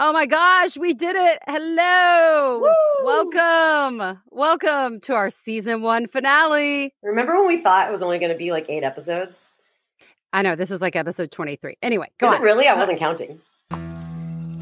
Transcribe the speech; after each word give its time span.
Oh 0.00 0.12
my 0.12 0.26
gosh, 0.26 0.76
we 0.76 0.94
did 0.94 1.16
it. 1.16 1.40
Hello. 1.48 2.60
Woo! 2.60 3.04
Welcome. 3.04 4.20
Welcome 4.30 5.00
to 5.00 5.14
our 5.14 5.28
season 5.28 5.82
one 5.82 6.06
finale. 6.06 6.94
Remember 7.02 7.36
when 7.36 7.48
we 7.48 7.60
thought 7.64 7.88
it 7.88 7.90
was 7.90 8.00
only 8.00 8.20
going 8.20 8.30
to 8.30 8.38
be 8.38 8.52
like 8.52 8.66
eight 8.68 8.84
episodes? 8.84 9.46
I 10.32 10.42
know 10.42 10.54
this 10.54 10.70
is 10.70 10.80
like 10.80 10.94
episode 10.94 11.32
23. 11.32 11.78
Anyway, 11.82 12.12
go 12.18 12.28
Is 12.28 12.34
on. 12.36 12.40
it 12.40 12.44
really? 12.44 12.68
I 12.68 12.74
wasn't 12.74 13.00
counting. 13.00 13.40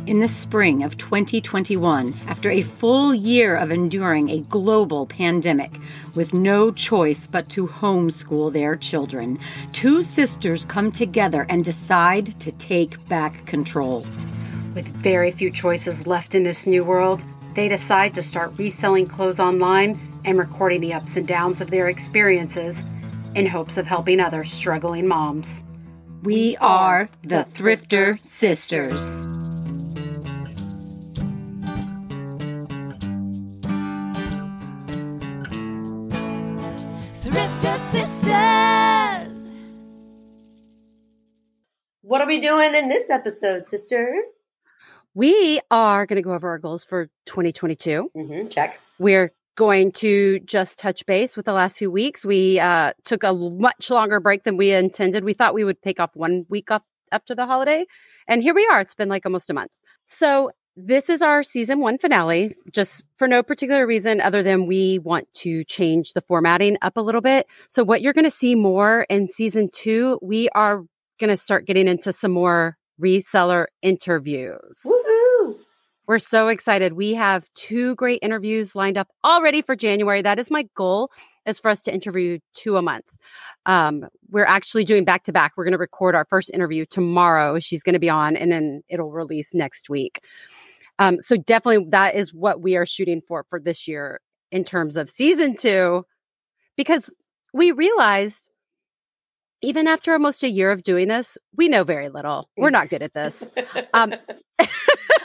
In 0.06 0.20
the 0.20 0.28
spring 0.28 0.82
of 0.84 0.96
2021, 0.96 2.14
after 2.28 2.50
a 2.50 2.62
full 2.62 3.12
year 3.14 3.56
of 3.56 3.71
enduring 3.71 4.30
a 4.30 4.40
global 4.40 5.04
pandemic 5.04 5.72
with 6.14 6.32
no 6.32 6.71
choice 6.71 7.26
but 7.26 7.50
to 7.50 7.66
homeschool 7.66 8.54
their 8.54 8.74
children, 8.74 9.38
two 9.74 10.03
sisters 10.03 10.64
come 10.64 10.90
together 10.90 11.44
and 11.50 11.62
decide 11.62 12.40
to 12.40 12.53
take 12.53 13.06
back 13.08 13.44
control. 13.44 14.06
With 14.77 14.88
very 14.88 15.31
few 15.31 15.51
choices 15.51 16.06
left 16.06 16.34
in 16.34 16.43
this 16.43 16.66
new 16.66 16.84
world, 16.84 17.25
they 17.55 17.67
decide 17.67 18.15
to 18.15 18.23
start 18.23 18.59
reselling 18.59 19.07
clothes 19.07 19.41
online 19.41 19.98
and 20.27 20.39
recording 20.39 20.83
the 20.83 20.93
ups 20.93 21.17
and 21.17 21.27
downs 21.27 21.62
of 21.62 21.71
their 21.71 21.89
experiences 21.89 22.84
in 23.34 23.47
hopes 23.47 23.79
of 23.79 23.87
helping 23.87 24.20
other 24.20 24.45
struggling 24.45 25.09
moms. 25.09 25.65
We 26.23 26.59
are 26.59 27.09
the 27.23 27.47
Thrifter 27.55 28.23
Sisters. 28.23 29.01
Thrifter 37.25 37.79
Sisters. 37.79 39.51
What 42.03 42.20
are 42.20 42.27
we 42.27 42.41
doing 42.41 42.75
in 42.75 42.91
this 42.91 43.09
episode, 43.09 43.69
sister? 43.69 44.23
We 45.16 45.61
are 45.70 46.05
going 46.05 46.16
to 46.16 46.23
go 46.23 46.34
over 46.34 46.51
our 46.51 46.59
goals 46.59 46.84
for 46.84 47.06
2022. 47.25 48.11
Mm-hmm, 48.15 48.48
check. 48.48 48.79
We're 48.98 49.33
going 49.56 49.92
to 49.92 50.41
just 50.41 50.78
touch 50.78 51.06
base 51.06 51.39
with 51.39 51.47
the 51.47 51.55
last 51.55 51.78
few 51.78 51.91
weeks. 51.91 52.22
We 52.22 52.61
uh, 52.61 52.92
took 53.03 53.22
a 53.22 53.33
much 53.33 53.89
longer 53.89 54.20
break 54.20 54.44
than 54.44 54.59
we 54.59 54.72
intended. 54.72 55.25
We 55.25 55.33
thought 55.33 55.55
we 55.55 55.64
would 55.64 55.81
take 55.81 56.00
off 56.00 56.11
one 56.14 56.44
week 56.50 56.70
off 56.70 56.83
after 57.11 57.34
the 57.34 57.47
holiday. 57.47 57.87
And 58.28 58.42
here 58.42 58.55
we 58.55 58.69
are. 58.70 58.83
It's 58.83 58.94
been 58.94 59.09
like 59.09 59.25
almost 59.25 59.48
a 59.48 59.55
month. 59.55 59.70
So 60.05 60.50
this 60.77 61.09
is 61.09 61.22
our 61.22 61.42
season 61.42 61.81
one 61.81 61.97
finale, 61.97 62.55
just 62.70 63.03
for 63.17 63.27
no 63.27 63.42
particular 63.42 63.87
reason 63.87 64.20
other 64.20 64.42
than 64.42 64.67
we 64.67 64.98
want 64.98 65.33
to 65.37 65.64
change 65.64 66.12
the 66.12 66.20
formatting 66.20 66.77
up 66.83 66.98
a 66.98 67.00
little 67.00 67.22
bit. 67.22 67.47
So 67.70 67.84
what 67.84 68.03
you're 68.03 68.12
going 68.12 68.27
to 68.27 68.31
see 68.31 68.55
more 68.55 69.06
in 69.09 69.28
season 69.28 69.70
two, 69.72 70.19
we 70.20 70.50
are 70.50 70.83
going 71.19 71.31
to 71.31 71.39
start 71.39 71.67
getting 71.67 71.89
into 71.89 72.12
some 72.12 72.33
more 72.33 72.77
reseller 73.00 73.66
interviews. 73.83 74.80
Woohoo! 74.84 75.58
We're 76.06 76.19
so 76.20 76.48
excited. 76.48 76.92
We 76.92 77.14
have 77.14 77.48
two 77.55 77.97
great 77.97 78.20
interviews 78.22 78.77
lined 78.77 78.97
up 78.97 79.08
already 79.25 79.61
for 79.61 79.75
January. 79.75 80.22
That 80.22 80.38
is 80.38 80.50
my 80.50 80.69
goal 80.77 81.11
is 81.47 81.58
for 81.58 81.70
us 81.70 81.83
to 81.84 81.94
interview 81.94 82.38
two 82.55 82.77
a 82.77 82.83
month. 82.83 83.16
Um, 83.66 84.06
we're 84.30 84.44
actually 84.44 84.84
doing 84.84 85.05
back 85.05 85.25
to 85.25 85.33
back. 85.33 85.53
We're 85.56 85.64
going 85.64 85.72
to 85.72 85.78
record 85.78 86.14
our 86.14 86.27
first 86.28 86.50
interview 86.53 86.86
tomorrow. 86.86 87.58
She's 87.58 87.83
going 87.83 87.94
to 87.94 87.98
be 87.98 88.08
on 88.08 88.36
and 88.36 88.53
then 88.53 88.83
it'll 88.88 89.10
release 89.10 89.50
next 89.53 89.88
week. 89.88 90.20
Um, 90.98 91.20
so 91.20 91.36
definitely 91.36 91.86
that 91.91 92.14
is 92.14 92.33
what 92.33 92.60
we 92.60 92.77
are 92.77 92.86
shooting 92.86 93.20
for 93.27 93.44
for 93.50 93.60
this 93.60 93.86
year 93.86 94.20
in 94.50 94.64
terms 94.64 94.97
of 94.97 95.10
season 95.10 95.56
two, 95.56 96.05
because 96.77 97.12
we 97.53 97.72
realized 97.72 98.50
even 99.62 99.87
after 99.87 100.12
almost 100.12 100.43
a 100.43 100.51
year 100.51 100.71
of 100.71 100.83
doing 100.83 101.09
this, 101.09 101.39
we 101.57 101.69
know 101.69 101.85
very 101.85 102.09
little. 102.09 102.49
We're 102.57 102.71
not 102.71 102.89
good 102.89 103.03
at 103.03 103.15
this. 103.15 103.43
Um, 103.95 104.15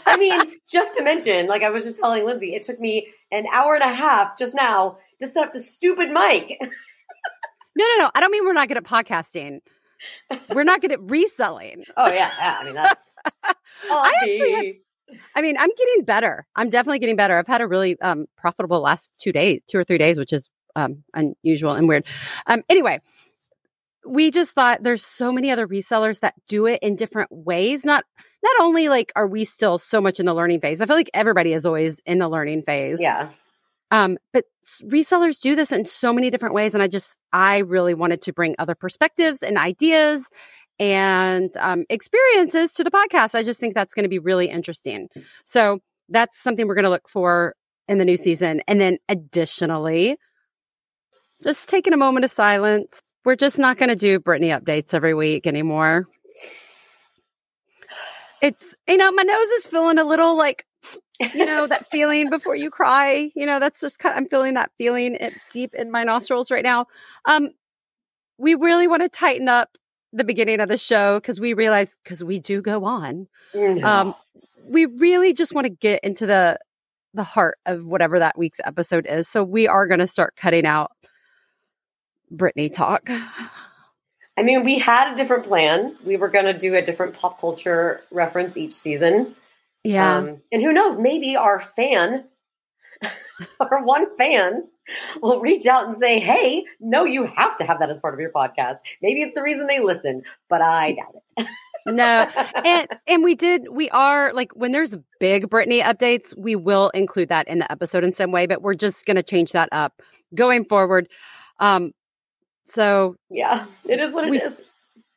I 0.05 0.17
mean, 0.17 0.41
just 0.69 0.95
to 0.95 1.03
mention, 1.03 1.47
like 1.47 1.63
I 1.63 1.69
was 1.69 1.83
just 1.83 1.97
telling 1.97 2.25
Lindsey, 2.25 2.55
it 2.55 2.63
took 2.63 2.79
me 2.79 3.07
an 3.31 3.45
hour 3.51 3.75
and 3.75 3.83
a 3.83 3.93
half 3.93 4.37
just 4.37 4.55
now 4.55 4.97
to 5.19 5.27
set 5.27 5.47
up 5.47 5.53
the 5.53 5.59
stupid 5.59 6.09
mic. 6.09 6.57
No, 7.75 7.85
no, 7.85 8.03
no. 8.03 8.11
I 8.13 8.19
don't 8.19 8.31
mean 8.31 8.43
we're 8.45 8.53
not 8.53 8.67
good 8.67 8.77
at 8.77 8.83
podcasting. 8.83 9.59
We're 10.53 10.63
not 10.63 10.81
good 10.81 10.91
at 10.91 11.01
reselling. 11.01 11.83
Oh 11.97 12.07
yeah, 12.11 12.31
yeah. 12.39 12.57
I 12.59 12.63
mean 12.65 12.73
that's. 12.73 13.11
I 13.89 14.13
actually 14.23 14.51
had- 14.53 14.75
I 15.35 15.41
mean, 15.41 15.57
I'm 15.57 15.69
getting 15.77 16.05
better. 16.05 16.47
I'm 16.55 16.69
definitely 16.69 16.99
getting 16.99 17.17
better. 17.17 17.37
I've 17.37 17.45
had 17.47 17.59
a 17.59 17.67
really 17.67 17.99
um, 17.99 18.27
profitable 18.37 18.79
last 18.79 19.11
two 19.19 19.33
days, 19.33 19.59
two 19.67 19.77
or 19.77 19.83
three 19.83 19.97
days, 19.97 20.17
which 20.17 20.31
is 20.31 20.49
um, 20.75 21.03
unusual 21.13 21.73
and 21.73 21.85
weird. 21.87 22.05
Um, 22.47 22.63
anyway, 22.69 23.01
we 24.05 24.31
just 24.31 24.51
thought 24.53 24.83
there's 24.83 25.05
so 25.05 25.31
many 25.31 25.51
other 25.51 25.67
resellers 25.67 26.19
that 26.21 26.33
do 26.47 26.65
it 26.65 26.79
in 26.81 26.95
different 26.95 27.31
ways. 27.31 27.85
Not 27.85 28.03
not 28.43 28.55
only 28.59 28.89
like 28.89 29.11
are 29.15 29.27
we 29.27 29.45
still 29.45 29.77
so 29.77 30.01
much 30.01 30.19
in 30.19 30.25
the 30.25 30.33
learning 30.33 30.61
phase. 30.61 30.81
I 30.81 30.85
feel 30.85 30.95
like 30.95 31.11
everybody 31.13 31.53
is 31.53 31.65
always 31.65 31.99
in 32.05 32.17
the 32.19 32.29
learning 32.29 32.63
phase. 32.63 32.99
yeah. 32.99 33.29
Um, 33.91 34.17
but 34.31 34.45
resellers 34.83 35.41
do 35.41 35.53
this 35.55 35.71
in 35.71 35.85
so 35.85 36.13
many 36.13 36.29
different 36.29 36.55
ways. 36.55 36.73
And 36.73 36.81
I 36.81 36.87
just, 36.87 37.17
I 37.33 37.57
really 37.57 37.93
wanted 37.93 38.21
to 38.21 38.33
bring 38.33 38.55
other 38.57 38.73
perspectives 38.73 39.43
and 39.43 39.57
ideas 39.57 40.29
and 40.79 41.55
um, 41.57 41.83
experiences 41.89 42.71
to 42.73 42.85
the 42.85 42.89
podcast. 42.89 43.35
I 43.35 43.43
just 43.43 43.59
think 43.59 43.75
that's 43.75 43.93
going 43.93 44.03
to 44.03 44.09
be 44.09 44.17
really 44.17 44.47
interesting. 44.47 45.09
So 45.45 45.79
that's 46.07 46.41
something 46.41 46.67
we're 46.67 46.75
going 46.75 46.85
to 46.85 46.89
look 46.89 47.09
for 47.09 47.53
in 47.89 47.97
the 47.97 48.05
new 48.05 48.17
season. 48.17 48.61
And 48.65 48.79
then 48.79 48.97
additionally, 49.09 50.17
just 51.43 51.67
taking 51.67 51.93
a 51.93 51.97
moment 51.97 52.23
of 52.23 52.31
silence. 52.31 53.01
We're 53.23 53.35
just 53.35 53.59
not 53.59 53.77
going 53.77 53.89
to 53.89 53.95
do 53.95 54.19
Britney 54.19 54.57
updates 54.57 54.93
every 54.93 55.13
week 55.13 55.45
anymore. 55.45 56.07
It's, 58.41 58.75
you 58.87 58.97
know, 58.97 59.11
my 59.11 59.23
nose 59.23 59.47
is 59.49 59.67
feeling 59.67 59.99
a 59.99 60.03
little 60.03 60.35
like 60.35 60.65
you 61.35 61.45
know 61.45 61.67
that 61.67 61.87
feeling 61.91 62.31
before 62.31 62.55
you 62.55 62.71
cry 62.71 63.29
you 63.35 63.45
know 63.45 63.59
that's 63.59 63.79
just 63.79 63.99
kind 63.99 64.13
of, 64.13 64.17
i'm 64.17 64.27
feeling 64.27 64.55
that 64.55 64.71
feeling 64.79 65.13
it 65.13 65.33
deep 65.51 65.75
in 65.75 65.91
my 65.91 66.03
nostrils 66.03 66.49
right 66.49 66.63
now 66.63 66.87
um 67.25 67.49
we 68.39 68.55
really 68.55 68.87
want 68.87 69.03
to 69.03 69.09
tighten 69.09 69.47
up 69.47 69.77
the 70.13 70.23
beginning 70.23 70.59
of 70.59 70.67
the 70.67 70.79
show 70.79 71.19
because 71.19 71.39
we 71.39 71.53
realize 71.53 71.95
because 72.03 72.23
we 72.23 72.39
do 72.39 72.59
go 72.59 72.85
on 72.85 73.27
No. 73.53 73.83
um 73.87 74.15
we 74.65 74.87
really 74.87 75.33
just 75.35 75.53
want 75.53 75.65
to 75.65 75.69
get 75.69 76.03
into 76.03 76.25
the 76.25 76.57
the 77.13 77.23
heart 77.23 77.59
of 77.67 77.85
whatever 77.85 78.17
that 78.17 78.35
week's 78.35 78.59
episode 78.63 79.05
is 79.05 79.27
so 79.27 79.43
we 79.43 79.67
are 79.67 79.85
going 79.85 79.99
to 79.99 80.07
start 80.07 80.35
cutting 80.35 80.65
out 80.65 80.91
britney 82.31 82.71
talk 82.71 83.09
I 84.37 84.43
mean, 84.43 84.63
we 84.63 84.79
had 84.79 85.13
a 85.13 85.15
different 85.15 85.45
plan. 85.45 85.95
We 86.05 86.15
were 86.15 86.29
going 86.29 86.45
to 86.45 86.57
do 86.57 86.73
a 86.75 86.81
different 86.81 87.13
pop 87.13 87.39
culture 87.39 88.01
reference 88.11 88.57
each 88.57 88.73
season. 88.73 89.35
yeah 89.83 90.17
Um, 90.17 90.41
and 90.51 90.61
who 90.61 90.73
knows, 90.73 90.97
maybe 90.97 91.35
our 91.35 91.59
fan, 91.59 92.25
our 93.59 93.83
one 93.83 94.15
fan, 94.17 94.63
will 95.21 95.39
reach 95.41 95.65
out 95.65 95.87
and 95.87 95.97
say, 95.97 96.19
hey, 96.19 96.65
no, 96.79 97.03
you 97.03 97.25
have 97.25 97.57
to 97.57 97.63
have 97.63 97.79
that 97.79 97.89
as 97.89 97.99
part 97.99 98.13
of 98.13 98.19
your 98.19 98.31
podcast. 98.31 98.77
Maybe 99.01 99.21
it's 99.21 99.33
the 99.33 99.41
reason 99.41 99.67
they 99.67 99.79
listen, 99.79 100.23
but 100.49 100.61
I 100.61 100.93
doubt 100.93 101.15
it. 101.37 101.47
no 101.87 102.27
and 102.63 102.87
and 103.07 103.23
we 103.23 103.33
did 103.33 103.67
we 103.71 103.89
are 103.89 104.31
like 104.33 104.51
when 104.51 104.71
there's 104.71 104.95
big 105.19 105.49
Britney 105.49 105.81
updates, 105.81 106.35
we 106.37 106.55
will 106.55 106.89
include 106.91 107.29
that 107.29 107.47
in 107.47 107.57
the 107.57 107.71
episode 107.71 108.03
in 108.03 108.13
some 108.13 108.31
way, 108.31 108.45
but 108.45 108.61
we're 108.61 108.75
just 108.75 109.05
gonna 109.05 109.23
change 109.23 109.51
that 109.51 109.67
up 109.71 109.99
going 110.35 110.63
forward. 110.63 111.07
Um 111.59 111.91
so 112.71 113.15
yeah, 113.29 113.65
it 113.85 113.99
is 113.99 114.13
what 114.13 114.25
it 114.25 114.29
We 114.31 114.37
is. 114.39 114.63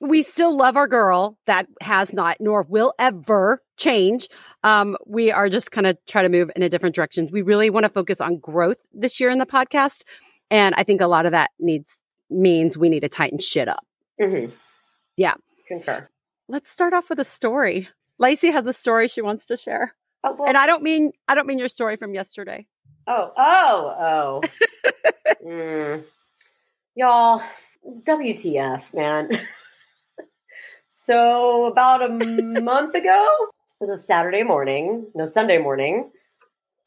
we 0.00 0.22
still 0.22 0.56
love 0.56 0.76
our 0.76 0.86
girl 0.88 1.36
that 1.46 1.66
has 1.80 2.12
not 2.12 2.36
nor 2.40 2.62
will 2.68 2.92
ever 2.98 3.62
change. 3.76 4.28
Um, 4.62 4.96
we 5.06 5.30
are 5.32 5.48
just 5.48 5.70
kind 5.70 5.86
of 5.86 5.96
try 6.06 6.22
to 6.22 6.28
move 6.28 6.50
in 6.56 6.62
a 6.62 6.68
different 6.68 6.94
direction. 6.94 7.28
We 7.32 7.42
really 7.42 7.70
want 7.70 7.84
to 7.84 7.88
focus 7.90 8.20
on 8.20 8.38
growth 8.38 8.78
this 8.92 9.18
year 9.20 9.30
in 9.30 9.38
the 9.38 9.46
podcast. 9.46 10.02
And 10.50 10.74
I 10.76 10.82
think 10.84 11.00
a 11.00 11.06
lot 11.06 11.26
of 11.26 11.32
that 11.32 11.50
needs 11.58 11.98
means 12.30 12.76
we 12.76 12.88
need 12.88 13.00
to 13.00 13.08
tighten 13.08 13.38
shit 13.38 13.68
up. 13.68 13.84
hmm 14.20 14.46
Yeah. 15.16 15.34
Concur. 15.68 16.08
Let's 16.48 16.70
start 16.70 16.92
off 16.92 17.08
with 17.08 17.18
a 17.20 17.24
story. 17.24 17.88
Lacey 18.18 18.50
has 18.50 18.66
a 18.66 18.72
story 18.72 19.08
she 19.08 19.22
wants 19.22 19.46
to 19.46 19.56
share. 19.56 19.94
Oh, 20.22 20.34
well, 20.38 20.48
And 20.48 20.56
I 20.56 20.66
don't 20.66 20.82
mean 20.82 21.12
I 21.28 21.34
don't 21.34 21.46
mean 21.46 21.58
your 21.58 21.68
story 21.68 21.96
from 21.96 22.14
yesterday. 22.14 22.66
oh, 23.06 23.32
oh, 23.36 23.94
oh. 23.98 24.42
Mm. 25.44 26.04
Y'all, 26.96 27.42
WTF, 27.84 28.94
man. 28.94 29.28
so, 30.90 31.66
about 31.66 32.02
a 32.02 32.08
month 32.08 32.94
ago, 32.94 33.28
it 33.40 33.80
was 33.80 33.90
a 33.90 33.98
Saturday 33.98 34.44
morning, 34.44 35.08
no, 35.12 35.24
Sunday 35.24 35.58
morning. 35.58 36.12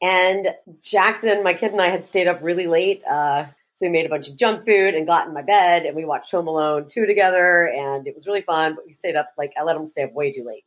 And 0.00 0.48
Jackson, 0.80 1.44
my 1.44 1.52
kid, 1.52 1.72
and 1.72 1.82
I 1.82 1.88
had 1.88 2.06
stayed 2.06 2.26
up 2.26 2.38
really 2.42 2.66
late. 2.66 3.02
Uh, 3.04 3.48
so 3.74 3.84
we 3.84 3.90
made 3.90 4.06
a 4.06 4.08
bunch 4.08 4.30
of 4.30 4.36
junk 4.36 4.64
food 4.64 4.94
and 4.94 5.06
got 5.06 5.28
in 5.28 5.34
my 5.34 5.42
bed 5.42 5.84
and 5.84 5.94
we 5.94 6.06
watched 6.06 6.30
Home 6.30 6.48
Alone 6.48 6.86
2 6.88 7.04
together. 7.04 7.66
And 7.66 8.06
it 8.06 8.14
was 8.14 8.26
really 8.26 8.40
fun, 8.40 8.76
but 8.76 8.86
we 8.86 8.94
stayed 8.94 9.14
up, 9.14 9.28
like, 9.36 9.52
I 9.60 9.62
let 9.62 9.76
him 9.76 9.88
stay 9.88 10.04
up 10.04 10.14
way 10.14 10.32
too 10.32 10.44
late. 10.44 10.64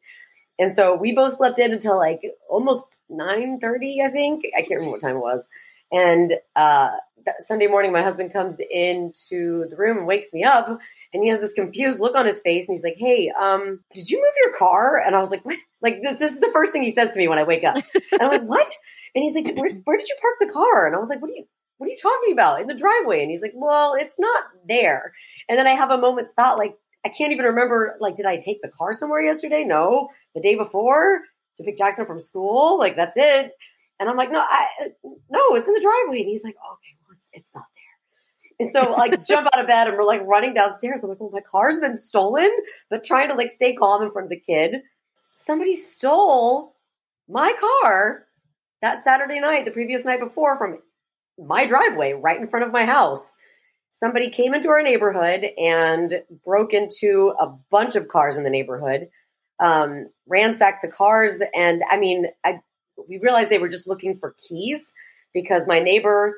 And 0.60 0.72
so 0.72 0.96
we 0.96 1.14
both 1.14 1.36
slept 1.36 1.58
in 1.58 1.74
until 1.74 1.98
like 1.98 2.22
almost 2.48 3.02
9.30, 3.12 4.06
I 4.06 4.12
think. 4.12 4.46
I 4.56 4.62
can't 4.62 4.76
remember 4.76 4.92
what 4.92 5.02
time 5.02 5.16
it 5.16 5.20
was. 5.20 5.48
And 5.92 6.36
uh, 6.56 6.92
Sunday 7.40 7.68
morning, 7.68 7.92
my 7.92 8.02
husband 8.02 8.34
comes 8.34 8.60
into 8.60 9.68
the 9.70 9.76
room 9.78 9.98
and 9.98 10.08
wakes 10.08 10.34
me 10.34 10.44
up, 10.44 10.68
and 11.14 11.24
he 11.24 11.30
has 11.30 11.42
this 11.42 11.54
confused 11.54 12.00
look 12.00 12.16
on 12.16 12.26
his 12.26 12.40
face, 12.40 12.68
and 12.68 12.76
he's 12.76 12.84
like, 12.84 12.98
"Hey, 12.98 13.32
um, 13.40 13.80
did 13.94 14.10
you 14.10 14.18
move 14.18 14.34
your 14.44 14.58
car?" 14.58 14.98
And 14.98 15.16
I 15.16 15.20
was 15.20 15.32
like, 15.32 15.44
"What?" 15.46 15.58
Like 15.82 16.02
this, 16.02 16.20
this 16.20 16.34
is 16.34 16.40
the 16.40 16.52
first 16.54 16.72
thing 16.72 16.84
he 16.84 16.92
says 16.92 17.12
to 17.12 17.20
me 17.20 17.28
when 17.28 17.40
I 17.40 17.44
wake 17.44 17.64
up, 17.64 17.76
and 18.12 18.22
I'm 18.22 18.30
like, 18.30 18.44
"What?" 18.44 18.70
And 19.14 19.24
he's 19.24 19.36
like, 19.36 19.56
where, 19.56 19.72
"Where 19.84 19.98
did 19.98 20.08
you 20.08 20.16
park 20.22 20.36
the 20.40 20.54
car?" 20.54 20.88
And 20.88 20.96
I 20.96 21.00
was 21.00 21.10
like, 21.10 21.22
"What 21.22 21.32
are 21.32 21.36
you?" 21.36 21.46
What 21.78 21.88
are 21.88 21.94
you 21.94 21.98
talking 21.98 22.34
about 22.34 22.62
in 22.62 22.68
the 22.68 22.76
driveway? 22.76 23.24
And 23.24 23.32
he's 23.32 23.42
like, 23.42 23.54
Well, 23.56 23.96
it's 23.96 24.20
not 24.20 24.44
there. 24.70 25.14
And 25.50 25.58
then 25.58 25.66
I 25.66 25.72
have 25.72 25.90
a 25.90 25.98
moment's 25.98 26.32
thought, 26.32 26.60
like, 26.60 26.76
I 27.04 27.10
can't 27.10 27.32
even 27.32 27.46
remember, 27.46 27.96
like, 28.00 28.16
did 28.16 28.28
I 28.28 28.38
take 28.38 28.62
the 28.62 28.70
car 28.70 28.94
somewhere 28.94 29.20
yesterday? 29.20 29.64
No. 29.64 30.10
The 30.36 30.42
day 30.42 30.54
before 30.54 31.22
to 31.58 31.64
pick 31.64 31.78
Jackson 31.78 32.06
from 32.06 32.20
school? 32.20 32.78
Like, 32.78 32.96
that's 32.96 33.18
it. 33.18 33.54
And 34.00 34.10
I'm 34.10 34.18
like, 34.18 34.32
no, 34.32 34.40
I, 34.40 34.68
no, 35.04 35.56
it's 35.56 35.68
in 35.68 35.74
the 35.74 35.82
driveway. 35.82 36.22
And 36.22 36.30
he's 36.30 36.44
like, 36.44 36.56
okay, 36.56 36.96
it's, 37.34 37.54
not 37.54 37.66
there. 37.76 38.60
And 38.60 38.70
so 38.70 38.92
like 38.92 39.26
jump 39.28 39.48
out 39.54 39.60
of 39.60 39.68
bed 39.68 39.88
and 39.88 39.98
we're 39.98 40.06
like 40.06 40.22
running 40.26 40.54
downstairs. 40.54 41.04
I'm 41.04 41.10
like, 41.10 41.20
well, 41.20 41.32
my 41.32 41.42
car's 41.42 41.80
been 41.80 41.98
stolen, 41.98 42.50
but 42.90 43.04
trying 43.04 43.30
to 43.30 43.36
like 43.36 43.52
stay 43.52 43.74
calm 43.74 44.04
in 44.04 44.12
front 44.12 44.26
of 44.26 44.30
the 44.30 44.40
kid. 44.40 44.82
Somebody 45.34 45.76
stole 45.76 46.76
my 47.28 47.54
car 47.60 48.26
that 48.82 49.04
Saturday 49.04 49.40
night, 49.40 49.66
the 49.66 49.72
previous 49.72 50.06
night 50.06 50.20
before 50.20 50.58
from 50.58 50.80
my 51.38 51.66
driveway 51.66 52.14
right 52.14 52.40
in 52.40 52.48
front 52.48 52.66
of 52.66 52.72
my 52.72 52.86
house. 52.86 53.36
Somebody 53.94 54.30
came 54.30 54.54
into 54.54 54.70
our 54.70 54.82
neighborhood 54.82 55.46
and 55.58 56.24
broke 56.44 56.74
into 56.74 57.34
a 57.40 57.48
bunch 57.70 57.96
of 57.96 58.08
cars 58.08 58.38
in 58.38 58.44
the 58.44 58.50
neighborhood, 58.50 59.10
um, 59.60 60.10
ransacked 60.28 60.82
the 60.82 60.92
cars. 60.92 61.42
And 61.54 61.84
I 61.90 61.98
mean, 61.98 62.28
I, 62.44 62.60
we 63.08 63.18
realized 63.18 63.50
they 63.50 63.60
were 63.60 63.70
just 63.70 63.88
looking 63.88 64.18
for 64.18 64.36
keys 64.48 64.94
because 65.34 65.68
my 65.68 65.80
neighbor, 65.80 66.36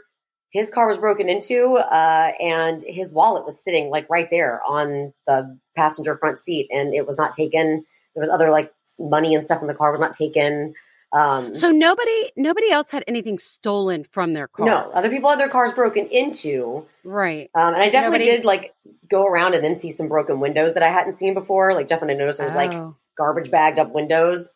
his 0.53 0.69
car 0.71 0.87
was 0.87 0.97
broken 0.97 1.27
into, 1.27 1.73
uh, 1.75 2.31
and 2.39 2.81
his 2.87 3.11
wallet 3.11 3.43
was 3.45 3.61
sitting 3.61 3.89
like 3.89 4.07
right 4.09 4.29
there 4.31 4.61
on 4.65 5.11
the 5.27 5.57
passenger 5.75 6.15
front 6.15 6.39
seat, 6.39 6.69
and 6.71 6.93
it 6.93 7.05
was 7.05 7.17
not 7.19 7.33
taken. 7.33 7.83
There 8.15 8.21
was 8.21 8.29
other 8.29 8.49
like 8.51 8.71
money 8.99 9.33
and 9.35 9.43
stuff 9.43 9.61
in 9.61 9.67
the 9.67 9.73
car 9.73 9.91
was 9.91 9.99
not 9.99 10.13
taken. 10.13 10.75
Um, 11.11 11.53
So 11.53 11.71
nobody 11.71 12.31
nobody 12.37 12.71
else 12.71 12.89
had 12.91 13.03
anything 13.07 13.37
stolen 13.39 14.03
from 14.03 14.33
their 14.33 14.47
car. 14.47 14.65
no, 14.65 14.89
other 14.93 15.09
people 15.09 15.29
had 15.29 15.39
their 15.39 15.49
cars 15.49 15.71
broken 15.73 16.07
into. 16.07 16.85
Right. 17.03 17.49
Um, 17.55 17.73
and 17.73 17.83
I 17.83 17.89
definitely 17.89 18.19
Nobody- 18.25 18.37
did 18.37 18.45
like 18.45 18.73
go 19.09 19.25
around 19.27 19.53
and 19.55 19.63
then 19.63 19.77
see 19.77 19.91
some 19.91 20.07
broken 20.07 20.39
windows 20.39 20.73
that 20.75 20.81
I 20.83 20.89
hadn't 20.89 21.15
seen 21.17 21.33
before. 21.35 21.73
Like 21.75 21.85
definitely 21.87 22.15
noticed 22.17 22.37
there 22.39 22.45
was 22.47 22.55
like 22.55 22.73
Oh. 22.73 22.95
garbage 23.17 23.51
bagged 23.51 23.77
up 23.79 23.91
windows. 23.93 24.53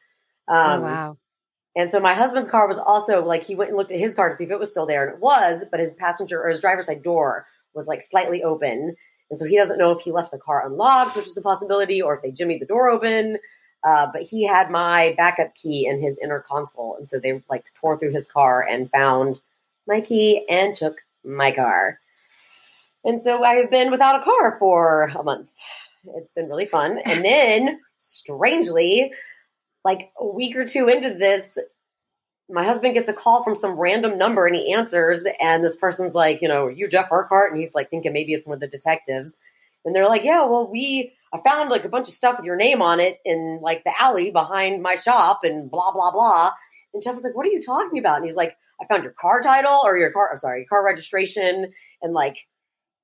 Um, 0.47 0.57
oh 0.57 0.81
wow. 0.81 1.17
And 1.77 1.91
so 1.91 1.99
my 1.99 2.15
husband's 2.15 2.49
car 2.49 2.67
was 2.67 2.79
also 2.79 3.23
like 3.23 3.45
he 3.45 3.53
went 3.53 3.69
and 3.69 3.77
looked 3.77 3.91
at 3.91 3.99
his 3.99 4.15
car 4.15 4.29
to 4.29 4.35
see 4.35 4.45
if 4.45 4.51
it 4.51 4.59
was 4.59 4.71
still 4.71 4.87
there, 4.87 5.05
and 5.05 5.13
it 5.13 5.21
was, 5.21 5.63
but 5.69 5.79
his 5.79 5.93
passenger 5.93 6.41
or 6.41 6.49
his 6.49 6.59
driver's 6.59 6.87
side 6.87 7.03
door 7.03 7.45
was 7.75 7.87
like 7.87 8.01
slightly 8.01 8.41
open, 8.41 8.95
and 9.29 9.37
so 9.37 9.45
he 9.45 9.55
doesn't 9.55 9.77
know 9.77 9.91
if 9.91 10.01
he 10.01 10.11
left 10.11 10.31
the 10.31 10.39
car 10.39 10.65
unlocked, 10.65 11.15
which 11.15 11.27
is 11.27 11.37
a 11.37 11.41
possibility, 11.41 12.01
or 12.01 12.15
if 12.15 12.23
they 12.23 12.31
jimmied 12.31 12.59
the 12.59 12.65
door 12.65 12.89
open. 12.89 13.37
Uh, 13.83 14.07
but 14.11 14.23
he 14.23 14.43
had 14.43 14.71
my 14.71 15.13
backup 15.17 15.53
key 15.53 15.85
in 15.85 16.01
his 16.01 16.17
inner 16.17 16.39
console, 16.39 16.95
and 16.97 17.07
so 17.07 17.19
they 17.19 17.43
like 17.47 17.65
tore 17.79 17.97
through 17.99 18.11
his 18.11 18.27
car 18.27 18.65
and 18.67 18.89
found 18.89 19.39
my 19.87 20.01
key 20.01 20.43
and 20.49 20.75
took 20.75 20.97
my 21.23 21.51
car. 21.51 21.99
And 23.05 23.21
so 23.21 23.43
I 23.43 23.53
have 23.53 23.69
been 23.69 23.91
without 23.91 24.19
a 24.19 24.23
car 24.23 24.57
for 24.57 25.11
a 25.15 25.21
month. 25.21 25.51
It's 26.15 26.31
been 26.31 26.49
really 26.49 26.65
fun. 26.65 26.97
And 27.05 27.23
then, 27.23 27.79
strangely, 27.99 29.13
like 29.87 30.11
a 30.19 30.27
week 30.27 30.57
or 30.57 30.65
two 30.65 30.89
into 30.89 31.13
this, 31.13 31.57
my 32.49 32.65
husband 32.65 32.93
gets 32.93 33.07
a 33.07 33.13
call 33.13 33.41
from 33.41 33.55
some 33.55 33.79
random 33.79 34.17
number 34.17 34.45
and 34.45 34.53
he 34.53 34.73
answers, 34.73 35.25
and 35.39 35.63
this 35.63 35.77
person's 35.77 36.13
like, 36.13 36.41
you 36.41 36.49
know, 36.49 36.65
"Are 36.65 36.71
you 36.71 36.89
Jeff 36.89 37.09
Harkart? 37.09 37.51
And 37.51 37.57
he's 37.57 37.73
like 37.73 37.89
thinking 37.89 38.11
maybe 38.11 38.33
it's 38.33 38.45
one 38.45 38.55
of 38.55 38.59
the 38.59 38.67
detectives. 38.67 39.39
And 39.85 39.95
they're 39.95 40.09
like, 40.09 40.25
yeah, 40.25 40.45
well, 40.45 40.69
we 40.69 41.13
I 41.33 41.39
found 41.41 41.69
like 41.69 41.85
a 41.85 41.89
bunch 41.89 42.09
of 42.09 42.13
stuff 42.13 42.35
with 42.35 42.45
your 42.45 42.57
name 42.57 42.81
on 42.81 42.99
it 42.99 43.19
in 43.23 43.59
like 43.61 43.85
the 43.85 43.93
alley 43.97 44.31
behind 44.31 44.81
my 44.81 44.95
shop 44.95 45.41
and 45.43 45.71
blah 45.71 45.93
blah 45.93 46.11
blah. 46.11 46.51
And 46.93 47.01
Jeff 47.01 47.15
was 47.15 47.23
like, 47.23 47.35
what 47.35 47.47
are 47.47 47.51
you 47.51 47.61
talking 47.61 47.97
about? 47.97 48.17
And 48.17 48.25
he's 48.25 48.35
like, 48.35 48.57
I 48.81 48.85
found 48.87 49.05
your 49.05 49.13
car 49.13 49.41
title 49.41 49.79
or 49.85 49.97
your 49.97 50.11
car, 50.11 50.29
I'm 50.29 50.37
sorry, 50.37 50.65
car 50.65 50.83
registration 50.83 51.71
and 52.01 52.13
like 52.13 52.35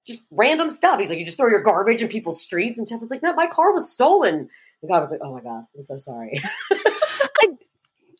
just 0.05 0.27
random 0.31 0.69
stuff. 0.69 0.99
He's 0.99 1.09
like, 1.09 1.19
you 1.19 1.25
just 1.25 1.37
throw 1.37 1.47
your 1.47 1.63
garbage 1.63 2.01
in 2.01 2.09
people's 2.09 2.41
streets. 2.41 2.77
And 2.77 2.85
Jeff 2.85 2.99
was 2.99 3.09
like, 3.09 3.23
no, 3.23 3.33
my 3.33 3.47
car 3.47 3.73
was 3.73 3.89
stolen. 3.89 4.49
The 4.83 4.89
guy 4.89 4.99
was 4.99 5.11
like, 5.11 5.21
oh 5.23 5.33
my 5.33 5.41
God, 5.41 5.63
I'm 5.75 5.81
so 5.81 5.97
sorry. 5.97 6.39
I 6.71 7.47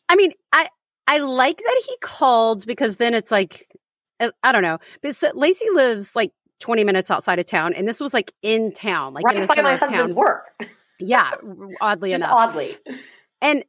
I 0.08 0.16
mean, 0.16 0.32
I 0.52 0.68
I 1.06 1.18
like 1.18 1.58
that 1.58 1.82
he 1.86 1.96
called 2.00 2.66
because 2.66 2.96
then 2.96 3.14
it's 3.14 3.30
like 3.30 3.68
I, 4.20 4.30
I 4.42 4.52
don't 4.52 4.62
know. 4.62 4.78
But 5.02 5.14
so 5.14 5.30
Lacey 5.34 5.66
lives 5.74 6.16
like 6.16 6.32
20 6.60 6.84
minutes 6.84 7.10
outside 7.10 7.38
of 7.38 7.46
town, 7.46 7.74
and 7.74 7.86
this 7.86 8.00
was 8.00 8.14
like 8.14 8.32
in 8.42 8.72
town, 8.72 9.12
like 9.14 9.24
in 9.34 9.40
right 9.40 9.48
by 9.48 9.62
my 9.62 9.76
husband's 9.76 10.12
town. 10.12 10.14
work. 10.14 10.44
Yeah, 10.98 11.32
oddly 11.80 12.10
Just 12.10 12.24
enough. 12.24 12.34
oddly. 12.34 12.78
And 13.42 13.62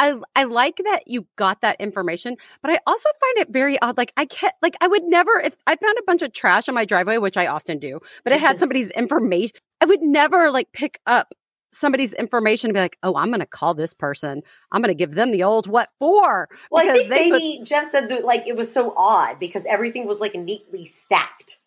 I 0.00 0.16
I 0.34 0.44
like 0.44 0.78
that 0.78 1.02
you 1.06 1.26
got 1.36 1.60
that 1.60 1.80
information, 1.80 2.36
but 2.62 2.72
I 2.72 2.78
also 2.86 3.08
find 3.20 3.38
it 3.46 3.52
very 3.52 3.80
odd. 3.80 3.96
Like 3.96 4.12
I 4.16 4.24
can't 4.24 4.54
like 4.62 4.74
I 4.80 4.88
would 4.88 5.04
never 5.04 5.38
if 5.38 5.54
I 5.66 5.76
found 5.76 5.96
a 5.98 6.02
bunch 6.04 6.22
of 6.22 6.32
trash 6.32 6.68
on 6.68 6.74
my 6.74 6.84
driveway, 6.84 7.18
which 7.18 7.36
I 7.36 7.46
often 7.46 7.78
do, 7.78 8.00
but 8.24 8.32
it 8.32 8.40
had 8.40 8.58
somebody's 8.58 8.90
information. 8.90 9.56
I 9.80 9.84
would 9.84 10.02
never 10.02 10.50
like 10.50 10.72
pick 10.72 10.98
up 11.06 11.34
somebody's 11.72 12.12
information 12.12 12.68
and 12.68 12.74
be 12.74 12.80
like, 12.80 12.98
oh, 13.02 13.16
I'm 13.16 13.30
gonna 13.30 13.46
call 13.46 13.74
this 13.74 13.94
person. 13.94 14.42
I'm 14.70 14.82
gonna 14.82 14.94
give 14.94 15.14
them 15.14 15.30
the 15.32 15.42
old 15.42 15.66
what 15.66 15.88
for? 15.98 16.48
Well, 16.70 16.82
I 16.82 16.86
Because 16.92 16.98
think 16.98 17.10
they 17.10 17.30
put- 17.30 17.40
maybe 17.42 17.60
Jeff 17.64 17.90
said 17.90 18.08
that 18.10 18.24
like 18.24 18.44
it 18.46 18.56
was 18.56 18.72
so 18.72 18.94
odd 18.96 19.38
because 19.38 19.64
everything 19.66 20.06
was 20.06 20.20
like 20.20 20.34
neatly 20.34 20.84
stacked. 20.84 21.58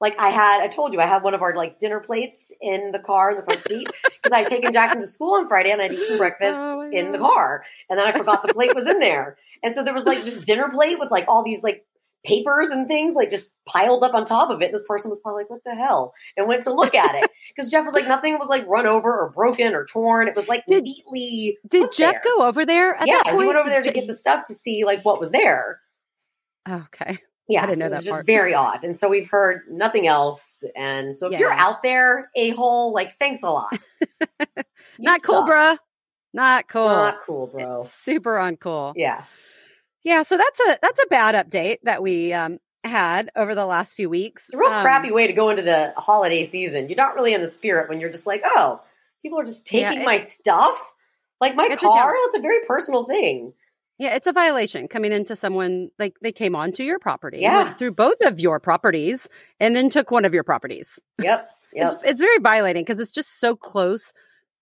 Like 0.00 0.18
I 0.18 0.28
had, 0.28 0.60
I 0.60 0.66
told 0.66 0.92
you, 0.92 1.00
I 1.00 1.06
had 1.06 1.22
one 1.22 1.34
of 1.34 1.40
our 1.40 1.54
like 1.56 1.78
dinner 1.78 2.00
plates 2.00 2.52
in 2.60 2.90
the 2.92 2.98
car 2.98 3.30
in 3.30 3.36
the 3.36 3.42
front 3.42 3.66
seat 3.66 3.88
because 4.04 4.32
I'd 4.32 4.46
taken 4.48 4.70
Jackson 4.72 5.00
to 5.00 5.06
school 5.06 5.34
on 5.34 5.48
Friday 5.48 5.70
and 5.70 5.80
I'd 5.80 5.92
eaten 5.92 6.18
breakfast 6.18 6.58
Oh 6.60 6.90
in 6.90 7.12
the 7.12 7.18
car, 7.18 7.64
and 7.88 7.98
then 7.98 8.06
I 8.06 8.12
forgot 8.12 8.42
the 8.46 8.52
plate 8.52 8.74
was 8.74 8.86
in 8.86 8.98
there, 8.98 9.38
and 9.62 9.72
so 9.72 9.82
there 9.82 9.94
was 9.94 10.04
like 10.04 10.22
this 10.24 10.40
dinner 10.40 10.68
plate 10.68 10.98
with 10.98 11.10
like 11.10 11.24
all 11.28 11.42
these 11.44 11.62
like 11.62 11.86
papers 12.24 12.70
and 12.70 12.88
things 12.88 13.14
like 13.14 13.30
just 13.30 13.54
piled 13.66 14.02
up 14.02 14.14
on 14.14 14.24
top 14.24 14.50
of 14.50 14.62
it. 14.62 14.66
And 14.66 14.74
this 14.74 14.84
person 14.86 15.10
was 15.10 15.18
probably 15.20 15.42
like, 15.42 15.50
"What 15.50 15.62
the 15.64 15.74
hell?" 15.74 16.14
and 16.36 16.48
went 16.48 16.62
to 16.62 16.72
look 16.72 16.94
at 16.94 17.14
it 17.14 17.30
because 17.54 17.70
Jeff 17.70 17.84
was 17.84 17.94
like, 17.94 18.08
nothing 18.08 18.38
was 18.38 18.48
like 18.48 18.66
run 18.66 18.86
over 18.86 19.12
or 19.12 19.30
broken 19.30 19.74
or 19.74 19.84
torn. 19.84 20.28
It 20.28 20.36
was 20.36 20.48
like 20.48 20.64
Did- 20.66 20.84
neatly. 20.84 21.58
Did 21.68 21.92
Jeff 21.92 22.22
there. 22.22 22.34
go 22.36 22.46
over 22.46 22.64
there 22.64 22.94
at 22.94 23.06
yeah, 23.06 23.16
that 23.16 23.26
point? 23.26 23.40
he 23.42 23.46
went 23.46 23.58
over 23.58 23.68
there 23.68 23.82
to 23.82 23.92
get 23.92 24.06
the 24.06 24.14
stuff 24.14 24.44
to 24.46 24.54
see 24.54 24.84
like 24.84 25.04
what 25.04 25.20
was 25.20 25.30
there. 25.30 25.80
Okay. 26.68 27.18
Yeah, 27.46 27.62
I 27.62 27.66
didn't 27.66 27.80
know 27.80 27.86
it 27.86 27.90
was 27.90 27.98
that 27.98 28.04
just 28.04 28.14
part. 28.14 28.26
very 28.26 28.54
odd. 28.54 28.84
And 28.84 28.96
so 28.96 29.08
we've 29.08 29.28
heard 29.28 29.62
nothing 29.70 30.06
else. 30.06 30.64
And 30.74 31.14
so 31.14 31.30
if 31.30 31.38
you're 31.38 31.52
out 31.52 31.82
there, 31.82 32.30
a 32.34 32.50
hole, 32.50 32.94
like 32.94 33.18
thanks 33.18 33.42
a 33.42 33.50
lot. 33.50 33.78
Not 34.98 35.22
cool, 35.22 35.42
bruh. 35.42 35.76
Not 36.32 36.68
cool. 36.68 36.88
Not 36.88 37.20
cool, 37.22 37.46
bro. 37.48 37.82
It's 37.82 37.92
super 37.92 38.36
uncool. 38.36 38.94
Yeah. 38.96 39.24
Yeah, 40.04 40.22
so 40.22 40.36
that's 40.36 40.60
a 40.60 40.78
that's 40.82 41.00
a 41.02 41.06
bad 41.08 41.34
update 41.34 41.78
that 41.84 42.02
we 42.02 42.32
um 42.32 42.58
had 42.84 43.30
over 43.34 43.54
the 43.54 43.64
last 43.66 43.94
few 43.94 44.10
weeks. 44.10 44.44
It's 44.46 44.54
a 44.54 44.58
real 44.58 44.70
Um, 44.70 44.82
crappy 44.82 45.10
way 45.10 45.26
to 45.26 45.32
go 45.32 45.48
into 45.50 45.62
the 45.62 45.94
holiday 45.96 46.44
season. 46.46 46.88
You're 46.88 46.96
not 46.96 47.14
really 47.14 47.32
in 47.34 47.40
the 47.40 47.48
spirit 47.48 47.88
when 47.88 47.98
you're 48.00 48.10
just 48.10 48.26
like, 48.26 48.42
oh, 48.44 48.80
people 49.22 49.40
are 49.40 49.44
just 49.44 49.66
taking 49.66 50.02
it- 50.02 50.04
my 50.04 50.18
stuff. 50.18 50.92
Like 51.40 51.56
my 51.56 51.64
It's 51.64 51.82
a 51.82 51.86
car, 51.86 52.12
down- 52.12 52.22
that's 52.26 52.38
a 52.38 52.42
very 52.42 52.64
personal 52.66 53.04
thing. 53.04 53.54
Yeah, 53.98 54.14
it's 54.16 54.26
a 54.26 54.32
violation 54.32 54.88
coming 54.88 55.12
into 55.12 55.36
someone 55.36 55.90
like 55.98 56.14
they 56.20 56.32
came 56.32 56.54
onto 56.56 56.82
your 56.82 56.98
property, 56.98 57.38
Yeah. 57.38 57.62
went 57.64 57.78
through 57.78 57.92
both 57.92 58.20
of 58.22 58.38
your 58.40 58.58
properties, 58.60 59.28
and 59.60 59.74
then 59.74 59.88
took 59.88 60.10
one 60.10 60.24
of 60.24 60.34
your 60.34 60.44
properties. 60.44 60.98
Yep. 61.22 61.50
Yep. 61.76 61.92
It's 61.92 62.02
it's 62.04 62.20
very 62.20 62.38
violating 62.38 62.82
because 62.84 63.00
it's 63.00 63.10
just 63.10 63.40
so 63.40 63.56
close 63.56 64.12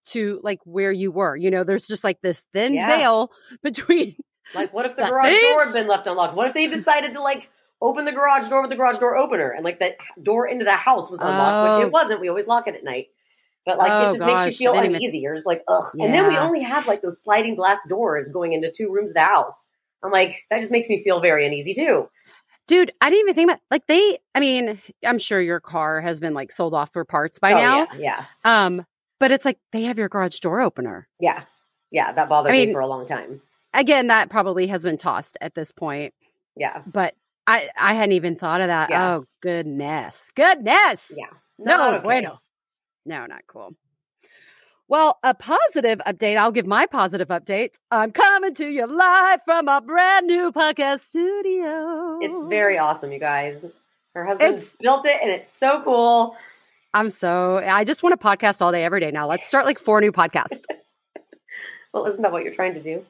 to 0.07 0.41
like 0.43 0.61
where 0.65 0.91
you 0.93 1.11
were. 1.13 1.37
You 1.37 1.51
know, 1.51 1.63
there's 1.63 1.87
just 1.87 2.05
like 2.05 2.21
this 2.23 2.43
thin 2.55 2.73
Yeah. 2.73 2.87
veil 2.97 3.31
between. 3.63 4.17
Like 4.55 4.73
what 4.73 4.87
if 4.87 4.97
the 4.97 5.03
The 5.03 5.09
garage 5.09 5.41
door 5.41 5.65
had 5.65 5.73
been 5.73 5.87
left 5.89 6.07
unlocked? 6.07 6.35
What 6.35 6.49
if 6.49 6.55
they 6.55 6.67
decided 6.69 7.15
to 7.15 7.23
like 7.23 7.51
open 7.81 8.05
the 8.05 8.13
garage 8.13 8.49
door 8.49 8.63
with 8.63 8.71
the 8.71 8.77
garage 8.77 8.99
door 8.99 9.17
opener 9.17 9.51
and 9.51 9.65
like 9.65 9.79
the 9.79 9.97
door 10.23 10.47
into 10.47 10.65
the 10.65 10.77
house 10.77 11.11
was 11.11 11.21
unlocked, 11.21 11.77
which 11.77 11.83
Oh. 11.83 11.87
it 11.87 11.93
wasn't. 11.93 12.21
We 12.21 12.29
always 12.29 12.47
lock 12.47 12.69
it 12.69 12.75
at 12.75 12.85
night. 12.85 13.09
But 13.67 13.79
like 13.79 13.91
Oh, 13.91 14.07
it 14.07 14.11
just 14.11 14.25
makes 14.25 14.47
you 14.47 14.53
feel 14.53 14.75
uneasy. 14.75 15.19
You're 15.19 15.35
just 15.35 15.47
like, 15.47 15.63
ugh. 15.69 15.85
And 15.99 16.13
then 16.15 16.29
we 16.29 16.37
only 16.37 16.63
have 16.63 16.87
like 16.87 17.03
those 17.03 17.23
sliding 17.23 17.55
glass 17.55 17.81
doors 17.89 18.31
going 18.31 18.53
into 18.53 18.71
two 18.71 18.91
rooms 18.93 19.11
of 19.11 19.15
the 19.15 19.21
house. 19.21 19.67
I'm 20.03 20.11
like, 20.11 20.45
that 20.51 20.61
just 20.61 20.73
makes 20.73 20.89
me 20.89 21.03
feel 21.03 21.21
very 21.21 21.47
uneasy 21.47 21.75
too. 21.75 22.09
Dude, 22.69 22.93
I 23.01 23.11
didn't 23.11 23.21
even 23.27 23.35
think 23.35 23.51
about 23.51 23.61
like 23.71 23.87
they. 23.87 24.19
I 24.35 24.41
mean, 24.41 24.81
I'm 25.05 25.19
sure 25.19 25.41
your 25.41 25.61
car 25.61 26.01
has 26.01 26.21
been 26.21 26.35
like 26.35 26.53
sold 26.53 26.75
off 26.75 26.93
for 26.93 27.05
parts 27.05 27.39
by 27.39 27.53
oh, 27.53 27.59
now. 27.59 27.79
Yeah, 27.97 27.99
yeah. 27.99 28.25
Um, 28.45 28.87
but 29.19 29.33
it's 29.33 29.45
like 29.45 29.59
they 29.73 29.83
have 29.83 29.99
your 29.99 30.09
garage 30.09 30.39
door 30.39 30.61
opener. 30.61 31.09
Yeah. 31.21 31.43
Yeah. 31.91 32.13
That 32.13 32.29
bothered 32.29 32.53
I 32.53 32.67
me 32.67 32.73
for 32.73 32.81
a 32.81 32.87
long 32.87 33.07
time. 33.07 33.43
Again, 33.75 34.09
that 34.09 34.29
probably 34.31 34.67
has 34.69 34.83
been 34.83 34.99
tossed 34.99 35.37
at 35.41 35.55
this 35.55 35.73
point. 35.73 36.15
Yeah. 36.57 36.83
But 36.87 37.15
I 37.47 37.69
I 37.79 37.95
hadn't 37.95 38.13
even 38.13 38.37
thought 38.37 38.61
of 38.61 38.69
that. 38.69 38.91
Yeah. 38.91 39.15
Oh 39.17 39.25
goodness, 39.41 40.31
goodness. 40.35 41.11
Yeah. 41.17 41.27
No, 41.59 41.95
okay. 41.95 42.03
bueno. 42.05 42.41
No, 43.07 43.27
not 43.27 43.43
cool. 43.47 43.75
Well, 44.89 45.19
a 45.23 45.33
positive 45.33 46.01
update. 46.07 46.37
I'll 46.37 46.53
give 46.53 46.67
my 46.67 46.87
positive 46.87 47.29
update. 47.29 47.71
I'm 47.91 48.13
coming 48.13 48.55
to 48.57 48.69
you 48.69 48.87
live 48.87 49.41
from 49.45 49.67
a 49.69 49.81
brand 49.81 50.27
new 50.27 50.53
podcast 50.53 51.01
studio. 51.09 52.19
It's 52.21 52.39
very 52.51 52.79
awesome, 52.79 53.11
you 53.11 53.19
guys. 53.19 53.65
Her 54.15 54.27
husband 54.27 54.57
It's- 54.57 54.77
built 54.79 55.07
it, 55.07 55.17
and 55.23 55.31
it's 55.31 55.51
so 55.51 55.81
cool. 55.83 56.37
I'm 56.93 57.09
so 57.09 57.57
I 57.57 57.85
just 57.85 58.03
want 58.03 58.21
to 58.21 58.23
podcast 58.27 58.61
all 58.61 58.71
day 58.71 58.85
every 58.85 59.01
day 59.01 59.11
now. 59.11 59.27
Let's 59.27 59.47
start 59.49 59.65
like 59.65 59.79
four 59.79 60.01
new 60.01 60.13
podcasts. 60.13 60.61
Well, 61.95 62.07
isn't 62.07 62.23
that 62.23 62.33
what 62.33 62.43
you're 62.43 62.55
trying 62.55 62.73
to 62.73 62.83
do? 62.83 63.05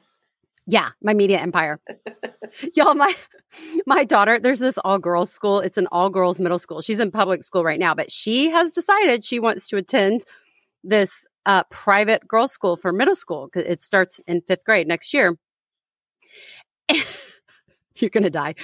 Yeah, 0.65 0.89
my 1.01 1.13
media 1.13 1.39
empire. 1.39 1.79
Y'all, 2.75 2.95
my 2.95 3.13
my 3.85 4.03
daughter, 4.03 4.39
there's 4.39 4.59
this 4.59 4.77
all 4.79 4.99
girls 4.99 5.31
school. 5.31 5.59
It's 5.59 5.77
an 5.77 5.87
all 5.91 6.09
girls 6.09 6.39
middle 6.39 6.59
school. 6.59 6.81
She's 6.81 6.99
in 6.99 7.11
public 7.11 7.43
school 7.43 7.63
right 7.63 7.79
now, 7.79 7.93
but 7.93 8.11
she 8.11 8.49
has 8.49 8.71
decided 8.71 9.25
she 9.25 9.39
wants 9.39 9.67
to 9.67 9.77
attend 9.77 10.23
this 10.83 11.25
uh, 11.45 11.63
private 11.69 12.27
girls 12.27 12.51
school 12.51 12.77
for 12.77 12.93
middle 12.93 13.15
school 13.15 13.49
because 13.51 13.67
it 13.67 13.81
starts 13.81 14.21
in 14.27 14.41
fifth 14.41 14.63
grade 14.65 14.87
next 14.87 15.13
year. 15.13 15.37
You're 17.95 18.09
gonna 18.09 18.29
die. 18.29 18.55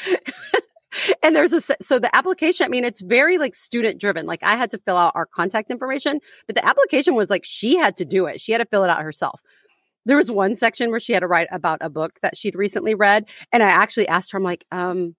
and 1.23 1.35
there's 1.35 1.53
a 1.53 1.61
so 1.81 1.99
the 1.99 2.15
application. 2.15 2.65
I 2.65 2.69
mean, 2.69 2.85
it's 2.85 3.01
very 3.01 3.37
like 3.37 3.55
student 3.55 3.99
driven. 3.99 4.25
Like 4.25 4.43
I 4.43 4.55
had 4.55 4.71
to 4.71 4.77
fill 4.77 4.97
out 4.97 5.11
our 5.15 5.25
contact 5.25 5.69
information, 5.69 6.19
but 6.47 6.55
the 6.55 6.65
application 6.65 7.15
was 7.15 7.29
like 7.29 7.43
she 7.45 7.75
had 7.75 7.97
to 7.97 8.05
do 8.05 8.25
it. 8.25 8.39
She 8.39 8.53
had 8.53 8.59
to 8.59 8.65
fill 8.65 8.83
it 8.85 8.89
out 8.89 9.01
herself 9.01 9.41
there 10.05 10.17
was 10.17 10.31
one 10.31 10.55
section 10.55 10.91
where 10.91 10.99
she 10.99 11.13
had 11.13 11.19
to 11.21 11.27
write 11.27 11.47
about 11.51 11.79
a 11.81 11.89
book 11.89 12.19
that 12.21 12.37
she'd 12.37 12.55
recently 12.55 12.95
read 12.95 13.25
and 13.51 13.63
i 13.63 13.67
actually 13.67 14.07
asked 14.07 14.31
her 14.31 14.37
i'm 14.37 14.43
like 14.43 14.65
um 14.71 15.15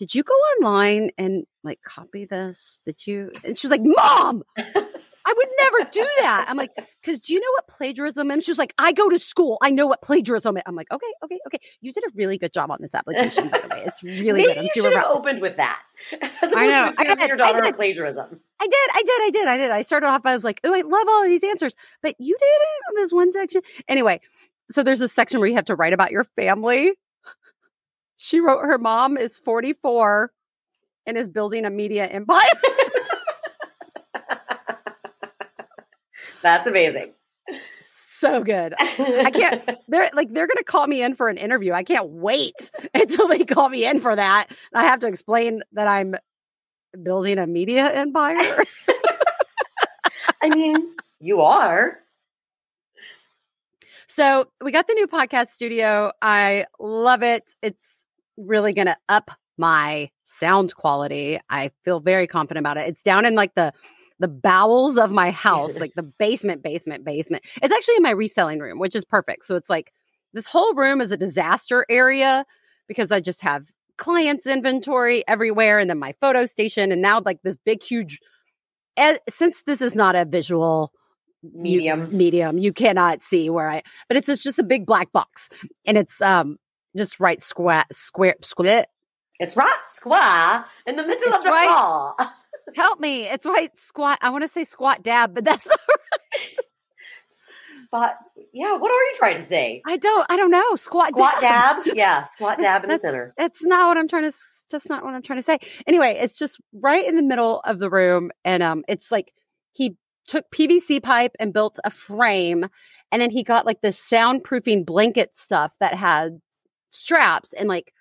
did 0.00 0.14
you 0.14 0.22
go 0.22 0.32
online 0.32 1.10
and 1.18 1.44
like 1.62 1.82
copy 1.82 2.24
this? 2.24 2.80
Did 2.86 3.06
you? 3.06 3.32
And 3.44 3.56
she 3.56 3.66
was 3.66 3.70
like 3.70 3.82
mom 3.84 4.42
i 5.30 5.34
would 5.36 5.48
never 5.60 5.90
do 5.90 6.06
that 6.18 6.46
i'm 6.48 6.56
like 6.56 6.70
because 7.02 7.20
do 7.20 7.32
you 7.32 7.40
know 7.40 7.50
what 7.56 7.68
plagiarism 7.68 8.30
is 8.32 8.44
She's 8.44 8.58
like 8.58 8.74
i 8.78 8.92
go 8.92 9.08
to 9.08 9.18
school 9.18 9.58
i 9.62 9.70
know 9.70 9.86
what 9.86 10.02
plagiarism 10.02 10.56
is 10.56 10.62
i'm 10.66 10.74
like 10.74 10.90
okay 10.92 11.06
okay 11.24 11.38
okay 11.46 11.58
you 11.80 11.92
did 11.92 12.04
a 12.04 12.10
really 12.14 12.38
good 12.38 12.52
job 12.52 12.70
on 12.70 12.78
this 12.80 12.94
application 12.94 13.48
by 13.48 13.60
the 13.60 13.68
way 13.68 13.82
it's 13.86 14.02
really 14.02 14.42
good 14.42 14.58
i'm 14.58 14.64
you 14.64 14.70
super 14.74 14.88
should 14.88 14.96
have 14.96 15.04
proud 15.04 15.20
opened 15.20 15.40
with 15.40 15.56
that. 15.56 15.82
I 16.42 16.66
know. 16.66 16.92
I 16.96 17.04
did. 17.04 17.28
your 17.28 17.36
daughter 17.36 17.62
I 17.62 17.66
did. 17.66 17.76
plagiarism. 17.76 18.40
I 18.60 18.66
did, 18.66 18.90
I 18.92 19.02
did, 19.02 19.20
I 19.22 19.30
did, 19.32 19.48
I 19.48 19.56
did. 19.56 19.70
I 19.70 19.82
started 19.82 20.06
off 20.06 20.22
by 20.22 20.32
I 20.32 20.34
was 20.34 20.44
like, 20.44 20.60
oh, 20.64 20.74
I 20.74 20.80
love 20.80 21.08
all 21.08 21.22
of 21.22 21.28
these 21.28 21.44
answers, 21.44 21.74
but 22.02 22.14
you 22.18 22.36
did 22.38 22.44
it 22.44 22.82
on 22.88 23.02
this 23.02 23.12
one 23.12 23.32
section. 23.32 23.62
Anyway, 23.88 24.20
so 24.70 24.82
there's 24.82 25.00
a 25.00 25.08
section 25.08 25.40
where 25.40 25.48
you 25.48 25.54
have 25.54 25.66
to 25.66 25.76
write 25.76 25.92
about 25.92 26.10
your 26.10 26.24
family. 26.24 26.92
She 28.16 28.40
wrote 28.40 28.62
her 28.62 28.78
mom 28.78 29.16
is 29.16 29.36
44 29.38 30.30
and 31.06 31.16
is 31.16 31.28
building 31.28 31.64
a 31.64 31.70
media 31.70 32.06
empire. 32.06 32.46
That's 36.42 36.66
amazing. 36.66 37.12
so 37.80 38.42
good. 38.44 38.74
I 38.78 39.30
can't- 39.32 39.78
They're 39.88 40.10
like 40.14 40.32
they're 40.32 40.46
gonna 40.46 40.62
call 40.64 40.86
me 40.86 41.02
in 41.02 41.14
for 41.14 41.28
an 41.28 41.36
interview. 41.36 41.72
I 41.72 41.82
can't 41.82 42.08
wait 42.08 42.70
until 42.94 43.28
they 43.28 43.44
call 43.44 43.68
me 43.68 43.84
in 43.86 44.00
for 44.00 44.14
that. 44.14 44.46
I 44.74 44.84
have 44.84 45.00
to 45.00 45.06
explain 45.06 45.62
that 45.72 45.88
I'm 45.88 46.14
building 47.02 47.38
a 47.38 47.46
media 47.46 47.92
empire. 47.92 48.64
I 50.42 50.48
mean, 50.48 50.94
you 51.20 51.40
are. 51.42 51.98
So 54.08 54.48
we 54.60 54.72
got 54.72 54.86
the 54.88 54.94
new 54.94 55.06
podcast 55.06 55.50
studio. 55.50 56.12
I 56.20 56.66
love 56.78 57.22
it. 57.22 57.54
It's 57.62 57.84
really 58.36 58.72
going 58.72 58.86
to 58.88 58.96
up 59.08 59.30
my 59.56 60.10
sound 60.24 60.74
quality. 60.74 61.38
I 61.48 61.70
feel 61.84 62.00
very 62.00 62.26
confident 62.26 62.62
about 62.64 62.76
it. 62.76 62.88
It's 62.88 63.02
down 63.02 63.24
in 63.24 63.34
like 63.34 63.54
the 63.54 63.72
the 64.20 64.28
bowels 64.28 64.96
of 64.96 65.10
my 65.10 65.30
house, 65.32 65.76
like 65.78 65.92
the 65.96 66.02
basement, 66.04 66.62
basement, 66.62 67.04
basement. 67.04 67.42
It's 67.62 67.74
actually 67.74 67.96
in 67.96 68.02
my 68.04 68.10
reselling 68.10 68.60
room, 68.60 68.78
which 68.78 68.94
is 68.94 69.04
perfect. 69.04 69.44
So 69.46 69.56
it's 69.56 69.68
like 69.70 69.92
this 70.32 70.46
whole 70.46 70.74
room 70.74 71.00
is 71.00 71.10
a 71.10 71.16
disaster 71.16 71.84
area 71.88 72.44
because 72.86 73.10
I 73.10 73.18
just 73.20 73.40
have 73.42 73.66
clients 73.98 74.46
inventory 74.46 75.26
everywhere 75.26 75.78
and 75.78 75.90
then 75.90 75.98
my 75.98 76.14
photo 76.20 76.46
station 76.46 76.92
and 76.92 77.02
now 77.02 77.20
like 77.24 77.38
this 77.42 77.56
big 77.66 77.82
huge 77.82 78.18
eh, 78.96 79.18
since 79.28 79.62
this 79.66 79.80
is 79.82 79.94
not 79.94 80.14
a 80.16 80.24
visual 80.24 80.92
Medium. 81.42 82.14
medium 82.16 82.56
you 82.58 82.70
cannot 82.72 83.22
see 83.22 83.48
where 83.50 83.68
i 83.70 83.82
but 84.08 84.16
it's 84.18 84.26
just, 84.26 84.42
just 84.42 84.58
a 84.58 84.62
big 84.62 84.84
black 84.86 85.10
box 85.12 85.48
and 85.86 85.96
it's 85.98 86.20
um 86.22 86.56
just 86.96 87.18
right 87.20 87.42
square 87.42 87.84
square 87.92 88.36
square 88.42 88.84
It's 89.38 89.56
right 89.56 89.80
square 89.86 90.64
in 90.86 90.96
the 90.96 91.02
middle 91.02 91.28
It's 91.28 91.36
of 91.38 91.42
the 91.44 91.50
right- 91.50 91.68
floor. 91.68 92.14
help 92.74 93.00
me 93.00 93.24
it's 93.24 93.46
right 93.46 93.76
squat 93.78 94.18
i 94.22 94.30
want 94.30 94.42
to 94.42 94.48
say 94.48 94.64
squat 94.64 95.02
dab 95.02 95.34
but 95.34 95.44
that's 95.44 95.66
Spot. 97.72 98.14
Yeah, 98.52 98.76
what 98.76 98.90
are 98.90 98.94
you 98.94 99.14
trying 99.16 99.36
to 99.36 99.42
say? 99.42 99.82
i 99.86 99.96
don't 99.96 100.26
i 100.28 100.36
don't 100.36 100.50
know 100.50 100.74
squat 100.76 101.08
Squat 101.08 101.40
dab, 101.40 101.84
dab? 101.84 101.96
Yeah, 101.96 102.24
squat 102.24 102.60
dab 102.60 102.84
in 102.84 102.90
the 102.90 102.98
center. 102.98 103.34
That's 103.38 103.64
not 103.64 103.88
what 103.88 103.96
i'm 103.96 104.08
trying 104.08 104.30
to 104.30 104.36
that's 104.70 104.88
not 104.88 105.04
what 105.04 105.14
i'm 105.14 105.22
trying 105.22 105.38
to 105.38 105.42
say 105.42 105.58
anyway 105.86 106.18
it's 106.20 106.38
just 106.38 106.60
right 106.72 107.06
in 107.06 107.16
the 107.16 107.22
middle 107.22 107.60
of 107.60 107.78
the 107.78 107.90
room 107.90 108.30
and 108.44 108.62
um 108.62 108.84
it's 108.86 109.10
like 109.10 109.32
he 109.72 109.96
took 110.28 110.44
pvc 110.52 111.02
pipe 111.02 111.32
and 111.40 111.52
built 111.52 111.78
a 111.84 111.90
frame 111.90 112.66
and 113.10 113.20
then 113.20 113.30
he 113.30 113.42
got 113.42 113.66
like 113.66 113.80
this 113.80 114.00
soundproofing 114.00 114.84
blanket 114.86 115.36
stuff 115.36 115.74
that 115.80 115.94
had 115.94 116.40
straps 116.90 117.52
and 117.52 117.68
like 117.68 117.92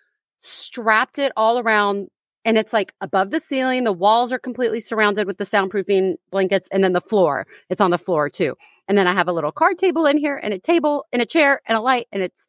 strapped 0.42 1.18
it 1.18 1.32
all 1.36 1.60
around 1.60 2.08
and 2.50 2.58
it's 2.58 2.74
like 2.74 2.96
above 3.00 3.30
the 3.30 3.40
ceiling 3.40 3.84
the 3.84 3.94
walls 3.94 4.34
are 4.34 4.40
completely 4.40 4.82
surrounded 4.82 5.28
with 5.28 5.38
the 5.38 5.44
soundproofing 5.44 6.16
blankets 6.32 6.68
and 6.72 6.84
then 6.84 6.94
the 6.94 7.02
floor 7.02 7.46
it's 7.70 7.80
on 7.80 7.92
the 7.92 7.98
floor 7.98 8.28
too. 8.30 8.56
And 8.88 8.98
then 8.98 9.06
i 9.06 9.14
have 9.14 9.28
a 9.28 9.32
little 9.32 9.52
card 9.52 9.78
table 9.78 10.08
in 10.08 10.18
here 10.18 10.36
and 10.36 10.52
a 10.52 10.58
table 10.58 11.06
and 11.14 11.22
a 11.22 11.26
chair 11.26 11.62
and 11.68 11.78
a 11.78 11.82
light 11.82 12.08
and 12.12 12.24
it's 12.24 12.48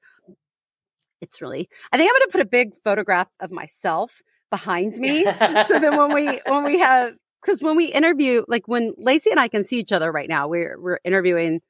it's 1.20 1.42
really 1.42 1.68
i 1.92 1.98
think 1.98 2.10
i'm 2.10 2.14
going 2.14 2.28
to 2.28 2.32
put 2.32 2.40
a 2.40 2.46
big 2.46 2.74
photograph 2.82 3.28
of 3.40 3.52
myself 3.52 4.22
behind 4.50 4.96
me 4.96 5.24
so 5.24 5.78
then 5.78 5.98
when 5.98 6.14
we 6.14 6.40
when 6.46 6.64
we 6.64 6.78
have 6.78 7.14
because 7.42 7.60
when 7.62 7.76
we 7.76 7.86
interview 7.86 8.42
like 8.48 8.66
when 8.66 8.94
lacey 8.96 9.30
and 9.30 9.38
i 9.38 9.48
can 9.48 9.66
see 9.66 9.78
each 9.78 9.92
other 9.92 10.10
right 10.10 10.30
now 10.30 10.48
we're 10.48 10.80
we're 10.80 10.98
interviewing 11.04 11.60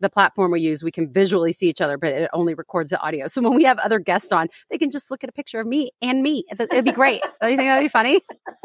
the 0.00 0.08
platform 0.10 0.50
we 0.50 0.60
use 0.60 0.82
we 0.82 0.90
can 0.90 1.10
visually 1.12 1.52
see 1.52 1.68
each 1.68 1.80
other 1.80 1.96
but 1.96 2.10
it 2.12 2.30
only 2.32 2.54
records 2.54 2.90
the 2.90 3.00
audio 3.00 3.26
so 3.28 3.40
when 3.40 3.54
we 3.54 3.64
have 3.64 3.78
other 3.78 3.98
guests 3.98 4.30
on 4.32 4.48
they 4.70 4.78
can 4.78 4.90
just 4.90 5.10
look 5.10 5.22
at 5.24 5.30
a 5.30 5.32
picture 5.32 5.58
of 5.60 5.66
me 5.66 5.90
and 6.02 6.22
me 6.22 6.44
It- 6.50 6.60
it'd 6.72 6.84
be 6.84 6.92
great 6.92 7.22
do 7.42 7.48
you 7.48 7.56
think 7.56 7.68
that'd 7.68 7.84
be 7.84 7.88
funny 7.88 8.20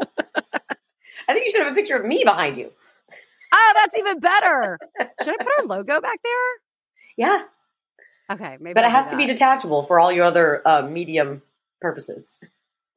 I 1.28 1.32
think 1.34 1.46
you 1.46 1.52
should 1.52 1.62
have 1.62 1.72
a 1.72 1.74
picture 1.74 1.96
of 1.96 2.04
me 2.04 2.22
behind 2.24 2.56
you. 2.58 2.70
oh 3.52 3.72
that's 3.74 3.96
even 3.98 4.18
better 4.20 4.78
should 5.22 5.34
i 5.40 5.44
put 5.44 5.52
our 5.60 5.66
logo 5.66 6.00
back 6.00 6.18
there 6.22 6.32
Yeah, 7.16 7.42
okay 8.30 8.56
maybe 8.60 8.74
but 8.74 8.84
it 8.84 8.90
has 8.90 9.08
to 9.10 9.16
be 9.16 9.26
detachable 9.26 9.84
for 9.84 10.00
all 10.00 10.10
your 10.12 10.24
other 10.24 10.62
uh, 10.66 10.82
medium 10.82 11.42
purposes. 11.80 12.38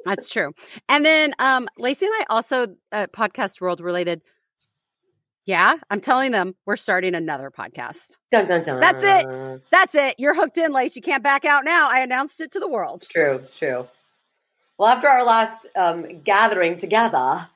That's 0.06 0.30
true. 0.30 0.54
And 0.88 1.04
then 1.04 1.34
um 1.40 1.68
Lacey 1.80 2.06
and 2.06 2.14
I 2.20 2.26
also 2.30 2.68
uh, 2.92 3.08
podcast 3.08 3.60
world 3.60 3.82
related. 3.82 4.22
Yeah, 5.46 5.76
I'm 5.92 6.02
telling 6.02 6.32
them 6.32 6.56
we're 6.66 6.76
starting 6.76 7.14
another 7.14 7.52
podcast. 7.52 8.18
Dun 8.32 8.46
dun 8.48 8.64
dun. 8.64 8.80
That's 8.80 9.04
it. 9.04 9.62
That's 9.72 9.94
it. 9.96 10.16
You're 10.18 10.34
hooked 10.34 10.58
in, 10.58 10.72
Lace. 10.74 10.96
You 10.96 11.02
can't 11.04 11.22
back 11.24 11.46
out 11.46 11.64
now. 11.66 11.88
I 11.90 12.00
announced 12.00 12.42
it 12.42 12.52
to 12.54 12.60
the 12.60 12.68
world. 12.68 12.96
It's 12.96 13.08
true. 13.08 13.36
It's 13.36 13.58
true. 13.58 13.88
Well, 14.78 14.90
after 14.90 15.08
our 15.08 15.24
last 15.24 15.68
um, 15.76 16.22
gathering 16.24 16.78
together 16.78 17.48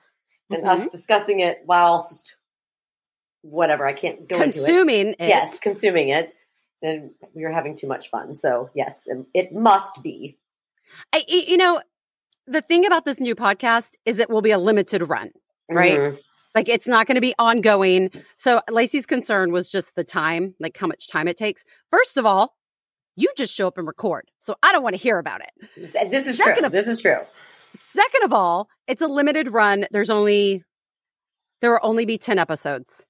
and 0.51 0.67
us 0.67 0.85
Mhm. 0.85 0.91
discussing 0.91 1.39
it 1.39 1.63
whilst 1.65 2.35
whatever, 3.41 3.87
I 3.87 3.93
can't 3.93 4.27
go 4.27 4.35
into 4.41 4.59
it. 4.59 4.65
Consuming 4.65 5.07
it. 5.09 5.15
Yes, 5.19 5.59
consuming 5.59 6.09
it. 6.09 6.33
And 6.81 7.11
we 7.33 7.43
were 7.43 7.51
having 7.51 7.75
too 7.75 7.87
much 7.87 8.09
fun. 8.09 8.35
So, 8.35 8.69
yes, 8.73 9.07
it- 9.07 9.25
it 9.33 9.51
must 9.53 10.01
be. 10.03 10.37
I, 11.11 11.23
you 11.27 11.57
know, 11.57 11.81
the 12.47 12.61
thing 12.61 12.85
about 12.85 13.03
this 13.05 13.19
new 13.19 13.35
podcast 13.35 13.91
is 14.05 14.19
it 14.19 14.29
will 14.29 14.41
be 14.41 14.51
a 14.51 14.57
limited 14.59 15.01
run. 15.09 15.31
Right. 15.69 15.97
Mhm. 15.99 16.19
Like 16.55 16.67
it's 16.67 16.87
not 16.87 17.05
going 17.07 17.15
to 17.15 17.21
be 17.21 17.35
ongoing. 17.37 18.09
So 18.37 18.61
Lacey's 18.69 19.05
concern 19.05 19.51
was 19.51 19.69
just 19.69 19.95
the 19.95 20.03
time, 20.03 20.55
like 20.59 20.75
how 20.77 20.87
much 20.87 21.07
time 21.07 21.27
it 21.27 21.37
takes. 21.37 21.63
First 21.91 22.17
of 22.17 22.25
all, 22.25 22.55
you 23.15 23.29
just 23.37 23.53
show 23.53 23.67
up 23.67 23.77
and 23.77 23.85
record. 23.85 24.29
So 24.39 24.55
I 24.63 24.71
don't 24.71 24.81
want 24.83 24.95
to 24.95 25.01
hear 25.01 25.19
about 25.19 25.41
it. 25.41 26.11
This 26.11 26.25
is 26.25 26.37
Second 26.37 26.55
true. 26.57 26.65
of- 26.67 26.71
This 26.71 26.87
is 26.87 27.01
true. 27.01 27.17
Second 27.75 28.23
of 28.23 28.33
all, 28.33 28.67
it's 28.87 29.01
a 29.01 29.07
limited 29.07 29.51
run. 29.53 29.85
There's 29.91 30.09
only 30.09 30.63
there 31.61 31.71
will 31.71 31.79
only 31.83 32.05
be 32.05 32.17
10 32.17 32.39
episodes. 32.39 33.05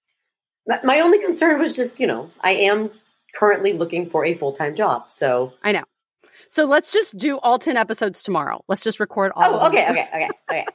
My- 0.67 0.79
My 0.83 0.99
only 0.99 1.19
concern 1.19 1.59
was 1.59 1.75
just, 1.75 1.99
you 1.99 2.07
know, 2.07 2.31
I 2.41 2.51
am 2.51 2.89
currently 3.35 3.73
looking 3.73 4.09
for 4.09 4.25
a 4.25 4.33
full 4.33 4.51
time 4.53 4.75
job. 4.75 5.11
So, 5.11 5.53
I 5.63 5.71
know. 5.71 5.83
So 6.49 6.65
let's 6.65 6.91
just 6.91 7.15
do 7.15 7.37
all 7.37 7.59
10 7.59 7.77
episodes 7.77 8.23
tomorrow. 8.23 8.63
Let's 8.67 8.83
just 8.83 8.99
record 8.99 9.31
all 9.35 9.43
oh, 9.55 9.59
of 9.59 9.71
them. 9.71 9.91
okay, 9.91 9.91
okay, 9.91 10.09
okay, 10.15 10.29
okay. 10.51 10.65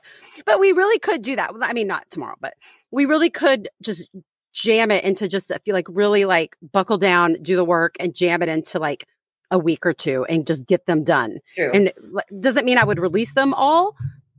But 0.47 0.61
we 0.61 0.73
really 0.73 0.99
could 1.01 1.21
do 1.23 1.37
that. 1.37 1.53
I 1.61 1.73
mean, 1.73 1.89
not 1.89 2.09
tomorrow, 2.11 2.37
but 2.41 2.55
we 2.91 3.07
really 3.07 3.29
could 3.29 3.69
just 3.83 4.09
jam 4.53 4.93
it 4.93 5.03
into 5.05 5.27
just 5.27 5.51
I 5.51 5.59
feel 5.59 5.75
like 5.75 5.87
really 5.91 6.25
like 6.25 6.57
buckle 6.73 6.97
down, 6.97 7.35
do 7.43 7.57
the 7.57 7.65
work 7.65 7.97
and 7.99 8.15
jam 8.15 8.41
it 8.41 8.49
into 8.49 8.79
like 8.79 9.07
a 9.51 9.59
week 9.59 9.85
or 9.85 9.93
two 9.93 10.25
and 10.27 10.47
just 10.47 10.65
get 10.67 10.87
them 10.87 11.03
done. 11.03 11.39
True. 11.55 11.71
And 11.75 11.93
doesn't 12.41 12.65
mean 12.65 12.79
I 12.79 12.85
would 12.85 13.01
release 13.01 13.33
them 13.33 13.53
all 13.53 13.97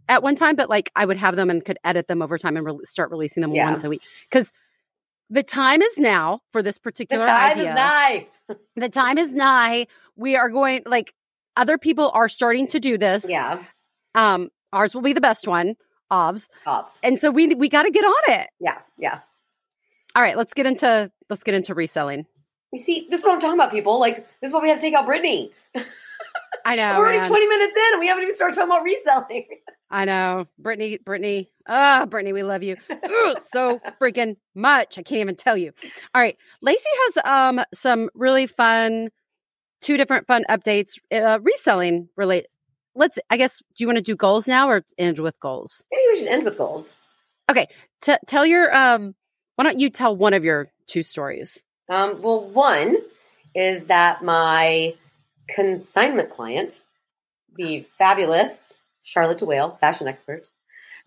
at 0.08 0.24
one 0.24 0.36
time, 0.36 0.56
but 0.56 0.70
like 0.70 0.90
I 0.96 1.06
would 1.06 1.18
have 1.18 1.36
them 1.36 1.50
and 1.50 1.64
could 1.64 1.78
edit 1.84 2.08
them 2.08 2.22
over 2.22 2.38
time 2.38 2.56
and 2.56 2.66
re- 2.66 2.86
start 2.86 3.12
releasing 3.12 3.42
them 3.42 3.54
Yeah. 3.54 3.70
once 3.70 3.84
a 3.84 3.90
week. 3.90 4.02
Because 4.30 4.52
the 5.30 5.44
time 5.44 5.82
is 5.82 5.98
now 5.98 6.40
for 6.52 6.62
this 6.64 6.76
the 6.76 6.82
particular 6.82 7.26
time 7.26 7.52
idea. 7.52 7.70
is 7.70 7.76
nigh. 7.76 8.28
The 8.76 8.90
time 8.90 9.18
is 9.18 9.34
nigh. 9.34 9.88
We 10.16 10.36
are 10.36 10.50
going 10.50 10.84
like 10.86 11.14
other 11.58 11.78
people 11.78 12.12
are 12.14 12.28
starting 12.30 12.68
to 12.68 12.80
do 12.80 12.98
this. 12.98 13.26
Yeah. 13.28 13.64
Um, 14.14 14.50
ours 14.74 14.94
will 14.96 15.02
be 15.02 15.14
the 15.14 15.22
best 15.22 15.48
one. 15.48 15.76
OVS. 16.12 16.48
Ops. 16.66 17.00
And 17.04 17.20
so 17.20 17.32
we 17.32 17.48
we 17.56 17.70
got 17.70 17.84
to 17.84 17.92
get 17.92 18.06
on 18.06 18.40
it. 18.40 18.48
Yeah, 18.60 18.78
yeah. 18.98 19.20
All 20.16 20.22
right, 20.22 20.38
let's 20.38 20.54
get 20.54 20.66
into 20.66 21.12
let's 21.30 21.44
get 21.44 21.56
into 21.56 21.74
reselling. 21.74 22.26
You 22.72 22.82
see, 22.82 23.08
this 23.10 23.22
is 23.22 23.26
what 23.26 23.34
I'm 23.34 23.40
talking 23.40 23.60
about, 23.60 23.72
people. 23.72 24.00
Like, 24.00 24.18
this 24.42 24.50
is 24.50 24.54
why 24.54 24.60
we 24.60 24.70
had 24.70 24.76
to 24.76 24.82
take 24.82 24.94
out 24.94 25.08
Britney. 25.08 25.52
I 26.66 26.76
know. 26.76 26.98
We're 26.98 27.06
already 27.06 27.20
man. 27.20 27.30
20 27.30 27.48
minutes 27.48 27.74
in 27.76 27.94
and 27.94 28.00
we 28.00 28.08
haven't 28.08 28.24
even 28.24 28.36
started 28.36 28.56
talking 28.56 28.72
about 28.72 28.84
reselling. 28.84 29.46
I 29.90 30.06
know. 30.06 30.46
Britney, 30.62 31.02
Britney. 31.02 31.48
Ah, 31.68 32.06
Britney, 32.10 32.34
we 32.34 32.44
love 32.44 32.64
you 32.64 32.76
so 33.50 33.80
freaking 34.02 34.36
much. 34.56 34.98
I 34.98 35.04
can't 35.04 35.22
even 35.22 35.36
tell 35.36 35.56
you. 35.56 35.72
All 36.14 36.22
right. 36.22 36.36
Lacey 36.62 36.82
has 36.84 37.26
um 37.26 37.64
some 37.74 38.10
really 38.14 38.48
fun 38.48 39.10
two 39.82 39.98
different 39.98 40.28
fun 40.28 40.44
updates 40.50 41.00
uh, 41.12 41.40
reselling 41.42 42.10
related. 42.16 42.48
Let's 42.96 43.20
I 43.30 43.38
guess 43.38 43.60
do 43.60 43.66
you 43.84 43.88
want 43.88 43.98
to 43.98 44.02
do 44.02 44.16
goals 44.16 44.48
now 44.48 44.70
or 44.70 44.84
end 44.98 45.20
with 45.20 45.40
goals? 45.40 45.86
Maybe 45.92 46.04
we 46.08 46.20
should 46.20 46.28
end 46.28 46.46
with 46.46 46.58
goals. 46.58 46.96
T- 48.02 48.16
tell 48.26 48.46
your 48.46 48.74
um 48.76 49.16
why 49.56 49.64
don't 49.66 49.80
you 49.80 49.90
tell 49.90 50.16
one 50.16 50.34
of 50.34 50.44
your 50.44 50.72
two 50.88 51.04
stories? 51.04 51.62
Um, 51.90 52.22
well, 52.22 52.42
one 52.42 52.98
is 53.54 53.86
that 53.86 54.24
my 54.24 54.96
consignment 55.48 56.30
client, 56.30 56.84
the 57.56 57.86
fabulous 57.98 58.80
Charlotte 59.04 59.38
DeWale, 59.38 59.80
fashion 59.80 60.08
expert, 60.08 60.50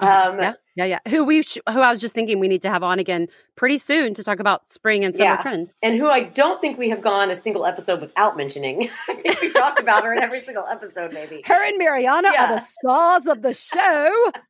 Uh-huh. 0.00 0.30
Um, 0.30 0.40
yeah, 0.40 0.52
yeah, 0.76 0.84
yeah. 0.84 0.98
Who 1.10 1.24
we 1.24 1.42
sh- 1.42 1.58
who 1.68 1.80
I 1.80 1.90
was 1.90 2.00
just 2.00 2.14
thinking 2.14 2.38
we 2.38 2.46
need 2.48 2.62
to 2.62 2.70
have 2.70 2.82
on 2.84 2.98
again 3.00 3.26
pretty 3.56 3.78
soon 3.78 4.14
to 4.14 4.22
talk 4.22 4.38
about 4.38 4.68
spring 4.68 5.04
and 5.04 5.14
summer 5.16 5.30
Yeah. 5.30 5.42
trends. 5.42 5.74
and 5.82 5.96
who 5.96 6.08
I 6.08 6.24
don't 6.24 6.60
think 6.60 6.78
we 6.78 6.90
have 6.90 7.02
gone 7.02 7.30
a 7.30 7.34
single 7.34 7.66
episode 7.66 8.00
without 8.00 8.36
mentioning. 8.36 8.88
I 9.08 9.14
think 9.14 9.40
we 9.40 9.50
talked 9.52 9.80
about 9.80 10.04
her 10.04 10.12
in 10.12 10.22
every 10.22 10.40
single 10.40 10.66
episode, 10.66 11.12
maybe. 11.12 11.42
Her 11.46 11.64
and 11.66 11.78
Mariana 11.78 12.30
Yeah. 12.32 12.44
are 12.44 12.48
the 12.54 12.60
stars 12.60 13.26
of 13.26 13.42
the 13.42 13.54
show. 13.54 14.32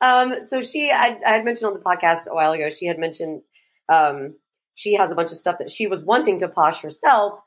Um, 0.00 0.40
so 0.40 0.60
she, 0.62 0.90
I, 0.90 1.16
I 1.24 1.30
had 1.34 1.44
mentioned 1.44 1.68
on 1.68 1.74
the 1.74 1.80
podcast 1.84 2.26
a 2.28 2.34
while 2.34 2.50
ago, 2.50 2.68
she 2.68 2.86
had 2.86 2.98
mentioned 2.98 3.42
um, 3.88 4.34
she 4.74 4.94
has 4.94 5.12
a 5.12 5.14
bunch 5.14 5.30
of 5.30 5.36
stuff 5.36 5.58
that 5.58 5.70
she 5.70 5.86
was 5.86 6.02
wanting 6.02 6.40
to 6.40 6.48
posh 6.48 6.80
herself. 6.82 7.38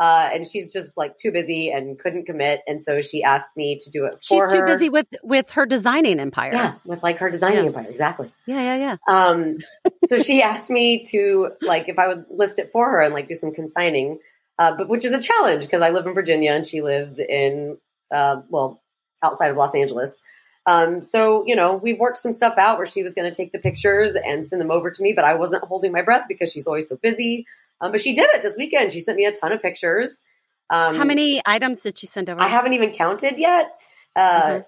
Uh, 0.00 0.30
and 0.32 0.46
she's 0.46 0.72
just 0.72 0.96
like 0.96 1.18
too 1.18 1.30
busy 1.30 1.70
and 1.70 1.98
couldn't 1.98 2.24
commit. 2.24 2.62
And 2.66 2.82
so 2.82 3.02
she 3.02 3.22
asked 3.22 3.54
me 3.54 3.78
to 3.82 3.90
do 3.90 4.06
it 4.06 4.24
for 4.26 4.44
her. 4.46 4.50
She's 4.50 4.58
too 4.58 4.64
busy 4.64 4.88
with 4.88 5.06
with 5.22 5.50
her 5.50 5.66
designing 5.66 6.18
empire. 6.18 6.52
Yeah, 6.54 6.74
with 6.86 7.02
like 7.02 7.18
her 7.18 7.28
designing 7.28 7.58
Yeah. 7.58 7.66
empire. 7.66 7.86
Exactly. 7.90 8.32
yeah, 8.46 8.76
yeah, 8.76 8.96
yeah. 9.06 9.14
Um, 9.14 9.58
so 10.06 10.18
she 10.18 10.40
asked 10.40 10.70
me 10.70 11.04
to 11.08 11.50
like 11.60 11.90
if 11.90 11.98
I 11.98 12.08
would 12.08 12.24
list 12.30 12.58
it 12.58 12.70
for 12.72 12.90
her 12.90 13.00
and 13.02 13.12
like 13.12 13.28
do 13.28 13.34
some 13.34 13.52
consigning, 13.52 14.20
uh, 14.58 14.74
but 14.74 14.88
which 14.88 15.04
is 15.04 15.12
a 15.12 15.20
challenge 15.20 15.64
because 15.66 15.82
I 15.82 15.90
live 15.90 16.06
in 16.06 16.14
Virginia 16.14 16.52
and 16.52 16.64
she 16.64 16.80
lives 16.80 17.18
in 17.18 17.76
uh, 18.10 18.36
well 18.48 18.82
outside 19.22 19.50
of 19.50 19.58
Los 19.58 19.74
Angeles. 19.74 20.18
Um, 20.64 21.04
so 21.04 21.44
you 21.46 21.56
know 21.56 21.74
we've 21.76 21.98
worked 21.98 22.16
some 22.16 22.32
stuff 22.32 22.54
out 22.56 22.78
where 22.78 22.86
she 22.86 23.02
was 23.02 23.12
going 23.12 23.30
to 23.30 23.36
take 23.36 23.52
the 23.52 23.58
pictures 23.58 24.14
and 24.14 24.46
send 24.46 24.62
them 24.62 24.70
over 24.70 24.90
to 24.90 25.02
me, 25.02 25.12
but 25.12 25.26
I 25.26 25.34
wasn't 25.34 25.62
holding 25.64 25.92
my 25.92 26.00
breath 26.00 26.24
because 26.26 26.50
she's 26.50 26.66
always 26.66 26.88
so 26.88 26.96
busy. 26.96 27.46
Um, 27.80 27.92
but 27.92 28.00
she 28.00 28.14
did 28.14 28.28
it 28.32 28.42
this 28.42 28.56
weekend. 28.56 28.92
She 28.92 29.00
sent 29.00 29.16
me 29.16 29.24
a 29.24 29.32
ton 29.32 29.52
of 29.52 29.62
pictures. 29.62 30.22
Um, 30.68 30.94
How 30.94 31.04
many 31.04 31.40
items 31.46 31.82
did 31.82 31.98
she 31.98 32.06
send 32.06 32.28
over? 32.30 32.40
I 32.40 32.46
haven't 32.48 32.74
even 32.74 32.92
counted 32.92 33.38
yet. 33.38 33.72
Uh, 34.14 34.60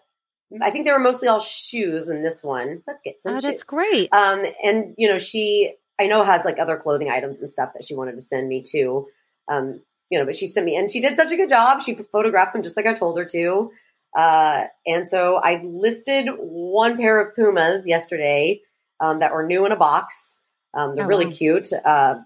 I 0.61 0.71
think 0.71 0.85
they 0.85 0.93
were 0.93 0.99
mostly 0.99 1.29
all 1.29 1.41
shoes 1.41 2.09
in 2.09 2.23
this 2.23 2.43
one. 2.43 2.83
Let's 2.87 3.03
get 3.03 3.21
some 3.23 3.33
Oh, 3.33 3.37
shoes. 3.37 3.43
that's 3.45 3.63
great. 3.63 4.13
Um, 4.13 4.45
and 4.63 4.95
you 4.99 5.09
know, 5.09 5.19
she 5.19 5.75
I 6.01 6.07
know 6.07 6.25
has 6.25 6.45
like 6.45 6.59
other 6.59 6.77
clothing 6.77 7.09
items 7.11 7.41
and 7.41 7.51
stuff 7.51 7.73
that 7.75 7.85
she 7.85 7.95
wanted 7.95 8.13
to 8.13 8.21
send 8.23 8.49
me 8.49 8.63
too. 8.63 9.09
Um, 9.51 9.81
you 10.11 10.19
know, 10.19 10.25
but 10.27 10.35
she 10.35 10.47
sent 10.47 10.67
me, 10.67 10.77
and 10.77 10.91
she 10.91 11.01
did 11.01 11.17
such 11.17 11.33
a 11.33 11.37
good 11.37 11.49
job. 11.49 11.83
She 11.83 11.95
photographed 11.95 12.53
them 12.53 12.63
just 12.63 12.77
like 12.77 12.87
I 12.87 12.95
told 12.95 13.17
her 13.19 13.25
to. 13.27 13.71
Uh, 14.17 14.65
and 14.87 15.09
so 15.09 15.37
I 15.37 15.63
listed 15.65 16.29
one 16.39 16.99
pair 16.99 17.19
of 17.21 17.35
Pumas 17.35 17.87
yesterday 17.89 18.61
um, 19.01 19.21
that 19.21 19.33
were 19.33 19.47
new 19.47 19.65
in 19.65 19.73
a 19.73 19.77
box. 19.77 20.37
Um, 20.75 20.95
they're 20.97 21.05
Oh, 21.05 21.09
really 21.09 21.27
wow. 21.27 21.33
cute. 21.33 21.73
Uh, 21.73 22.17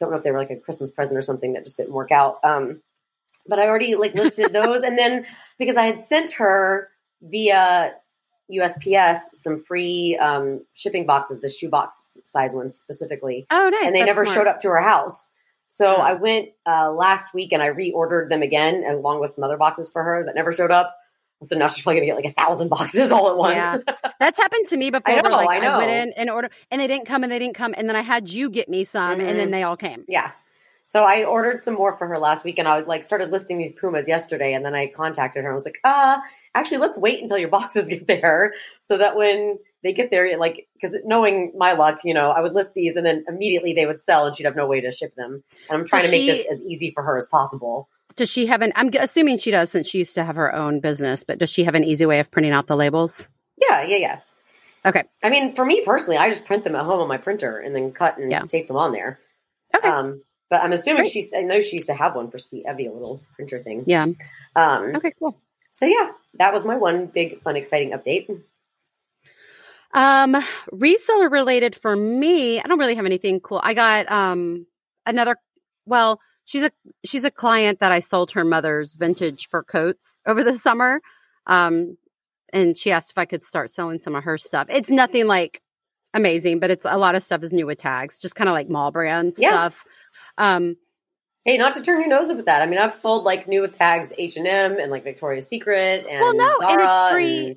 don't 0.00 0.10
know 0.10 0.16
if 0.16 0.22
they 0.24 0.30
were 0.30 0.38
like 0.38 0.50
a 0.50 0.56
Christmas 0.56 0.92
present 0.92 1.18
or 1.18 1.22
something 1.22 1.52
that 1.54 1.64
just 1.64 1.76
didn't 1.76 1.92
work 1.92 2.10
out. 2.12 2.38
Um, 2.44 2.82
but 3.46 3.58
I 3.58 3.66
already 3.68 3.94
like 3.94 4.14
listed 4.14 4.52
those, 4.54 4.82
and 4.82 4.98
then 4.98 5.26
because 5.58 5.76
I 5.76 5.84
had 5.84 6.00
sent 6.00 6.32
her 6.32 6.88
via 7.22 7.94
USPS 8.52 9.16
some 9.32 9.58
free 9.62 10.16
um, 10.20 10.64
shipping 10.74 11.06
boxes, 11.06 11.40
the 11.40 11.48
shoebox 11.48 12.18
size 12.24 12.54
ones 12.54 12.76
specifically, 12.76 13.46
oh, 13.50 13.68
nice. 13.70 13.86
and 13.86 13.94
they 13.94 14.00
That's 14.00 14.06
never 14.08 14.24
smart. 14.24 14.36
showed 14.38 14.46
up 14.46 14.60
to 14.60 14.68
her 14.68 14.80
house. 14.82 15.30
So 15.68 15.94
Hmm. 15.96 16.02
I 16.02 16.12
went 16.14 16.48
uh, 16.66 16.92
last 16.92 17.34
week 17.34 17.52
and 17.52 17.62
I 17.62 17.70
reordered 17.70 18.28
them 18.28 18.42
again, 18.42 18.84
along 18.88 19.20
with 19.20 19.32
some 19.32 19.44
other 19.44 19.56
boxes 19.56 19.90
for 19.90 20.02
her 20.02 20.24
that 20.26 20.34
never 20.34 20.52
showed 20.52 20.70
up. 20.70 20.94
So 21.42 21.58
now 21.58 21.66
she's 21.68 21.82
probably 21.82 22.00
gonna 22.00 22.06
get 22.20 22.24
like 22.24 22.32
a 22.36 22.40
thousand 22.40 22.68
boxes 22.68 23.10
all 23.12 23.28
at 23.30 23.36
once. 23.36 23.54
Yeah. 23.86 23.94
That's 24.20 24.38
happened 24.38 24.66
to 24.68 24.76
me 24.76 24.90
before. 24.90 25.14
I 25.14 25.20
know, 25.20 25.30
like, 25.30 25.48
I 25.50 25.58
know. 25.58 25.72
I 25.72 25.78
went 25.78 25.90
in 25.90 26.12
and 26.16 26.30
order, 26.30 26.48
and 26.70 26.80
they 26.80 26.86
didn't 26.86 27.06
come, 27.06 27.22
and 27.22 27.30
they 27.32 27.38
didn't 27.38 27.54
come, 27.56 27.74
and 27.76 27.88
then 27.88 27.96
I 27.96 28.00
had 28.02 28.30
you 28.30 28.48
get 28.50 28.68
me 28.68 28.84
some, 28.84 29.20
and 29.20 29.38
then 29.38 29.48
Mhm. 29.48 29.52
they 29.52 29.62
all 29.62 29.76
came. 29.76 30.04
Yeah. 30.08 30.30
So 30.86 31.02
I 31.04 31.24
ordered 31.24 31.60
some 31.62 31.74
more 31.74 31.96
for 31.96 32.06
her 32.06 32.18
last 32.18 32.44
week 32.44 32.58
and 32.58 32.68
I 32.68 32.80
like 32.80 33.04
started 33.04 33.30
listing 33.30 33.56
these 33.56 33.72
Pumas 33.72 34.06
yesterday 34.06 34.52
and 34.52 34.62
then 34.66 34.74
I 34.74 34.86
contacted 34.88 35.42
her 35.42 35.48
and 35.48 35.54
I 35.54 35.54
was 35.54 35.64
like, 35.64 35.78
uh, 35.82 36.18
actually 36.54 36.76
let's 36.76 36.98
wait 36.98 37.22
until 37.22 37.38
your 37.38 37.48
boxes 37.58 37.88
get 37.88 38.06
there 38.06 38.52
so 38.80 38.98
that 38.98 39.16
when 39.16 39.58
they 39.82 39.94
get 39.94 40.10
there, 40.10 40.36
like, 40.38 40.68
cause 40.82 40.94
knowing 41.06 41.52
my 41.56 41.72
luck, 41.72 42.00
you 42.04 42.12
know, 42.12 42.28
I 42.32 42.42
would 42.42 42.52
list 42.52 42.74
these 42.74 42.96
and 42.96 43.06
then 43.06 43.24
immediately 43.26 43.72
they 43.72 43.86
would 43.86 44.02
sell 44.02 44.26
and 44.26 44.36
she'd 44.36 44.44
have 44.44 44.56
no 44.56 44.66
way 44.66 44.82
to 44.82 44.92
ship 44.92 45.14
them. 45.14 45.42
And 45.70 45.78
I'm 45.80 45.86
trying 45.86 46.02
Does 46.02 46.10
to 46.10 46.16
make 46.18 46.20
she- 46.30 46.36
this 46.42 46.46
as 46.52 46.62
easy 46.64 46.90
for 46.90 47.02
her 47.02 47.16
as 47.16 47.26
possible. 47.28 47.88
Does 48.16 48.30
she 48.30 48.46
have 48.46 48.62
an? 48.62 48.72
I'm 48.76 48.90
assuming 48.98 49.38
she 49.38 49.50
does, 49.50 49.70
since 49.70 49.88
she 49.88 49.98
used 49.98 50.14
to 50.14 50.24
have 50.24 50.36
her 50.36 50.54
own 50.54 50.80
business. 50.80 51.24
But 51.24 51.38
does 51.38 51.50
she 51.50 51.64
have 51.64 51.74
an 51.74 51.84
easy 51.84 52.06
way 52.06 52.20
of 52.20 52.30
printing 52.30 52.52
out 52.52 52.66
the 52.66 52.76
labels? 52.76 53.28
Yeah, 53.56 53.82
yeah, 53.82 53.96
yeah. 53.96 54.20
Okay. 54.86 55.04
I 55.22 55.30
mean, 55.30 55.54
for 55.54 55.64
me 55.64 55.82
personally, 55.84 56.18
I 56.18 56.28
just 56.28 56.44
print 56.44 56.64
them 56.64 56.74
at 56.76 56.84
home 56.84 57.00
on 57.00 57.08
my 57.08 57.16
printer 57.16 57.58
and 57.58 57.74
then 57.74 57.92
cut 57.92 58.18
and 58.18 58.30
Yeah. 58.30 58.42
tape 58.42 58.68
them 58.68 58.76
on 58.76 58.92
there. 58.92 59.18
Okay. 59.74 59.88
Um, 59.88 60.22
but 60.50 60.60
I'm 60.62 60.72
assuming 60.72 61.04
Great. 61.04 61.12
she's, 61.12 61.32
I 61.34 61.40
know 61.40 61.60
she 61.60 61.76
used 61.76 61.88
to 61.88 61.94
have 61.94 62.14
one 62.14 62.30
for 62.30 62.38
Sweet 62.38 62.66
Evie, 62.70 62.86
a 62.86 62.92
little 62.92 63.20
printer 63.34 63.62
thing. 63.62 63.84
Yeah. 63.86 64.06
Um, 64.54 64.94
Okay. 64.96 65.12
Cool. 65.18 65.40
So 65.70 65.86
yeah, 65.86 66.10
that 66.34 66.52
was 66.52 66.64
my 66.64 66.76
one 66.76 67.06
big, 67.06 67.40
fun, 67.40 67.56
exciting 67.56 67.90
update. 67.92 68.28
Um, 69.92 70.34
reseller 70.72 71.30
related 71.30 71.76
for 71.76 71.94
me, 71.96 72.60
I 72.60 72.64
don't 72.64 72.78
really 72.78 72.94
have 72.96 73.06
anything 73.06 73.40
cool. 73.40 73.60
I 73.62 73.74
got 73.74 74.10
um 74.10 74.66
another. 75.06 75.36
Well, 75.86 76.20
she's 76.44 76.62
a 76.62 76.70
she's 77.04 77.24
a 77.24 77.30
client 77.30 77.80
that 77.80 77.92
I 77.92 78.00
sold 78.00 78.32
her 78.32 78.44
mother's 78.44 78.94
vintage 78.96 79.48
fur 79.48 79.62
coats 79.62 80.20
over 80.26 80.42
the 80.44 80.54
summer. 80.54 81.00
Um, 81.46 81.96
and 82.52 82.76
she 82.78 82.92
asked 82.92 83.10
if 83.10 83.18
I 83.18 83.24
could 83.24 83.42
start 83.42 83.70
selling 83.70 84.00
some 84.00 84.14
of 84.14 84.24
her 84.24 84.38
stuff. 84.38 84.66
It's 84.70 84.90
nothing 84.90 85.26
like 85.26 85.60
amazing, 86.14 86.60
but 86.60 86.70
it's 86.70 86.84
a 86.84 86.96
lot 86.96 87.14
of 87.16 87.22
stuff 87.24 87.42
is 87.42 87.52
new 87.52 87.66
with 87.66 87.78
tags, 87.78 88.18
just 88.18 88.34
kind 88.36 88.48
of 88.48 88.52
like 88.54 88.68
mall 88.68 88.92
brand 88.92 89.34
Yeah. 89.38 89.50
stuff. 89.50 89.84
Um, 90.38 90.76
Hey, 91.44 91.58
not 91.58 91.74
to 91.74 91.82
turn 91.82 92.00
your 92.00 92.08
nose 92.08 92.30
up 92.30 92.38
at 92.38 92.46
that. 92.46 92.62
I 92.62 92.66
mean, 92.66 92.78
I've 92.78 92.94
sold 92.94 93.24
like 93.24 93.46
new 93.46 93.60
with 93.60 93.72
tags 93.72 94.12
H 94.16 94.38
and 94.38 94.46
M 94.46 94.78
and 94.78 94.90
like 94.90 95.04
Victoria's 95.04 95.46
Secret 95.46 96.06
and 96.08 96.20
Well, 96.20 96.34
no, 96.34 96.58
and 96.68 96.80
it's 96.80 97.12
free. 97.12 97.46
and- 97.48 97.56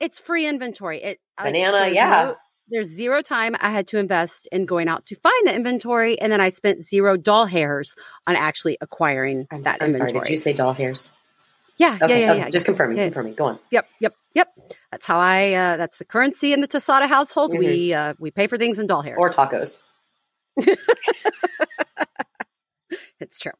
it's 0.00 0.18
free 0.18 0.46
inventory. 0.46 1.00
It 1.00 1.20
Banana, 1.38 1.78
there's 1.82 1.94
yeah. 1.94 2.08
no- 2.24 2.36
there's 2.72 2.88
zero 2.88 3.22
time 3.22 3.56
I 3.60 3.70
had 3.70 3.86
to 3.88 3.98
invest 3.98 4.48
in 4.50 4.66
going 4.66 4.88
out 4.88 5.06
to 5.06 5.14
find 5.16 5.46
the 5.46 5.54
inventory, 5.54 6.20
and 6.20 6.32
then 6.32 6.40
I 6.40 6.48
spent 6.48 6.84
zero 6.86 7.16
doll 7.16 7.46
hairs 7.46 7.94
on 8.26 8.36
actually 8.36 8.78
acquiring 8.80 9.46
I'm, 9.50 9.62
that 9.62 9.78
I'm 9.80 9.90
sorry. 9.90 10.00
inventory. 10.10 10.24
Did 10.24 10.30
you 10.30 10.36
say 10.36 10.52
doll 10.52 10.72
hairs? 10.72 11.12
yeah, 11.78 11.98
Okay, 12.00 12.20
yeah, 12.20 12.26
yeah, 12.26 12.30
okay, 12.32 12.40
yeah. 12.40 12.50
just 12.50 12.66
confirming, 12.66 12.96
Yeah. 12.98 13.04
confirming. 13.04 13.34
Go 13.34 13.46
on. 13.46 13.58
Yep, 13.70 13.88
yep, 14.00 14.14
yep. 14.34 14.48
That's 14.90 15.06
how 15.06 15.18
I. 15.18 15.52
Uh, 15.52 15.76
that's 15.76 15.98
the 15.98 16.04
currency 16.04 16.52
in 16.52 16.60
the 16.60 16.68
Tasada 16.68 17.08
household. 17.08 17.56
We 17.56 17.92
uh, 17.94 18.14
we 18.18 18.30
pay 18.30 18.46
for 18.46 18.58
things 18.58 18.78
in 18.78 18.86
doll 18.86 19.02
hairs. 19.02 19.18
Mm-hmm. 19.18 19.40
Or 19.40 19.46
tacos. 19.48 19.78
it's 23.20 23.38
true. 23.38 23.52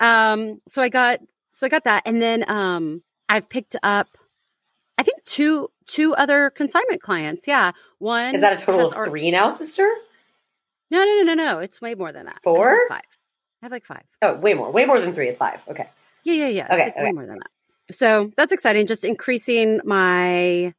Um, 0.00 0.60
so 0.68 0.82
I 0.82 0.88
got 0.88 1.20
so 1.52 1.66
I 1.66 1.68
got 1.70 1.84
that, 1.84 2.02
and 2.06 2.20
then 2.20 2.48
um, 2.50 3.02
I've 3.28 3.48
picked 3.48 3.76
up. 3.82 4.08
I 4.98 5.02
think 5.02 5.22
two 5.24 5.70
two 5.86 6.14
other 6.14 6.50
consignment 6.50 7.00
clients. 7.02 7.46
Yeah, 7.46 7.72
one 7.98 8.34
Is 8.34 8.40
that 8.40 8.52
a 8.60 8.64
total 8.64 8.86
of 8.88 8.96
our- 8.96 9.06
three 9.06 9.30
now, 9.30 9.50
sister? 9.50 9.88
No, 10.90 11.04
no, 11.04 11.22
no, 11.22 11.34
no, 11.34 11.34
no. 11.34 11.58
It's 11.58 11.80
way 11.80 11.94
more 11.94 12.12
than 12.12 12.26
that. 12.26 12.36
I 12.36 12.40
Four? 12.44 12.78
like 12.90 12.98
five. 13.02 13.18
I 13.62 13.64
have 13.66 13.72
like 13.72 13.84
five. 13.86 14.02
Oh, 14.22 14.34
way 14.36 14.54
more. 14.54 14.70
Way 14.70 14.84
more 14.84 15.00
than 15.00 15.12
three 15.12 15.28
is 15.28 15.36
five. 15.36 15.60
Okay. 15.68 15.88
Yeah, 16.24 16.34
yeah, 16.34 16.48
yeah. 16.48 16.66
Okay, 16.66 16.84
like 16.84 16.96
way 16.96 17.12
more 17.12 17.26
than 17.26 17.38
that. 17.38 17.94
So 17.96 18.30
that's 18.36 18.52
exciting. 18.52 18.86
Just 18.86 19.04
increasing 19.04 19.80
my 19.84 20.74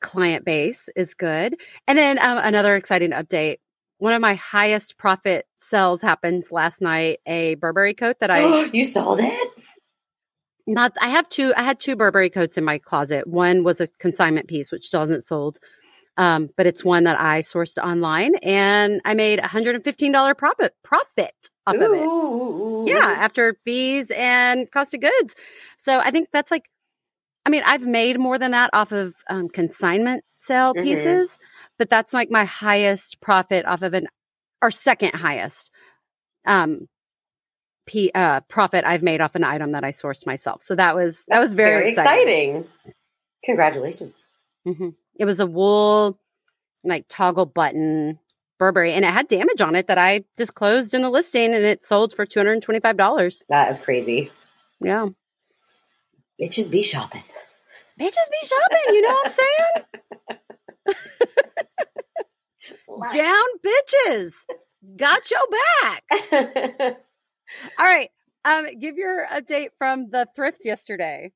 client 0.00 0.44
base 0.44 0.88
is 0.96 1.14
good. 1.14 1.56
And 1.86 1.96
then 1.98 2.18
um, 2.18 2.38
another 2.38 2.74
exciting 2.76 3.10
update. 3.10 3.56
One 3.98 4.14
of 4.14 4.20
my 4.22 4.34
highest 4.34 4.96
profit 4.96 5.46
sales 5.60 6.00
happened 6.00 6.44
last 6.50 6.80
night. 6.80 7.20
A 7.26 7.54
Burberry 7.56 7.92
coat 7.94 8.16
that 8.20 8.30
I 8.30 8.64
you 8.72 8.84
sold 8.84 9.20
it? 9.20 9.49
Not. 10.74 10.92
I 11.00 11.08
have 11.08 11.28
two. 11.28 11.52
I 11.56 11.62
had 11.62 11.80
two 11.80 11.96
Burberry 11.96 12.30
coats 12.30 12.56
in 12.58 12.64
my 12.64 12.78
closet. 12.78 13.26
One 13.26 13.64
was 13.64 13.80
a 13.80 13.86
consignment 13.98 14.48
piece, 14.48 14.72
which 14.72 14.86
still 14.86 15.00
hasn't 15.00 15.24
sold. 15.24 15.58
Um, 16.16 16.50
but 16.56 16.66
it's 16.66 16.84
one 16.84 17.04
that 17.04 17.18
I 17.20 17.40
sourced 17.40 17.78
online, 17.78 18.34
and 18.36 19.00
I 19.04 19.14
made 19.14 19.38
$115 19.38 20.36
profit 20.36 20.74
profit 20.82 21.32
off 21.66 21.76
of 21.76 21.82
it. 21.82 22.88
Yeah, 22.88 23.06
after 23.18 23.56
fees 23.64 24.10
and 24.16 24.70
cost 24.70 24.92
of 24.94 25.00
goods. 25.00 25.34
So 25.78 25.98
I 25.98 26.10
think 26.10 26.28
that's 26.32 26.50
like 26.50 26.64
I 27.46 27.50
mean, 27.50 27.62
I've 27.64 27.86
made 27.86 28.18
more 28.18 28.38
than 28.38 28.50
that 28.50 28.70
off 28.72 28.92
of 28.92 29.14
um, 29.28 29.48
consignment 29.48 30.24
sale 30.36 30.74
Mhm. 30.74 30.82
pieces, 30.82 31.38
but 31.78 31.88
that's 31.88 32.12
like 32.12 32.30
my 32.30 32.44
highest 32.44 33.20
profit 33.20 33.64
off 33.66 33.82
of 33.82 33.94
an, 33.94 34.08
or 34.62 34.70
second 34.70 35.14
highest 35.14 35.70
um, 36.46 36.88
p 37.90 38.10
uh, 38.14 38.40
profit 38.42 38.84
I've 38.84 39.02
made 39.02 39.20
off 39.20 39.34
an 39.34 39.42
item 39.42 39.72
that 39.72 39.82
I 39.82 39.90
sourced 39.90 40.24
myself. 40.24 40.62
So 40.62 40.76
that 40.76 40.94
was 40.94 41.24
that 41.26 41.40
was 41.40 41.54
very, 41.54 41.90
exciting. 41.90 42.64
Congratulations. 43.44 44.14
Mhm. 44.64 44.94
It 45.18 45.24
was 45.24 45.40
a 45.40 45.46
wool 45.46 46.16
like 46.84 47.06
toggle 47.08 47.46
button 47.46 48.20
Burberry, 48.60 48.92
and 48.92 49.04
it 49.04 49.12
had 49.12 49.26
damage 49.26 49.60
on 49.60 49.74
it 49.74 49.88
that 49.88 49.98
I 49.98 50.22
disclosed 50.36 50.94
in 50.94 51.02
the 51.02 51.10
listing, 51.10 51.52
and 51.52 51.64
it 51.64 51.82
sold 51.82 52.14
for 52.14 52.24
two 52.24 52.38
hundred 52.38 52.52
and 52.52 52.62
twenty 52.62 52.78
five 52.78 52.96
dollars. 52.96 53.44
That 53.48 53.70
is 53.70 53.80
crazy. 53.80 54.30
Yeah, 54.80 55.08
Bitches 56.40 56.70
be 56.70 56.82
shopping. 56.82 57.24
bitches 57.98 58.30
be 58.30 58.46
shopping. 58.46 58.94
You 58.94 59.02
know 59.02 59.08
what 59.08 59.26
I'm 59.26 59.32
saying? 59.32 59.84
Down, 63.12 63.46
bitches. 63.66 64.32
Got 64.96 65.28
your 65.30 65.40
back. 65.82 66.96
All 67.78 67.86
right. 67.86 68.10
Um, 68.44 68.66
give 68.78 68.96
your 68.96 69.26
update 69.26 69.68
from 69.76 70.08
the 70.08 70.26
thrift 70.34 70.64
yesterday. 70.64 71.32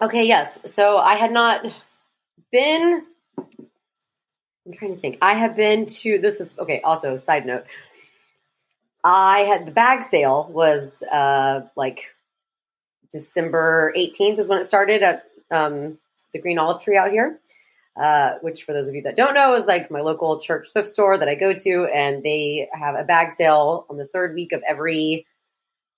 okay, 0.00 0.26
yes. 0.26 0.58
So 0.66 0.98
I 0.98 1.16
had 1.16 1.32
not 1.32 1.66
been. 2.52 3.04
I'm 3.38 4.72
trying 4.72 4.94
to 4.94 5.00
think. 5.00 5.18
I 5.22 5.34
have 5.34 5.56
been 5.56 5.86
to. 5.86 6.18
This 6.18 6.40
is 6.40 6.56
okay. 6.58 6.80
Also, 6.82 7.16
side 7.16 7.46
note. 7.46 7.64
I 9.02 9.40
had 9.40 9.66
the 9.66 9.70
bag 9.70 10.02
sale 10.02 10.48
was 10.50 11.02
uh 11.02 11.62
like 11.76 12.12
December 13.12 13.92
18th 13.96 14.38
is 14.38 14.48
when 14.48 14.58
it 14.58 14.64
started 14.64 15.02
at 15.02 15.24
um, 15.50 15.98
the 16.32 16.40
Green 16.40 16.58
Olive 16.58 16.82
Tree 16.82 16.96
out 16.96 17.10
here. 17.10 17.38
Uh, 17.96 18.34
which, 18.42 18.64
for 18.64 18.74
those 18.74 18.88
of 18.88 18.94
you 18.94 19.00
that 19.00 19.16
don't 19.16 19.32
know, 19.32 19.54
is 19.54 19.64
like 19.64 19.90
my 19.90 20.02
local 20.02 20.38
church 20.38 20.68
thrift 20.70 20.86
store 20.86 21.16
that 21.16 21.30
I 21.30 21.34
go 21.34 21.54
to, 21.54 21.86
and 21.86 22.22
they 22.22 22.68
have 22.70 22.94
a 22.94 23.04
bag 23.04 23.32
sale 23.32 23.86
on 23.88 23.96
the 23.96 24.06
third 24.06 24.34
week 24.34 24.52
of 24.52 24.62
every 24.68 25.24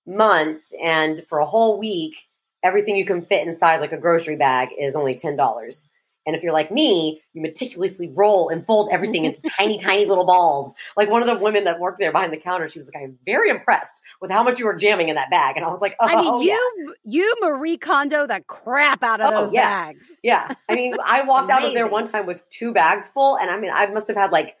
month. 0.09 0.63
And 0.83 1.23
for 1.29 1.39
a 1.39 1.45
whole 1.45 1.79
week, 1.79 2.15
everything 2.63 2.95
you 2.95 3.05
can 3.05 3.23
fit 3.25 3.47
inside 3.47 3.79
like 3.79 3.91
a 3.93 3.97
grocery 3.97 4.35
bag 4.35 4.69
is 4.77 4.95
only 4.95 5.15
ten 5.15 5.35
dollars. 5.35 5.87
And 6.27 6.35
if 6.35 6.43
you're 6.43 6.53
like 6.53 6.69
me, 6.69 7.21
you 7.33 7.41
meticulously 7.41 8.11
roll 8.13 8.49
and 8.49 8.63
fold 8.63 8.89
everything 8.91 9.25
into 9.25 9.41
tiny, 9.57 9.79
tiny 9.79 10.05
little 10.05 10.27
balls. 10.27 10.73
Like 10.95 11.09
one 11.09 11.21
of 11.23 11.27
the 11.27 11.37
women 11.37 11.63
that 11.63 11.79
worked 11.79 11.97
there 11.97 12.11
behind 12.11 12.31
the 12.31 12.37
counter, 12.37 12.67
she 12.67 12.77
was 12.77 12.91
like, 12.93 13.01
"I'm 13.01 13.17
very 13.25 13.49
impressed 13.49 14.03
with 14.21 14.29
how 14.29 14.43
much 14.43 14.59
you 14.59 14.65
were 14.65 14.75
jamming 14.75 15.09
in 15.09 15.15
that 15.15 15.31
bag." 15.31 15.55
And 15.55 15.65
I 15.65 15.69
was 15.69 15.81
like, 15.81 15.95
"Oh, 15.99 16.05
I 16.07 16.15
mean, 16.17 16.25
oh, 16.31 16.41
you 16.41 16.49
yeah. 16.85 16.93
you 17.03 17.35
Marie 17.41 17.77
Kondo 17.77 18.27
the 18.27 18.41
crap 18.47 19.01
out 19.03 19.21
of 19.21 19.33
Oh, 19.33 19.41
those 19.45 19.53
yeah. 19.53 19.85
bags. 19.85 20.07
Yeah. 20.21 20.53
I 20.67 20.75
mean, 20.75 20.93
I 21.03 21.21
walked 21.27 21.49
out 21.49 21.63
of 21.63 21.73
there 21.73 21.87
one 21.87 22.05
time 22.05 22.25
with 22.27 22.47
two 22.49 22.73
bags 22.73 23.07
full, 23.09 23.37
and 23.37 23.49
I 23.49 23.57
mean, 23.59 23.71
I 23.73 23.87
must 23.87 24.07
have 24.09 24.17
had 24.17 24.31
like, 24.31 24.55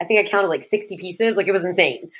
I 0.00 0.04
think 0.04 0.24
I 0.24 0.30
counted 0.30 0.48
like 0.48 0.62
60 0.64 0.98
pieces. 0.98 1.36
Like, 1.36 1.48
it 1.48 1.52
was 1.52 1.64
insane. 1.64 2.10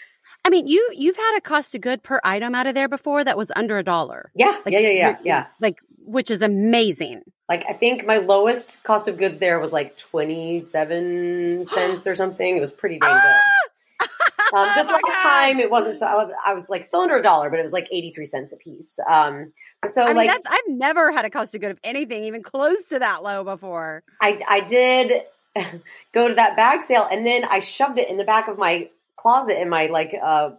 I 0.45 0.51
mean, 0.51 0.67
you 0.67 0.91
you've 0.95 1.17
had 1.17 1.37
a 1.37 1.41
cost 1.41 1.75
of 1.75 1.81
good 1.81 2.03
per 2.03 2.21
item 2.25 2.55
out 2.55 2.67
of 2.67 2.75
there 2.75 2.89
before 2.89 3.25
that 3.25 3.37
was 3.37 3.53
under 3.55 3.79
a 3.79 3.83
dollar. 3.83 4.31
Yeah. 4.35 4.59
Like, 4.65 4.73
yeah. 4.73 4.81
Yeah. 4.81 4.91
Yeah. 4.91 5.17
Yeah. 5.23 5.47
Like, 5.61 5.81
which 6.05 6.31
is 6.31 6.43
amazing. 6.43 7.23
Like, 7.49 7.65
I 7.69 7.73
think 7.73 8.07
my 8.07 8.19
lowest 8.19 8.83
cost 8.85 9.09
of 9.09 9.17
goods 9.17 9.39
there 9.39 9.59
was 9.59 9.73
like 9.73 9.97
27 9.97 11.65
cents 11.65 12.07
or 12.07 12.15
something. 12.15 12.57
It 12.57 12.61
was 12.61 12.73
pretty 12.73 12.99
dang 12.99 13.21
good. 13.21 14.09
Um, 14.51 14.67
this 14.75 14.87
Oh 14.89 14.93
last 14.93 15.23
time, 15.23 15.61
it 15.61 15.71
wasn't 15.71 15.95
so, 15.97 16.07
I 16.07 16.15
was, 16.15 16.33
I 16.43 16.55
was 16.55 16.71
like 16.71 16.83
still 16.83 17.01
under 17.01 17.17
a 17.17 17.23
dollar, 17.23 17.51
but 17.51 17.59
it 17.59 17.63
was 17.63 17.75
like 17.75 17.87
83 17.93 18.25
cents 18.25 18.53
a 18.55 18.57
piece. 18.57 18.99
Um, 19.07 19.53
so 19.91 20.03
I 20.05 20.07
mean, 20.07 20.17
like, 20.17 20.29
that's 20.29 20.47
I've 20.49 20.69
never 20.69 21.13
had 21.13 21.27
a 21.27 21.31
cost 21.31 21.55
of 21.55 21.61
good 21.61 21.73
of 21.73 21.79
anything 21.85 22.25
even 22.25 22.43
close 22.43 22.83
to 22.89 22.99
that 22.99 23.23
low 23.23 23.45
before. 23.45 24.03
I, 24.23 24.41
I 24.49 24.61
did 24.61 25.21
go 26.13 26.29
to 26.29 26.35
that 26.35 26.57
bag 26.57 26.81
sale 26.83 27.07
and 27.11 27.27
then 27.27 27.45
I 27.45 27.59
shoved 27.59 27.99
it 27.99 28.09
in 28.09 28.17
the 28.17 28.25
back 28.25 28.49
of 28.49 28.57
my 28.57 28.89
closet 29.19 29.61
in 29.61 29.69
my 29.69 29.87
like 29.87 30.15
uh, 30.23 30.51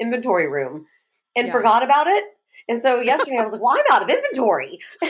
inventory 0.00 0.48
room 0.50 0.86
and 1.36 1.46
Yeah. 1.48 1.52
forgot 1.52 1.82
about 1.82 2.06
it. 2.06 2.24
And 2.68 2.80
so 2.82 3.00
yesterday 3.00 3.38
I 3.38 3.42
was 3.44 3.52
like, 3.52 3.62
well, 3.62 3.76
I'm 3.78 3.84
out 3.94 4.02
of 4.02 4.08
inventory. 4.10 4.80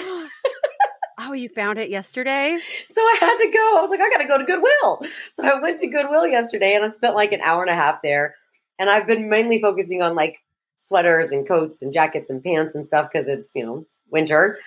oh, 1.18 1.32
you 1.32 1.48
found 1.48 1.78
it 1.78 1.88
yesterday? 1.90 2.58
So 2.88 3.00
I 3.00 3.16
had 3.20 3.36
to 3.36 3.50
go. 3.52 3.78
I 3.78 3.80
was 3.80 3.90
like, 3.90 4.00
I 4.00 4.08
got 4.10 4.18
to 4.22 4.28
go 4.28 4.38
to 4.38 4.44
Goodwill. 4.44 5.00
So 5.32 5.46
I 5.46 5.60
went 5.60 5.80
to 5.80 5.86
Goodwill 5.86 6.26
yesterday 6.26 6.74
and 6.74 6.84
I 6.84 6.88
spent 6.88 7.14
like 7.14 7.32
an 7.32 7.40
hour 7.42 7.62
and 7.62 7.70
a 7.70 7.74
half 7.74 8.00
there. 8.02 8.34
And 8.78 8.88
I've 8.88 9.06
been 9.06 9.28
mainly 9.28 9.60
focusing 9.60 10.02
on 10.02 10.14
like 10.14 10.38
sweaters 10.78 11.30
and 11.30 11.46
coats 11.46 11.82
and 11.82 11.92
jackets 11.92 12.30
and 12.30 12.42
pants 12.42 12.74
and 12.74 12.84
stuff 12.86 13.08
because 13.10 13.28
it's, 13.28 13.52
you 13.54 13.64
know, 13.66 13.86
winter. 14.10 14.58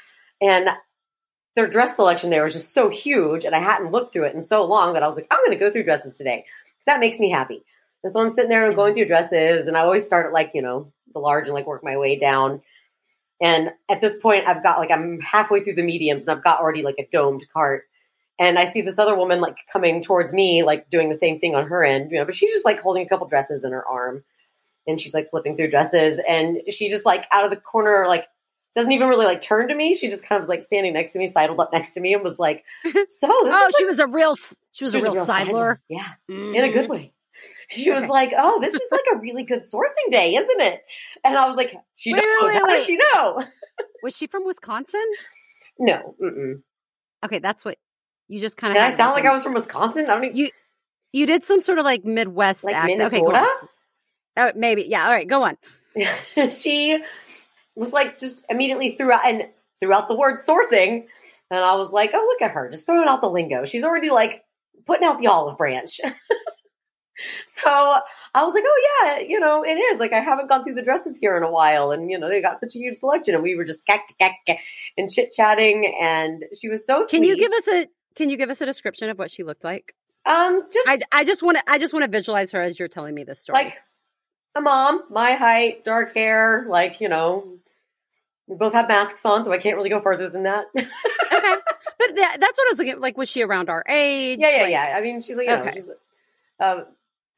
And 0.42 0.68
their 1.56 1.68
dress 1.68 1.96
selection 1.96 2.30
there 2.30 2.44
was 2.44 2.54
just 2.54 2.74
so 2.74 2.90
huge. 2.90 3.46
And 3.46 3.56
I 3.56 3.60
hadn't 3.60 3.92
looked 3.92 4.14
through 4.14 4.26
it 4.26 4.36
in 4.36 4.42
so 4.42 4.66
long 4.66 4.94
that 4.94 5.04
I 5.04 5.08
was 5.08 5.16
like, 5.16 5.28
I'm 5.32 5.40
going 5.46 5.58
to 5.58 5.64
go 5.64 5.72
through 5.72 5.84
dresses 5.84 6.16
today 6.16 6.46
because 6.66 6.86
that 6.86 7.00
makes 7.00 7.20
me 7.20 7.30
happy. 7.30 7.64
And 8.04 8.12
so 8.14 8.22
I'm 8.22 8.32
sitting 8.32 8.50
there 8.50 8.62
and 8.62 8.70
I'm 8.72 8.76
going 8.76 8.94
through 8.94 9.06
dresses 9.08 9.68
and 9.68 9.76
I 9.78 9.82
always 9.82 10.06
start 10.06 10.28
at 10.28 10.34
like, 10.34 10.52
you 10.54 10.62
know, 10.62 10.92
the 11.14 11.20
large 11.20 11.48
and 11.48 11.54
like 11.54 11.68
work 11.68 11.84
my 11.84 11.98
way 11.98 12.16
down. 12.18 12.62
And 13.42 13.72
at 13.90 14.02
this 14.02 14.18
point, 14.18 14.48
I've 14.48 14.64
got 14.64 14.80
like, 14.80 14.92
I'm 14.92 15.20
halfway 15.20 15.64
through 15.64 15.76
the 15.76 15.84
mediums 15.84 16.28
and 16.28 16.38
I've 16.38 16.44
got 16.44 16.60
already 16.60 16.82
like 16.84 16.96
a 17.00 17.08
domed 17.12 17.46
cart. 17.54 17.84
And 18.38 18.58
I 18.58 18.66
see 18.66 18.82
this 18.82 19.00
other 19.00 19.16
woman 19.16 19.42
like 19.42 19.58
coming 19.72 20.02
towards 20.02 20.32
me, 20.32 20.64
like 20.64 20.90
doing 20.90 21.10
the 21.10 21.16
same 21.16 21.40
thing 21.40 21.56
on 21.56 21.68
her 21.68 21.84
end, 21.84 22.12
you 22.12 22.18
know, 22.20 22.26
but 22.26 22.36
she's 22.36 22.52
just 22.52 22.64
like 22.66 22.80
holding 22.80 23.06
a 23.06 23.10
couple 23.10 23.28
dresses 23.28 23.64
in 23.66 23.72
her 23.74 23.86
arm 23.86 24.24
and 24.88 25.00
she's 25.00 25.14
like 25.14 25.30
flipping 25.30 25.58
through 25.58 25.70
dresses. 25.70 26.22
And 26.28 26.62
she 26.70 26.90
just 26.90 27.06
like 27.06 27.26
out 27.32 27.44
of 27.44 27.50
the 27.52 27.58
corner, 27.58 28.06
like 28.08 28.26
doesn't 28.76 28.92
even 28.94 29.10
really 29.10 29.26
like 29.26 29.42
turn 29.42 29.68
to 29.68 29.76
me. 29.76 29.94
She 29.94 30.10
just 30.10 30.24
kind 30.26 30.38
of 30.38 30.42
was 30.44 30.50
like 30.50 30.64
standing 30.64 30.94
next 30.94 31.12
to 31.12 31.20
me, 31.20 31.28
sidled 31.28 31.60
up 31.60 31.72
next 31.74 31.94
to 31.94 32.00
me 32.02 32.14
and 32.14 32.24
was 32.24 32.40
like, 32.40 32.64
so 32.84 32.94
this 32.94 33.08
oh, 33.28 33.68
is 33.68 33.76
she 33.78 33.84
like- 33.84 33.90
was 33.92 34.00
a 34.00 34.08
real 34.08 34.36
she 34.72 34.84
was 34.86 34.94
she 34.94 35.00
a 35.00 35.12
real, 35.12 35.26
sidler. 35.26 35.80
Yeah. 35.90 36.08
In 36.30 36.56
a 36.64 36.70
good 36.72 36.86
Mhm. 36.86 36.90
way. 36.90 37.14
She 37.70 37.92
was 37.92 38.04
Okay. 38.04 38.12
like, 38.12 38.34
"Oh, 38.38 38.60
this 38.60 38.74
is 38.74 38.88
like 38.92 39.06
a 39.14 39.18
really 39.18 39.44
good 39.44 39.62
sourcing 39.62 40.10
day, 40.12 40.36
isn't 40.36 40.60
it?" 40.62 40.82
And 41.24 41.38
I 41.38 41.48
was 41.48 41.56
like, 41.56 41.74
"She 41.96 42.14
Wait, 42.14 42.24
knows. 42.24 42.50
wait, 42.50 42.56
How 42.56 42.68
wait, 42.68 42.78
does 42.78 42.86
she 42.86 42.98
know?" 43.14 43.44
Was 44.04 44.16
she 44.16 44.28
from 44.28 44.46
Wisconsin? 44.46 45.06
No. 45.78 46.16
Mm-mm. 46.22 46.62
Okay, 47.26 47.40
that's 47.40 47.64
what 47.66 47.78
you 48.28 48.40
just 48.40 48.58
kind 48.58 48.72
of. 48.72 48.76
Did 48.76 48.84
I 48.84 48.96
sound 48.96 49.14
like 49.16 49.26
I 49.26 49.32
was 49.34 49.44
from 49.44 49.54
Wisconsin? 49.54 50.06
I 50.06 50.14
don't 50.16 50.24
even. 50.26 50.38
You 50.38 50.50
You 51.14 51.26
did 51.26 51.44
some 51.46 51.60
sort 51.60 51.80
of 51.80 51.86
like 51.86 52.06
Midwest 52.06 52.64
Like 52.64 52.76
accent. 52.76 53.02
Okay, 53.02 53.22
Minnesota? 53.22 53.38
on. 53.40 53.68
Oh, 54.38 54.52
maybe. 54.56 54.84
Yeah. 54.88 55.06
All 55.06 55.14
right. 55.14 55.28
Go 55.28 55.44
on. 55.44 55.58
she 56.52 56.98
was 57.76 57.94
like 57.94 58.20
just 58.20 58.44
immediately 58.50 58.96
threw 58.96 59.12
out 59.12 59.26
and 59.26 59.44
threw 59.80 59.94
out 59.94 60.08
the 60.08 60.16
word 60.16 60.38
sourcing, 60.40 61.06
and 61.52 61.60
I 61.60 61.76
was 61.76 61.92
like, 61.92 62.12
"Oh, 62.14 62.26
look 62.26 62.42
at 62.42 62.52
her, 62.52 62.70
just 62.70 62.86
throwing 62.86 63.08
out 63.08 63.22
the 63.22 63.30
lingo. 63.30 63.66
She's 63.66 63.84
already 63.84 64.10
like 64.10 64.44
putting 64.86 65.06
out 65.08 65.20
the 65.20 65.28
olive 65.28 65.58
branch." 65.58 66.00
So 67.46 67.70
I 67.70 68.44
was 68.44 68.54
like, 68.54 68.64
"Oh 68.66 69.04
yeah, 69.06 69.20
you 69.20 69.40
know, 69.40 69.64
it 69.64 69.76
is. 69.76 70.00
Like 70.00 70.14
I 70.14 70.20
haven't 70.20 70.48
gone 70.48 70.64
through 70.64 70.76
the 70.76 70.82
dresses 70.82 71.18
here 71.20 71.36
in 71.38 71.44
a 71.44 71.52
while, 71.52 71.92
and 71.92 72.10
you 72.10 72.18
know, 72.20 72.30
they 72.30 72.42
got 72.42 72.58
such 72.58 72.76
a 72.76 72.80
huge 72.80 72.96
selection, 72.96 73.34
and 73.36 73.44
we 73.44 73.56
were 73.56 73.66
just 73.66 73.86
gack, 73.86 74.14
gack, 74.20 74.38
gack, 74.46 74.60
and 74.98 75.10
chit 75.10 75.32
chatting, 75.32 75.94
and 76.02 76.46
she 76.60 76.70
was 76.70 76.86
so 76.86 77.04
sweet. 77.04 77.10
Can 77.20 77.24
you 77.24 77.38
give 77.38 77.52
us 77.52 77.68
a 77.68 77.88
Can 78.16 78.30
you 78.30 78.38
give 78.38 78.50
us 78.50 78.62
a 78.62 78.66
description 78.66 79.10
of 79.10 79.18
what 79.20 79.32
she 79.32 79.44
looked 79.44 79.64
like? 79.64 79.94
um 80.26 80.64
just 80.74 80.88
I, 80.88 81.00
I 81.14 81.24
just 81.24 81.42
want 81.42 81.58
to 81.58 81.64
I 81.72 81.78
just 81.80 81.94
want 81.94 82.04
to 82.06 82.12
visualize 82.12 82.52
her 82.52 82.62
as 82.62 82.78
you're 82.78 82.90
telling 82.90 83.16
me 83.16 83.24
this 83.24 83.40
story. 83.40 83.64
like 83.64 83.78
a 84.56 84.62
mom, 84.62 85.04
my 85.10 85.32
height, 85.32 85.84
dark 85.86 86.14
hair, 86.14 86.66
like 86.68 87.02
you 87.02 87.10
know." 87.10 87.56
We 88.48 88.56
both 88.56 88.74
have 88.74 88.88
masks 88.88 89.24
on, 89.26 89.44
so 89.44 89.52
I 89.54 89.60
can't 89.60 89.76
really 89.76 89.92
go 89.92 90.02
further 90.02 90.28
than 90.28 90.42
that. 90.42 90.66
okay, 90.76 90.86
but 91.32 92.16
that, 92.16 92.38
that's 92.42 92.58
what 92.58 92.68
I 92.68 92.72
was 92.72 92.80
looking. 92.80 92.94
at. 92.94 93.00
Like, 93.00 93.16
was 93.16 93.30
she 93.30 93.44
around 93.44 93.70
our 93.70 93.84
age? 93.88 94.40
Yeah, 94.42 94.56
yeah, 94.56 94.62
Like, 94.64 94.72
yeah. 94.72 94.94
I 94.98 95.02
mean, 95.02 95.22
she's 95.22 95.38
like, 95.38 95.46
you 95.46 95.56
know, 95.56 95.62
Okay. 95.62 95.72
she's. 95.74 95.92
Um, 96.60 96.86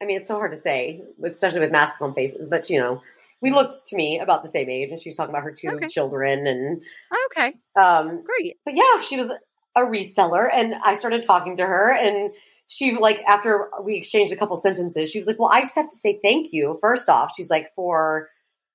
I 0.02 0.04
mean, 0.04 0.16
it's 0.16 0.26
so 0.26 0.34
hard 0.34 0.50
to 0.50 0.58
say, 0.58 1.00
especially 1.24 1.60
with 1.60 1.70
masks 1.70 2.02
on 2.02 2.12
faces. 2.12 2.48
But 2.48 2.68
you 2.68 2.80
know, 2.80 3.00
we 3.40 3.50
looked 3.52 3.86
to 3.86 3.96
me 3.96 4.18
about 4.18 4.42
the 4.42 4.48
same 4.48 4.68
age, 4.68 4.90
and 4.90 5.00
she's 5.00 5.14
talking 5.14 5.30
about 5.32 5.44
her 5.44 5.52
two 5.52 5.68
Okay. 5.76 5.86
children, 5.86 6.46
and 6.46 6.82
Okay, 7.30 7.54
um, 7.76 8.22
great. 8.24 8.56
but 8.64 8.74
yeah, 8.74 9.00
she 9.00 9.16
was 9.16 9.30
a 9.76 9.80
reseller, 9.80 10.48
and 10.52 10.74
I 10.74 10.94
started 10.94 11.22
talking 11.22 11.56
to 11.58 11.66
her, 11.66 11.92
and 11.92 12.32
she 12.66 12.96
like 12.96 13.20
after 13.28 13.68
we 13.82 13.94
exchanged 13.96 14.32
a 14.32 14.36
couple 14.36 14.56
sentences, 14.56 15.10
she 15.10 15.18
was 15.20 15.28
like, 15.28 15.38
"Well, 15.38 15.50
I 15.52 15.60
just 15.60 15.76
have 15.76 15.88
to 15.88 15.96
say 15.96 16.18
thank 16.22 16.52
you 16.52 16.78
first 16.80 17.08
off." 17.08 17.32
She's 17.36 17.50
like 17.50 17.68
for 17.76 18.28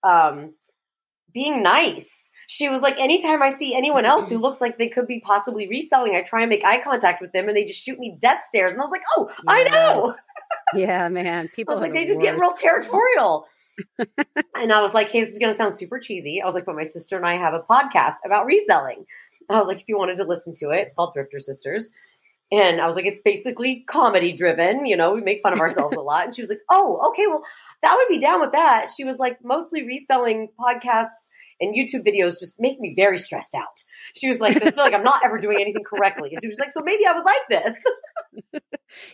um, 0.04 0.54
being 1.34 1.62
nice. 1.62 2.30
She 2.50 2.70
was 2.70 2.82
like, 2.82 2.98
anytime 2.98 3.42
I 3.44 3.50
see 3.50 3.76
anyone 3.76 4.06
else 4.06 4.30
who 4.30 4.38
looks 4.38 4.62
like 4.62 4.78
they 4.78 4.88
could 4.88 5.06
be 5.06 5.20
possibly 5.20 5.68
reselling, 5.68 6.16
I 6.16 6.22
try 6.22 6.44
and 6.44 6.50
make 6.50 6.64
eye 6.64 6.80
contact 6.82 7.22
with 7.22 7.34
them, 7.34 7.50
and 7.50 7.58
they 7.58 7.66
just 7.66 7.84
shoot 7.84 8.00
me 8.00 8.16
death 8.22 8.42
stares. 8.48 8.72
And 8.74 8.82
I 8.82 8.86
was 8.86 8.92
like, 8.92 9.04
"Oh, 9.18 9.30
I 9.48 9.64
know." 9.66 10.16
Yeah, 10.76 11.08
man. 11.10 11.46
I 11.46 11.56
People 11.56 11.74
was 11.74 11.82
are 11.82 11.86
like, 11.86 11.94
the 11.94 12.00
they 12.00 12.06
just 12.06 12.22
get 12.22 12.40
real 12.40 12.54
territorial. 12.54 13.48
and 14.56 14.74
I 14.74 14.82
was 14.82 14.94
like, 14.94 15.10
hey, 15.10 15.22
this 15.22 15.34
is 15.34 15.40
going 15.40 15.52
to 15.52 15.58
sound 15.58 15.76
super 15.76 16.00
cheesy. 16.00 16.42
I 16.42 16.46
was 16.46 16.56
like, 16.56 16.66
but 16.66 16.76
my 16.76 16.84
sister 16.84 17.16
and 17.16 17.26
I 17.26 17.36
have 17.36 17.54
a 17.54 17.60
podcast 17.60 18.16
about 18.26 18.46
reselling. 18.46 19.06
I 19.50 19.58
was 19.60 19.68
like, 19.68 19.80
if 19.80 19.88
you 19.88 19.98
wanted 19.98 20.18
to 20.18 20.24
listen 20.24 20.54
to 20.56 20.72
it, 20.72 20.88
it's 20.88 20.96
called 20.96 21.16
Thrifter 21.16 21.40
Sisters. 21.40 21.92
And 22.50 22.80
I 22.80 22.88
was 22.88 22.96
like, 22.96 23.06
it's 23.06 23.20
basically 23.26 23.84
comedy 23.90 24.32
driven. 24.32 24.86
You 24.86 24.96
know, 24.96 25.14
we 25.14 25.22
make 25.22 25.42
fun 25.42 25.52
of 25.54 25.60
ourselves 25.60 25.96
a 25.98 26.02
lot. 26.02 26.26
And 26.26 26.36
she 26.36 26.42
was 26.42 26.50
like, 26.50 26.62
oh, 26.70 27.10
okay, 27.10 27.28
well, 27.28 27.42
that 27.84 27.96
would 27.96 28.08
be 28.08 28.20
down 28.20 28.40
with 28.40 28.54
that. 28.54 28.88
She 28.96 29.04
was 29.04 29.18
like, 29.20 29.38
mostly 29.44 29.86
reselling 29.86 30.48
podcasts 30.58 31.28
and 31.60 31.76
YouTube 31.76 32.08
videos 32.08 32.40
just 32.40 32.56
make 32.60 32.80
me 32.80 32.94
very 32.96 33.18
stressed 33.18 33.54
out. 33.54 33.84
She 34.16 34.30
was 34.30 34.40
like, 34.40 34.56
I 34.58 34.72
feel 34.72 34.84
like 34.84 34.94
I'm 34.94 35.04
not 35.04 35.26
ever 35.26 35.40
doing 35.40 35.58
anything 35.60 35.84
correctly. 35.84 36.32
She 36.40 36.48
was 36.48 36.58
like, 36.58 36.72
so 36.72 36.82
maybe 36.84 37.06
I 37.06 37.14
would 37.14 37.26
like 37.26 37.42
this. 37.50 37.84
yeah, 38.54 38.60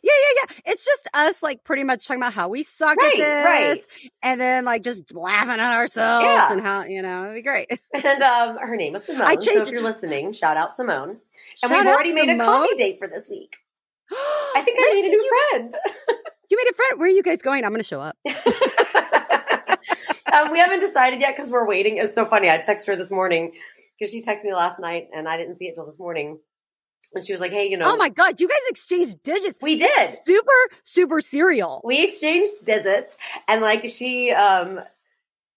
yeah, 0.03 0.41
yeah. 0.41 0.55
It's 0.65 0.85
just 0.85 1.09
us 1.13 1.41
like 1.41 1.63
pretty 1.63 1.83
much 1.83 2.05
talking 2.05 2.21
about 2.21 2.33
how 2.33 2.49
we 2.49 2.63
suck 2.63 2.97
Right, 2.97 3.13
at 3.13 3.17
this. 3.19 3.45
right. 3.45 4.11
And 4.21 4.39
then 4.39 4.65
like 4.65 4.83
just 4.83 5.13
laughing 5.13 5.51
at 5.51 5.59
ourselves 5.59 6.25
Yeah. 6.25 6.51
and 6.51 6.61
how, 6.61 6.83
you 6.83 7.01
know, 7.01 7.23
it'd 7.23 7.35
be 7.35 7.41
great. 7.41 7.67
And 7.93 8.21
um, 8.21 8.57
her 8.59 8.75
name 8.75 8.95
is 8.95 9.05
Simone. 9.05 9.23
I 9.27 9.35
so 9.39 9.61
if 9.61 9.69
you're 9.69 9.81
listening, 9.81 10.33
shout 10.33 10.57
out 10.57 10.75
Simone. 10.75 11.17
And 11.61 11.69
Shout 11.71 11.85
we've 11.85 11.93
already 11.93 12.11
made 12.13 12.29
a 12.29 12.37
coffee 12.37 12.73
date 12.75 12.97
for 12.99 13.07
this 13.07 13.27
week. 13.29 13.57
I 14.11 14.61
think 14.63 14.77
I 14.79 14.93
made 14.93 15.05
a 15.05 15.09
new 15.09 15.47
friend. 15.51 15.75
you 16.49 16.57
made 16.57 16.71
a 16.71 16.73
friend. 16.75 16.99
Where 16.99 17.07
are 17.07 17.11
you 17.11 17.23
guys 17.23 17.41
going? 17.41 17.63
I'm 17.63 17.71
going 17.71 17.81
to 17.81 17.87
show 17.87 18.01
up. 18.01 18.17
um, 20.33 20.51
we 20.51 20.59
haven't 20.59 20.79
decided 20.79 21.19
yet 21.21 21.35
because 21.35 21.51
we're 21.51 21.67
waiting. 21.67 21.97
It's 21.97 22.13
so 22.13 22.25
funny. 22.25 22.49
I 22.49 22.57
texted 22.57 22.87
her 22.87 22.95
this 22.95 23.11
morning 23.11 23.53
because 23.97 24.11
she 24.11 24.21
texted 24.21 24.45
me 24.45 24.53
last 24.53 24.79
night 24.79 25.07
and 25.13 25.27
I 25.27 25.37
didn't 25.37 25.55
see 25.55 25.65
it 25.67 25.75
till 25.75 25.85
this 25.85 25.99
morning. 25.99 26.39
And 27.15 27.23
she 27.23 27.31
was 27.31 27.39
like, 27.39 27.51
"Hey, 27.51 27.67
you 27.67 27.77
know, 27.77 27.85
Oh 27.85 27.95
my 27.95 28.09
God. 28.09 28.41
You 28.41 28.47
guys 28.47 28.57
exchanged 28.69 29.21
digits. 29.21 29.59
we 29.61 29.77
did. 29.77 30.17
Super, 30.25 30.51
super 30.83 31.21
serial. 31.21 31.79
We 31.83 32.03
exchanged 32.03 32.53
digits, 32.65 33.15
and 33.47 33.61
like 33.61 33.87
she 33.87 34.31
um 34.31 34.79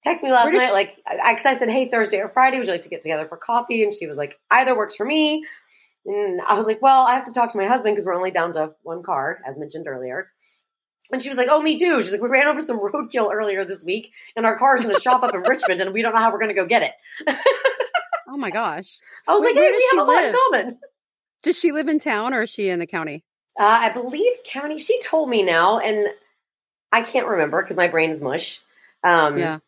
texted 0.06 0.24
me 0.24 0.32
last 0.32 0.52
night, 0.52 0.66
she- 0.66 0.72
like 0.74 0.96
I, 1.06 1.34
'cause 1.34 1.46
I 1.46 1.54
said, 1.54 1.70
"Hey, 1.70 1.88
Thursday 1.88 2.18
or 2.18 2.28
Friday, 2.28 2.58
would 2.58 2.66
you 2.66 2.74
like 2.74 2.82
to 2.82 2.90
get 2.90 3.00
together 3.00 3.24
for 3.24 3.38
coffee?" 3.38 3.82
And 3.82 3.94
she 3.94 4.06
was 4.06 4.18
like, 4.18 4.38
"Either 4.50 4.76
works 4.76 4.96
for 4.96 5.06
me." 5.06 5.46
And 6.06 6.40
I 6.40 6.54
was 6.54 6.66
like, 6.66 6.80
"Well, 6.80 7.02
I 7.06 7.14
have 7.14 7.24
to 7.24 7.32
talk 7.32 7.50
to 7.52 7.58
my 7.58 7.66
husband 7.66 7.94
because 7.96 8.06
we're 8.06 8.14
only 8.14 8.30
down 8.30 8.52
to 8.54 8.72
one 8.82 9.02
car, 9.02 9.40
as 9.46 9.58
mentioned 9.58 9.86
earlier." 9.88 10.30
And 11.12 11.22
she 11.22 11.28
was 11.28 11.36
like, 11.38 11.48
"Oh, 11.50 11.60
me 11.60 11.76
too." 11.76 12.02
She's 12.02 12.12
like, 12.12 12.20
"We 12.22 12.28
ran 12.28 12.46
over 12.48 12.60
some 12.60 12.78
roadkill 12.92 13.32
earlier 13.32 13.64
this 13.64 13.84
week, 13.84 14.12
and 14.36 14.46
our 14.46 14.56
car's 14.58 14.84
in 14.84 14.90
a 14.90 15.00
shop 15.00 15.22
up 15.22 15.34
in 15.34 15.40
Richmond, 15.42 15.80
and 15.80 15.92
we 15.92 16.02
don't 16.02 16.14
know 16.14 16.20
how 16.20 16.32
we're 16.32 16.38
going 16.38 16.54
to 16.54 16.54
go 16.54 16.66
get 16.66 16.82
it." 16.82 17.36
Oh 18.28 18.36
my 18.36 18.50
gosh. 18.50 18.98
I 19.26 19.32
was 19.34 19.40
Where- 19.42 19.54
like, 19.54 19.62
"Hey, 19.62 19.70
we 19.72 19.88
have 19.96 20.06
a 20.06 20.10
lot 20.10 20.24
in 20.24 20.32
live? 20.32 20.34
common." 20.50 20.78
Does 21.42 21.56
she 21.58 21.70
live 21.72 21.88
in 21.88 21.98
town 22.00 22.34
or 22.34 22.42
is 22.42 22.50
she 22.50 22.68
in 22.68 22.80
the 22.80 22.86
county? 22.86 23.24
Uh, 23.58 23.64
I 23.64 23.92
believe 23.92 24.32
county. 24.44 24.78
She 24.78 25.00
told 25.00 25.30
me 25.30 25.42
now, 25.42 25.78
and 25.78 26.06
I 26.92 27.02
can't 27.02 27.26
remember 27.28 27.62
because 27.62 27.76
my 27.76 27.86
brain 27.88 28.10
is 28.10 28.20
mush. 28.20 28.60
Um, 29.04 29.38
Yeah. 29.38 29.58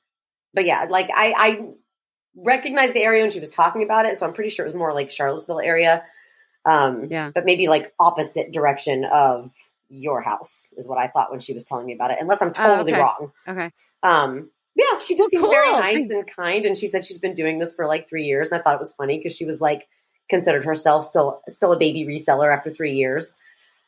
but 0.52 0.66
yeah, 0.66 0.86
like 0.90 1.08
I, 1.14 1.32
I 1.36 1.66
recognized 2.36 2.94
the 2.94 3.02
area 3.02 3.22
when 3.22 3.30
she 3.30 3.40
was 3.40 3.50
talking 3.50 3.82
about 3.84 4.06
it, 4.06 4.16
so 4.18 4.26
I'm 4.26 4.32
pretty 4.32 4.50
sure 4.50 4.66
it 4.66 4.68
was 4.68 4.74
more 4.74 4.92
like 4.92 5.10
Charlottesville 5.10 5.60
area. 5.60 6.04
Um, 6.68 7.06
Yeah. 7.10 7.30
but 7.34 7.44
maybe 7.44 7.68
like 7.68 7.92
opposite 7.98 8.52
direction 8.52 9.04
of 9.04 9.50
your 9.88 10.20
house 10.20 10.74
is 10.76 10.86
what 10.86 10.98
I 10.98 11.08
thought 11.08 11.30
when 11.30 11.40
she 11.40 11.54
was 11.54 11.64
telling 11.64 11.86
me 11.86 11.94
about 11.94 12.10
it, 12.10 12.18
unless 12.20 12.42
I'm 12.42 12.52
totally 12.52 12.92
Oh, 12.92 12.96
okay. 12.96 13.00
wrong. 13.02 13.32
Okay. 13.48 13.70
Um, 14.02 14.50
yeah, 14.74 14.98
she 14.98 15.16
just 15.16 15.30
seemed 15.30 15.42
Cool. 15.44 15.50
very 15.50 15.72
nice 15.72 16.10
and 16.10 16.26
kind, 16.26 16.64
and 16.66 16.76
she 16.76 16.88
said 16.88 17.06
she's 17.06 17.18
been 17.20 17.34
doing 17.34 17.58
this 17.58 17.74
for 17.74 17.86
like 17.86 18.08
three 18.08 18.24
years. 18.24 18.52
And 18.52 18.60
I 18.60 18.62
thought 18.62 18.74
it 18.74 18.80
was 18.80 18.92
funny 18.92 19.16
because 19.18 19.34
she 19.34 19.44
was 19.44 19.60
like 19.60 19.88
considered 20.28 20.64
herself 20.64 21.04
still 21.06 21.40
still 21.48 21.72
a 21.72 21.78
baby 21.78 22.04
reseller 22.04 22.54
after 22.54 22.70
three 22.70 22.92
years. 22.92 23.38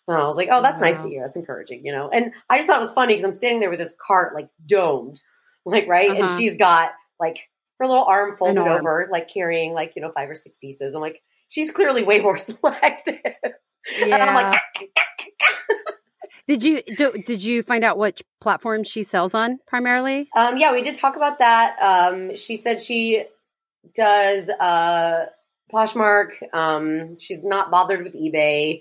And 0.09 0.17
I 0.17 0.27
was 0.27 0.37
like, 0.37 0.49
oh, 0.51 0.63
that's 0.63 0.81
nice 0.81 0.99
to 1.01 1.09
hear. 1.09 1.23
That's 1.23 1.37
encouraging, 1.37 1.85
you 1.87 1.93
know. 1.93 2.09
And 2.09 2.33
I 2.49 2.57
just 2.57 2.67
thought 2.67 2.79
it 2.79 2.81
was 2.81 2.93
funny 2.93 3.13
because 3.15 3.25
I'm 3.25 3.33
standing 3.33 3.61
there 3.61 3.71
with 3.71 3.79
this 3.79 3.95
cart 4.05 4.35
like 4.35 4.49
domed, 4.67 5.21
like 5.65 5.87
right, 5.87 6.11
and 6.11 6.25
Uh-huh. 6.25 6.37
she's 6.39 6.57
got 6.57 6.91
like 7.21 7.39
her 7.79 7.87
little 7.87 8.05
arm 8.05 8.37
folded 8.37 8.59
arm. 8.59 8.81
over, 8.81 9.09
like 9.13 9.29
carrying 9.33 9.73
like 9.75 9.95
you 9.95 10.03
know 10.03 10.11
five 10.11 10.29
or 10.31 10.35
six 10.35 10.57
pieces. 10.59 10.95
I'm 10.95 11.01
like, 11.03 11.23
she's 11.51 11.71
clearly 11.71 12.03
way 12.03 12.21
more 12.21 12.37
selective. 12.39 13.19
And 14.01 14.15
I'm 14.15 14.35
like, 14.35 14.61
Did 16.49 16.65
you 16.65 16.83
do, 16.83 17.13
did 17.13 17.45
you 17.45 17.63
find 17.63 17.85
out 17.85 17.97
which 17.97 18.25
platform 18.41 18.83
she 18.83 19.05
sells 19.05 19.35
on 19.35 19.61
primarily? 19.69 20.29
Um, 20.35 20.57
yeah, 20.57 20.73
we 20.73 20.83
did 20.83 20.97
talk 20.97 21.15
about 21.15 21.39
that. 21.39 21.77
Um, 21.81 22.35
she 22.35 22.57
said 22.57 22.81
she 22.81 23.25
does 23.95 24.49
uh, 24.49 25.27
Poshmark. 25.73 26.31
Um, 26.53 27.19
she's 27.19 27.45
not 27.45 27.71
bothered 27.71 28.03
with 28.03 28.15
eBay. 28.15 28.81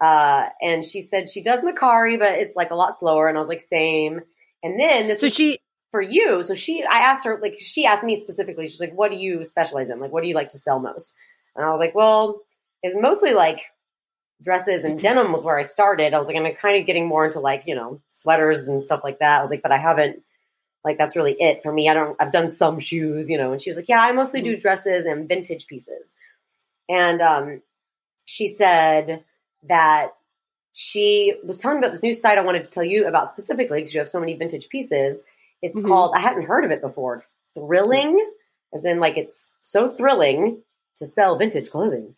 Uh, 0.00 0.46
and 0.62 0.82
she 0.82 1.02
said 1.02 1.28
she 1.28 1.42
does 1.42 1.60
Mercari, 1.60 2.18
but 2.18 2.32
it's 2.32 2.56
like 2.56 2.70
a 2.70 2.74
lot 2.74 2.96
slower. 2.96 3.28
And 3.28 3.36
I 3.36 3.40
was 3.40 3.48
like, 3.50 3.60
same. 3.60 4.20
And 4.62 4.80
then 4.80 5.08
this 5.08 5.20
So 5.20 5.26
is 5.26 5.34
she 5.34 5.58
for 5.90 6.00
you. 6.00 6.42
So 6.42 6.54
she, 6.54 6.82
I 6.82 7.00
asked 7.00 7.24
her, 7.24 7.38
like, 7.40 7.56
she 7.58 7.84
asked 7.86 8.04
me 8.04 8.16
specifically, 8.16 8.66
she's 8.66 8.80
like, 8.80 8.94
what 8.94 9.10
do 9.10 9.18
you 9.18 9.44
specialize 9.44 9.90
in? 9.90 10.00
Like, 10.00 10.12
what 10.12 10.22
do 10.22 10.28
you 10.28 10.34
like 10.34 10.48
to 10.50 10.58
sell 10.58 10.78
most? 10.78 11.14
And 11.56 11.64
I 11.64 11.70
was 11.70 11.80
like, 11.80 11.94
well, 11.94 12.42
it's 12.82 12.96
mostly 12.98 13.32
like 13.34 13.60
dresses 14.42 14.84
and 14.84 15.00
denim 15.00 15.32
was 15.32 15.42
where 15.42 15.58
I 15.58 15.62
started. 15.62 16.12
I 16.12 16.18
was 16.18 16.26
like, 16.26 16.36
I'm 16.36 16.54
kind 16.54 16.78
of 16.80 16.86
getting 16.86 17.06
more 17.06 17.24
into 17.24 17.40
like, 17.40 17.64
you 17.66 17.74
know, 17.74 18.00
sweaters 18.10 18.68
and 18.68 18.84
stuff 18.84 19.00
like 19.02 19.20
that. 19.20 19.38
I 19.38 19.42
was 19.42 19.50
like, 19.50 19.62
but 19.62 19.72
I 19.72 19.78
haven't, 19.78 20.22
like, 20.84 20.98
that's 20.98 21.16
really 21.16 21.36
it 21.40 21.62
for 21.62 21.72
me. 21.72 21.88
I 21.88 21.94
don't, 21.94 22.16
I've 22.20 22.32
done 22.32 22.52
some 22.52 22.78
shoes, 22.78 23.30
you 23.30 23.38
know, 23.38 23.52
and 23.52 23.60
she 23.60 23.70
was 23.70 23.76
like, 23.76 23.88
yeah, 23.88 24.00
I 24.00 24.12
mostly 24.12 24.40
do 24.42 24.56
dresses 24.56 25.06
and 25.06 25.28
vintage 25.28 25.66
pieces. 25.66 26.14
And, 26.88 27.20
um, 27.22 27.62
she 28.26 28.48
said 28.48 29.24
that 29.68 30.10
she 30.72 31.34
was 31.42 31.60
telling 31.60 31.80
me 31.80 31.86
about 31.86 31.94
this 31.94 32.02
new 32.02 32.12
site 32.12 32.38
I 32.38 32.42
wanted 32.42 32.64
to 32.66 32.70
tell 32.70 32.84
you 32.84 33.06
about 33.06 33.30
specifically 33.30 33.78
because 33.78 33.94
you 33.94 34.00
have 34.00 34.08
so 34.08 34.20
many 34.20 34.34
vintage 34.34 34.68
pieces. 34.68 35.22
It's 35.62 35.80
Mhm. 35.80 35.86
called, 35.88 36.12
I 36.14 36.20
hadn't 36.20 36.44
heard 36.44 36.64
of 36.64 36.70
it 36.70 36.82
before, 36.82 37.22
Thrilling, 37.54 38.22
as 38.74 38.84
in 38.84 39.00
like 39.00 39.16
it's 39.16 39.48
so 39.62 39.88
thrilling 39.88 40.62
to 40.96 41.06
sell 41.06 41.36
vintage 41.38 41.70
clothing. 41.70 42.14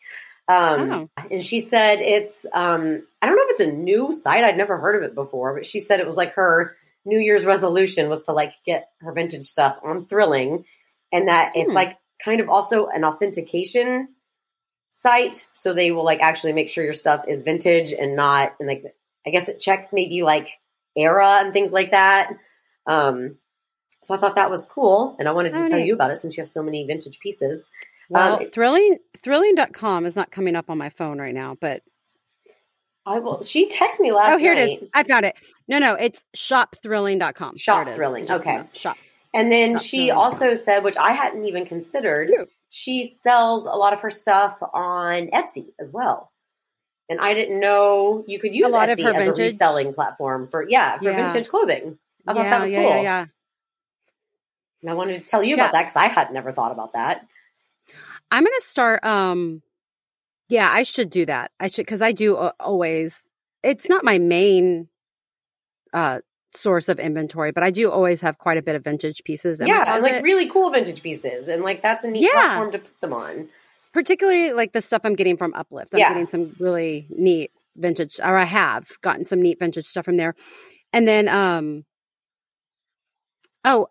Um, 0.48 0.90
Oh. 0.90 1.24
And 1.30 1.42
she 1.42 1.60
said 1.60 2.00
it's, 2.00 2.46
um, 2.54 3.02
I 3.20 3.26
don't 3.26 3.36
know 3.36 3.42
if 3.44 3.50
it's 3.50 3.60
a 3.60 3.66
new 3.72 4.12
site. 4.12 4.44
I'd 4.44 4.56
never 4.56 4.78
heard 4.78 4.96
of 4.96 5.02
it 5.02 5.14
before, 5.14 5.54
but 5.54 5.66
she 5.66 5.78
said 5.80 6.00
it 6.00 6.06
was 6.06 6.16
like 6.16 6.34
her 6.34 6.76
New 7.04 7.18
Year's 7.18 7.44
resolution 7.44 8.08
was 8.08 8.24
to 8.24 8.32
like 8.32 8.52
get 8.64 8.88
her 9.00 9.12
vintage 9.12 9.44
stuff 9.44 9.78
on 9.84 10.06
Thrilling 10.06 10.64
and 11.12 11.28
that 11.28 11.52
it's 11.54 11.68
Hmm. 11.70 11.74
like 11.74 11.98
kind 12.24 12.40
of 12.40 12.48
also 12.48 12.86
an 12.86 13.04
authentication 13.04 14.08
site. 14.92 15.48
So 15.54 15.74
they 15.74 15.90
will 15.90 16.04
like 16.04 16.20
actually 16.20 16.52
make 16.54 16.68
sure 16.68 16.82
your 16.84 16.92
stuff 16.92 17.24
is 17.28 17.42
vintage 17.42 17.92
and 17.92 18.16
not, 18.16 18.54
and 18.58 18.68
like, 18.68 18.84
I 19.26 19.30
guess 19.30 19.48
it 19.48 19.60
checks 19.60 19.92
maybe 19.92 20.22
like 20.22 20.48
era 20.96 21.40
and 21.44 21.52
things 21.52 21.72
like 21.72 21.90
that. 21.92 22.32
Um, 22.86 23.36
so 24.02 24.14
I 24.14 24.18
thought 24.18 24.36
that 24.36 24.50
was 24.50 24.64
cool, 24.64 25.16
and 25.18 25.28
I 25.28 25.32
wanted 25.32 25.54
to 25.54 25.64
Oh, 25.64 25.68
tell 25.68 25.78
you 25.78 25.92
about 25.92 26.10
it 26.12 26.16
since 26.18 26.36
you 26.36 26.40
have 26.40 26.48
so 26.48 26.62
many 26.62 26.86
vintage 26.86 27.18
pieces. 27.18 27.70
Well, 28.08 28.40
Um, 28.40 28.50
thrilling 28.50 28.98
thrilling.com 29.22 30.06
is 30.06 30.16
not 30.16 30.30
coming 30.30 30.56
up 30.56 30.70
on 30.70 30.78
my 30.78 30.90
phone 30.90 31.18
right 31.20 31.34
now, 31.34 31.56
but 31.60 31.82
I 33.06 33.18
will. 33.20 33.42
She 33.42 33.68
texted 33.68 34.00
me 34.00 34.12
last 34.12 34.34
oh, 34.34 34.38
here 34.38 34.54
night, 34.54 34.68
it 34.68 34.82
is. 34.82 34.88
I 34.94 35.02
found 35.02 35.24
it. 35.24 35.34
No, 35.66 35.78
no, 35.78 35.94
it's 35.94 36.22
shopthrilling.com. 36.36 37.56
Shop 37.56 37.84
There 37.84 37.88
it 37.88 37.90
is. 37.90 37.96
Thrilling, 37.96 38.26
just 38.26 38.40
okay. 38.42 38.62
Shop. 38.74 38.96
and 39.32 39.50
then 39.50 39.72
Not 39.74 39.82
she 39.82 40.10
also 40.10 40.54
said, 40.54 40.84
which 40.84 40.96
I 40.96 41.12
hadn't 41.12 41.44
even 41.46 41.64
considered, 41.64 42.30
she 42.68 43.04
sells 43.04 43.64
a 43.66 43.72
lot 43.72 43.92
of 43.94 44.00
her 44.00 44.10
stuff 44.10 44.58
on 44.74 45.28
Etsy 45.28 45.68
as 45.80 45.90
well. 45.92 46.30
And 47.08 47.18
I 47.20 47.32
didn't 47.32 47.58
know 47.58 48.24
you 48.26 48.38
could 48.38 48.54
use 48.54 48.66
a 48.66 48.70
lot 48.70 48.90
of 48.90 49.00
her 49.00 49.14
as 49.14 49.28
a 49.28 49.32
vintage- 49.32 49.52
reselling 49.52 49.94
platform 49.94 50.48
for 50.48 50.68
yeah 50.68 50.98
for 50.98 51.04
Yeah. 51.04 51.28
vintage 51.28 51.48
clothing. 51.48 51.98
I 52.26 52.34
thought 52.34 52.44
yeah, 52.44 52.50
that 52.50 52.60
was 52.60 52.70
yeah, 52.70 52.82
cool. 52.82 52.90
yeah, 52.90 53.00
yeah. 53.00 53.26
And 54.82 54.90
I 54.90 54.94
wanted 54.94 55.24
to 55.24 55.30
tell 55.30 55.42
you 55.42 55.54
about 55.54 55.72
that 55.72 55.82
because 55.84 55.96
I 55.96 56.08
had 56.08 56.30
never 56.32 56.52
thought 56.52 56.72
about 56.72 56.92
that. 56.92 57.26
I'm 58.30 58.44
gonna 58.44 58.54
start. 58.60 59.04
Um, 59.04 59.62
yeah, 60.48 60.70
I 60.72 60.82
should 60.82 61.10
do 61.10 61.26
that. 61.26 61.50
I 61.60 61.68
should 61.68 61.86
because 61.86 62.02
I 62.02 62.12
do 62.12 62.36
uh, 62.36 62.52
always. 62.60 63.28
It's 63.62 63.88
not 63.88 64.04
my 64.04 64.18
main 64.18 64.88
uh 65.92 66.20
source 66.54 66.88
of 66.88 66.98
inventory, 66.98 67.52
but 67.52 67.62
I 67.62 67.70
do 67.70 67.90
always 67.90 68.20
have 68.22 68.38
quite 68.38 68.56
a 68.58 68.62
bit 68.62 68.74
of 68.74 68.84
vintage 68.84 69.22
pieces. 69.24 69.60
In 69.60 69.66
yeah, 69.68 69.84
and 69.94 70.02
like 70.02 70.22
really 70.22 70.48
cool 70.48 70.70
vintage 70.70 71.02
pieces, 71.02 71.48
and 71.48 71.62
like 71.62 71.82
that's 71.82 72.04
a 72.04 72.08
neat 72.10 72.22
Yeah. 72.22 72.40
platform 72.40 72.72
to 72.72 72.78
put 72.78 73.00
them 73.00 73.12
on. 73.12 73.48
particularly 73.92 74.52
like 74.52 74.72
the 74.72 74.82
stuff 74.82 75.02
I'm 75.04 75.14
getting 75.16 75.36
from 75.36 75.52
Uplift. 75.54 75.94
I'm 75.94 76.00
Yeah. 76.00 76.08
getting 76.08 76.26
some 76.26 76.54
really 76.58 77.06
neat 77.10 77.50
vintage, 77.76 78.20
or 78.20 78.36
I 78.36 78.44
have 78.44 78.88
gotten 79.02 79.24
some 79.24 79.40
neat 79.42 79.58
vintage 79.58 79.86
stuff 79.86 80.04
from 80.04 80.16
there. 80.18 80.34
And 80.92 81.06
then, 81.08 81.28
um, 81.28 81.84
oh, 83.64 83.88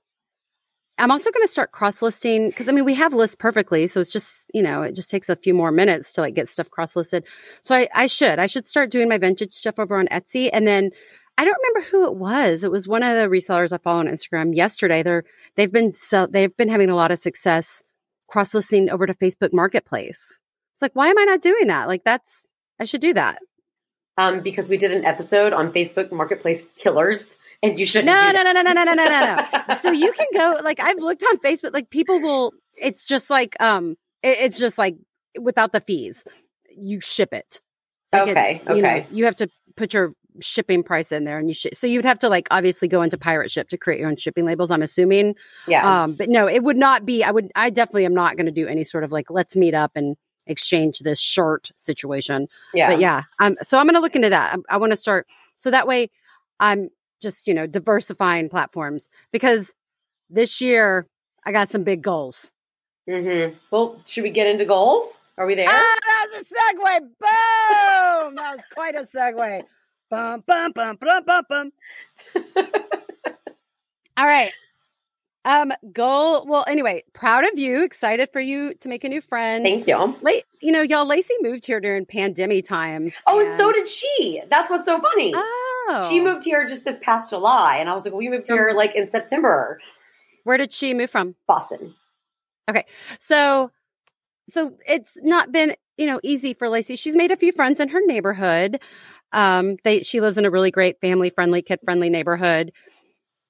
I'm 0.99 1.11
also 1.11 1.31
going 1.31 1.45
to 1.45 1.51
start 1.51 1.71
cross 1.71 2.01
listing 2.01 2.49
because 2.49 2.67
I 2.67 2.71
mean 2.71 2.85
we 2.85 2.95
have 2.95 3.13
lists 3.13 3.35
perfectly, 3.35 3.87
so 3.87 3.99
it's 3.99 4.11
just 4.11 4.49
you 4.53 4.61
know 4.61 4.81
it 4.81 4.95
just 4.95 5.09
takes 5.09 5.29
a 5.29 5.35
few 5.35 5.53
more 5.53 5.71
minutes 5.71 6.13
to 6.13 6.21
like 6.21 6.33
get 6.33 6.49
stuff 6.49 6.69
cross 6.69 6.95
listed. 6.95 7.25
So 7.61 7.75
I, 7.75 7.87
I 7.93 8.07
should 8.07 8.39
I 8.39 8.47
should 8.47 8.65
start 8.65 8.89
doing 8.89 9.07
my 9.07 9.17
vintage 9.17 9.53
stuff 9.53 9.79
over 9.79 9.97
on 9.97 10.07
Etsy, 10.07 10.49
and 10.51 10.67
then 10.67 10.91
I 11.37 11.45
don't 11.45 11.57
remember 11.61 11.89
who 11.89 12.05
it 12.07 12.15
was. 12.15 12.63
It 12.63 12.71
was 12.71 12.87
one 12.87 13.03
of 13.03 13.15
the 13.15 13.27
resellers 13.27 13.71
I 13.71 13.77
follow 13.77 13.99
on 13.99 14.07
Instagram 14.07 14.55
yesterday. 14.55 15.03
They're 15.03 15.23
they've 15.55 15.71
been 15.71 15.93
so 15.93 16.27
they've 16.27 16.55
been 16.57 16.69
having 16.69 16.89
a 16.89 16.95
lot 16.95 17.11
of 17.11 17.19
success 17.19 17.83
cross 18.27 18.53
listing 18.53 18.89
over 18.89 19.05
to 19.05 19.13
Facebook 19.13 19.53
Marketplace. 19.53 20.39
It's 20.73 20.81
like 20.81 20.95
why 20.95 21.09
am 21.09 21.19
I 21.19 21.25
not 21.25 21.41
doing 21.41 21.67
that? 21.67 21.87
Like 21.87 22.03
that's 22.03 22.47
I 22.79 22.85
should 22.85 23.01
do 23.01 23.13
that. 23.13 23.39
Um, 24.17 24.41
because 24.41 24.67
we 24.67 24.77
did 24.77 24.91
an 24.91 25.05
episode 25.05 25.53
on 25.53 25.71
Facebook 25.71 26.11
Marketplace 26.11 26.65
killers, 26.75 27.37
and 27.63 27.79
you 27.79 27.85
shouldn't. 27.85 28.07
No, 28.07 28.27
do 28.31 28.33
no, 28.33 28.43
no, 28.43 28.61
no, 28.61 28.61
no, 28.73 28.83
no, 28.83 28.93
no, 28.93 28.93
no, 29.09 29.45
no. 29.69 29.75
so 29.75 29.91
you 29.91 30.11
can 30.13 30.27
go 30.33 30.59
like 30.63 30.79
I've 30.79 30.97
looked 30.99 31.23
on 31.29 31.37
Facebook. 31.39 31.73
Like 31.73 31.89
people 31.89 32.21
will. 32.21 32.53
It's 32.75 33.05
just 33.05 33.29
like 33.29 33.55
um. 33.61 33.95
It, 34.23 34.37
it's 34.39 34.57
just 34.57 34.77
like 34.77 34.95
without 35.39 35.71
the 35.71 35.81
fees, 35.81 36.23
you 36.75 37.01
ship 37.01 37.29
it. 37.33 37.61
Like, 38.13 38.29
Okay, 38.29 38.61
it's, 38.65 38.75
You, 38.75 38.81
know, 38.81 38.87
okay. 38.89 39.07
you 39.11 39.25
have 39.25 39.35
to 39.37 39.49
put 39.75 39.93
your 39.93 40.13
shipping 40.39 40.83
price 40.83 41.11
in 41.11 41.23
there 41.23 41.39
and 41.39 41.47
you 41.47 41.53
sh- 41.55 41.65
so 41.73 41.87
you 41.87 41.97
would 41.97 42.05
have 42.05 42.19
to 42.19 42.29
like 42.29 42.47
obviously 42.51 42.87
go 42.87 43.01
into 43.01 43.17
pirate 43.17 43.49
ship 43.49 43.69
to 43.69 43.77
create 43.77 43.99
your 43.99 44.07
own 44.07 44.15
shipping 44.15 44.45
labels 44.45 44.69
i'm 44.69 44.83
assuming 44.83 45.33
Yeah. 45.67 46.03
um 46.03 46.13
but 46.13 46.29
no 46.29 46.47
it 46.47 46.63
would 46.63 46.77
not 46.77 47.07
be 47.07 47.23
i 47.23 47.31
would 47.31 47.51
i 47.55 47.71
definitely 47.71 48.05
am 48.05 48.13
not 48.13 48.37
going 48.37 48.45
to 48.45 48.51
do 48.51 48.67
any 48.67 48.83
sort 48.83 49.03
of 49.03 49.11
like 49.11 49.31
let's 49.31 49.55
meet 49.55 49.73
up 49.73 49.93
and 49.95 50.15
exchange 50.45 50.99
this 50.99 51.19
shirt 51.19 51.71
situation 51.77 52.47
yeah. 52.75 52.91
but 52.91 52.99
yeah 52.99 53.23
um 53.39 53.55
so 53.63 53.79
i'm 53.79 53.87
going 53.87 53.95
to 53.95 53.99
look 53.99 54.15
into 54.15 54.29
that 54.29 54.53
i, 54.69 54.75
I 54.75 54.77
want 54.77 54.91
to 54.91 54.97
start 54.97 55.25
so 55.55 55.71
that 55.71 55.87
way 55.87 56.11
i'm 56.59 56.89
just 57.21 57.47
you 57.47 57.53
know 57.53 57.67
diversifying 57.67 58.49
platforms 58.49 59.09
because 59.31 59.73
this 60.29 60.61
year 60.61 61.07
i 61.45 61.51
got 61.51 61.71
some 61.71 61.83
big 61.83 62.01
goals 62.01 62.51
hmm 63.07 63.55
Well, 63.71 64.01
should 64.05 64.23
we 64.23 64.29
get 64.31 64.47
into 64.47 64.65
goals? 64.65 65.17
Are 65.37 65.45
we 65.45 65.55
there? 65.55 65.69
Ah, 65.69 65.97
that 66.03 66.27
was 66.33 66.41
a 66.41 66.45
segue. 66.45 66.99
Boom! 66.99 68.35
that 68.35 68.57
was 68.57 68.65
quite 68.73 68.95
a 68.95 69.03
segue. 69.03 69.63
Bum, 70.09 70.43
bum, 70.45 70.71
bum, 70.73 70.97
bum, 70.99 71.23
bum, 71.25 71.43
bum. 71.47 71.71
All 74.17 74.25
right. 74.25 74.51
Um, 75.45 75.71
goal. 75.93 76.45
Well, 76.45 76.65
anyway, 76.67 77.03
proud 77.13 77.45
of 77.45 77.57
you. 77.57 77.83
Excited 77.83 78.29
for 78.33 78.41
you 78.41 78.73
to 78.75 78.89
make 78.89 79.05
a 79.05 79.09
new 79.09 79.21
friend. 79.21 79.63
Thank 79.63 79.87
you. 79.87 80.17
Late, 80.21 80.43
you 80.61 80.71
know, 80.73 80.81
y'all. 80.81 81.05
Lacey 81.05 81.35
moved 81.41 81.65
here 81.65 81.79
during 81.79 82.05
pandemic 82.05 82.65
times. 82.65 83.13
Oh, 83.27 83.39
and 83.39 83.51
so 83.53 83.71
did 83.71 83.87
she. 83.87 84.41
That's 84.49 84.69
what's 84.69 84.85
so 84.85 84.99
funny. 84.99 85.33
Oh, 85.87 86.07
She 86.09 86.19
moved 86.19 86.43
here 86.43 86.65
just 86.65 86.85
this 86.85 86.99
past 87.01 87.29
July, 87.29 87.77
and 87.77 87.89
I 87.89 87.93
was 87.93 88.05
like, 88.05 88.13
"We 88.13 88.29
moved 88.29 88.47
here 88.47 88.71
like 88.75 88.95
in 88.95 89.07
September." 89.07 89.79
Where 90.43 90.57
did 90.57 90.73
she 90.73 90.93
move 90.93 91.09
from? 91.09 91.35
Boston. 91.47 91.93
Okay. 92.69 92.85
So, 93.19 93.71
so 94.49 94.73
it's 94.87 95.17
not 95.21 95.51
been 95.51 95.75
you 95.97 96.05
know 96.05 96.19
easy 96.23 96.53
for 96.53 96.69
Lacey. 96.69 96.95
She's 96.95 97.15
made 97.15 97.31
a 97.31 97.37
few 97.37 97.51
friends 97.51 97.79
in 97.79 97.89
her 97.89 98.01
neighborhood. 98.05 98.79
Um, 99.31 99.77
they 99.83 100.03
she 100.03 100.21
lives 100.21 100.37
in 100.37 100.45
a 100.45 100.49
really 100.49 100.71
great 100.71 100.99
family 101.01 101.29
friendly, 101.29 101.61
kid 101.61 101.79
friendly 101.83 102.09
neighborhood. 102.09 102.71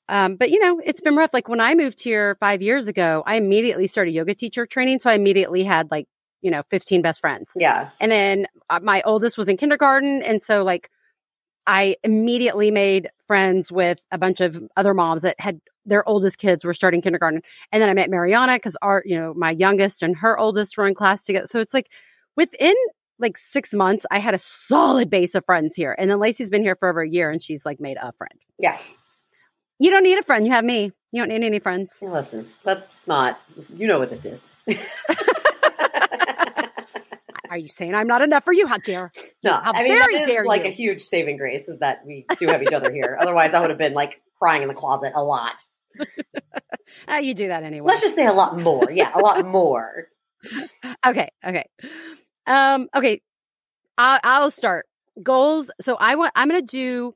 Um, 0.10 0.36
but 0.38 0.52
you 0.52 0.60
know, 0.60 0.80
it's 0.84 1.02
been 1.02 1.16
rough. 1.16 1.34
Like 1.34 1.50
when 1.50 1.60
I 1.60 1.76
moved 1.76 2.02
here 2.02 2.38
five 2.40 2.62
years 2.62 2.88
ago, 2.88 3.24
I 3.26 3.36
immediately 3.36 3.88
started 3.88 4.12
yoga 4.12 4.34
teacher 4.34 4.66
training, 4.66 5.00
so 5.00 5.10
I 5.10 5.14
immediately 5.14 5.64
had 5.64 5.92
like 5.92 6.08
you 6.42 6.52
know 6.52 6.64
fifteen 6.70 7.02
best 7.02 7.20
friends. 7.20 7.52
Yeah. 7.56 7.90
And 8.00 8.12
then 8.12 8.48
uh, 8.70 8.80
my 8.82 9.02
oldest 9.06 9.38
was 9.38 9.48
in 9.50 9.58
kindergarten. 9.58 10.22
And 10.24 10.42
so, 10.42 10.64
like, 10.64 10.90
I 11.68 11.98
immediately 12.04 12.72
made 12.72 13.10
friends 13.28 13.72
with 13.72 14.00
a 14.12 14.18
bunch 14.18 14.40
of 14.40 14.64
other 14.78 14.94
moms 14.94 15.22
that 15.22 15.40
had 15.40 15.60
their 15.86 16.08
oldest 16.08 16.38
kids 16.38 16.66
were 16.66 16.74
starting 16.74 17.02
kindergarten. 17.02 17.42
And 17.72 17.82
then 17.82 17.90
I 17.90 17.94
met 17.94 18.10
Mariana 18.10 18.56
because 18.56 18.78
our, 18.82 19.04
you 19.06 19.18
know, 19.18 19.34
my 19.36 19.52
youngest 19.52 20.02
and 20.02 20.16
her 20.18 20.38
oldest 20.40 20.78
were 20.78 20.88
in 20.88 20.96
class 20.96 21.26
together. 21.26 21.48
So 21.48 21.60
it's 21.60 21.74
like 21.74 21.90
within 22.36 22.76
like 23.20 23.38
six 23.38 23.74
months, 23.74 24.06
I 24.12 24.20
had 24.20 24.34
a 24.34 24.40
solid 24.40 25.10
base 25.10 25.36
of 25.36 25.46
friends 25.46 25.76
here. 25.76 25.96
And 25.98 26.10
then 26.10 26.20
Lacey's 26.20 26.50
been 26.50 26.64
here 26.64 26.76
for 26.76 26.90
over 26.90 27.02
a 27.02 27.10
year 27.10 27.30
and 27.30 27.42
she's 27.42 27.66
like 27.66 27.80
made 27.80 27.98
a 27.98 28.14
friend. 28.14 28.40
Yeah. 28.58 28.78
You 29.80 29.92
don't 29.92 30.04
need 30.04 30.18
a 30.18 30.24
friend. 30.24 30.46
You 30.46 30.54
have 30.54 30.66
me. 30.66 30.92
You 31.12 31.22
don't 31.22 31.30
need 31.30 31.46
any 31.46 31.60
friends. 31.60 31.94
Listen, 32.02 32.50
let's 32.66 32.92
not. 33.06 33.40
You 33.76 33.88
know 33.88 34.00
what 34.00 34.10
this 34.10 34.26
is. 34.26 34.50
Are 37.50 37.58
you 37.58 37.68
saying 37.68 37.96
I'm 37.96 38.08
not 38.08 38.22
enough 38.22 38.44
for 38.44 38.54
you? 38.54 38.68
How 38.68 38.78
dare 38.78 39.12
no, 39.44 39.54
How 39.54 39.72
I 39.74 39.84
mean, 39.84 39.98
very 39.98 40.26
dare 40.26 40.46
like 40.46 40.64
you. 40.64 40.68
a 40.70 40.72
huge 40.72 41.02
saving 41.02 41.38
grace 41.38 41.68
is 41.68 41.80
that 41.80 42.06
we 42.06 42.26
do 42.40 42.48
have 42.48 42.62
each 42.64 42.74
other 42.74 42.92
here. 42.92 43.18
Otherwise, 43.20 43.54
I 43.54 43.60
would 43.60 43.70
have 43.70 43.80
been 43.80 43.94
like 43.94 44.22
crying 44.40 44.62
in 44.62 44.68
the 44.68 44.74
closet 44.74 45.14
a 45.16 45.24
lot. 45.24 45.56
Ah, 47.08 47.18
you 47.18 47.34
do 47.34 47.48
that 47.50 47.64
anyway. 47.64 47.86
Let's 47.88 48.02
just 48.02 48.16
say 48.16 48.26
a 48.26 48.34
lot 48.34 48.58
more. 48.60 48.90
Yeah, 48.92 49.12
a 49.14 49.20
lot 49.20 49.46
more. 49.46 50.08
okay 51.06 51.30
okay 51.46 51.66
um 52.46 52.88
okay 52.96 53.22
I'll, 53.98 54.20
I'll 54.24 54.52
start 54.52 54.86
goals 55.22 55.72
so 55.82 55.98
i 56.00 56.14
want 56.16 56.32
i'm 56.36 56.48
gonna 56.48 56.62
do 56.62 57.16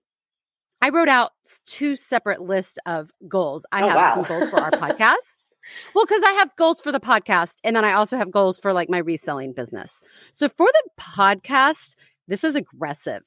i 0.81 0.89
wrote 0.89 1.07
out 1.07 1.31
two 1.67 1.95
separate 1.95 2.41
lists 2.41 2.79
of 2.87 3.11
goals 3.27 3.63
i 3.71 3.83
Oh, 3.83 3.87
have 3.89 3.95
wow. 3.95 4.21
some 4.23 4.39
goals 4.39 4.49
for 4.49 4.59
our 4.59 4.71
podcast 4.71 5.13
well 5.93 6.05
because 6.05 6.23
i 6.23 6.31
have 6.33 6.55
goals 6.55 6.81
for 6.81 6.91
the 6.91 6.99
podcast 6.99 7.55
and 7.63 7.75
then 7.75 7.85
i 7.85 7.93
also 7.93 8.17
have 8.17 8.31
goals 8.31 8.59
for 8.59 8.73
like 8.73 8.89
my 8.89 8.97
reselling 8.97 9.53
business 9.53 10.01
so 10.33 10.49
for 10.49 10.67
the 10.67 10.89
podcast 10.99 11.95
this 12.27 12.43
is 12.43 12.55
aggressive 12.55 13.23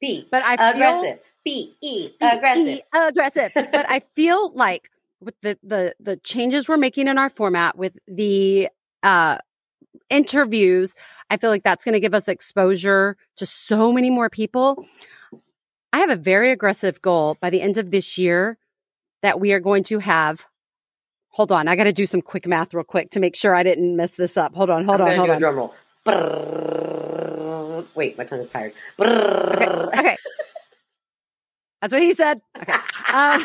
B. 0.00 0.26
but 0.30 0.42
i 0.44 0.56
feel 0.56 0.68
aggressive. 0.68 1.18
B 1.44 1.76
E 1.80 2.10
aggressive. 2.20 2.66
E- 2.66 2.82
aggressive. 2.94 3.52
but 3.54 3.86
I 3.88 4.02
feel 4.16 4.52
like 4.52 4.90
with 5.20 5.34
the 5.40 5.58
the 5.62 5.94
the 5.98 6.16
changes 6.18 6.68
we're 6.68 6.76
making 6.76 7.08
in 7.08 7.16
our 7.16 7.30
format 7.30 7.78
with 7.78 7.98
the 8.06 8.68
uh 9.02 9.38
interviews, 10.10 10.94
I 11.30 11.36
feel 11.36 11.50
like 11.50 11.62
that's 11.62 11.84
going 11.84 11.94
to 11.94 12.00
give 12.00 12.14
us 12.14 12.28
exposure 12.28 13.16
to 13.36 13.46
so 13.46 13.92
many 13.92 14.10
more 14.10 14.30
people. 14.30 14.84
I 15.92 15.98
have 15.98 16.10
a 16.10 16.16
very 16.16 16.50
aggressive 16.50 17.00
goal 17.02 17.36
by 17.40 17.50
the 17.50 17.60
end 17.60 17.78
of 17.78 17.90
this 17.90 18.18
year 18.18 18.58
that 19.22 19.40
we 19.40 19.52
are 19.52 19.60
going 19.60 19.84
to 19.84 19.98
have 19.98 20.44
Hold 21.30 21.52
on, 21.52 21.68
I 21.68 21.76
got 21.76 21.84
to 21.84 21.92
do 21.92 22.06
some 22.06 22.20
quick 22.22 22.46
math 22.46 22.72
real 22.74 22.84
quick 22.84 23.10
to 23.10 23.20
make 23.20 23.36
sure 23.36 23.54
I 23.54 23.62
didn't 23.62 23.96
mess 23.96 24.12
this 24.12 24.36
up. 24.36 24.54
Hold 24.54 24.70
on, 24.70 24.84
hold 24.84 25.00
I'm 25.00 25.08
on, 25.08 25.16
hold 25.16 25.26
do 25.26 25.32
on. 25.32 25.36
a 25.36 25.40
drum 25.40 25.56
roll. 25.56 25.74
Wait, 27.94 28.16
my 28.18 28.24
tongue 28.24 28.40
is 28.40 28.48
tired. 28.48 28.72
Brrrr. 28.98 29.88
Okay. 29.98 30.16
That's 31.80 31.92
what 31.92 32.02
he 32.02 32.14
said. 32.14 32.40
Okay. 32.60 32.74
Um, 33.14 33.44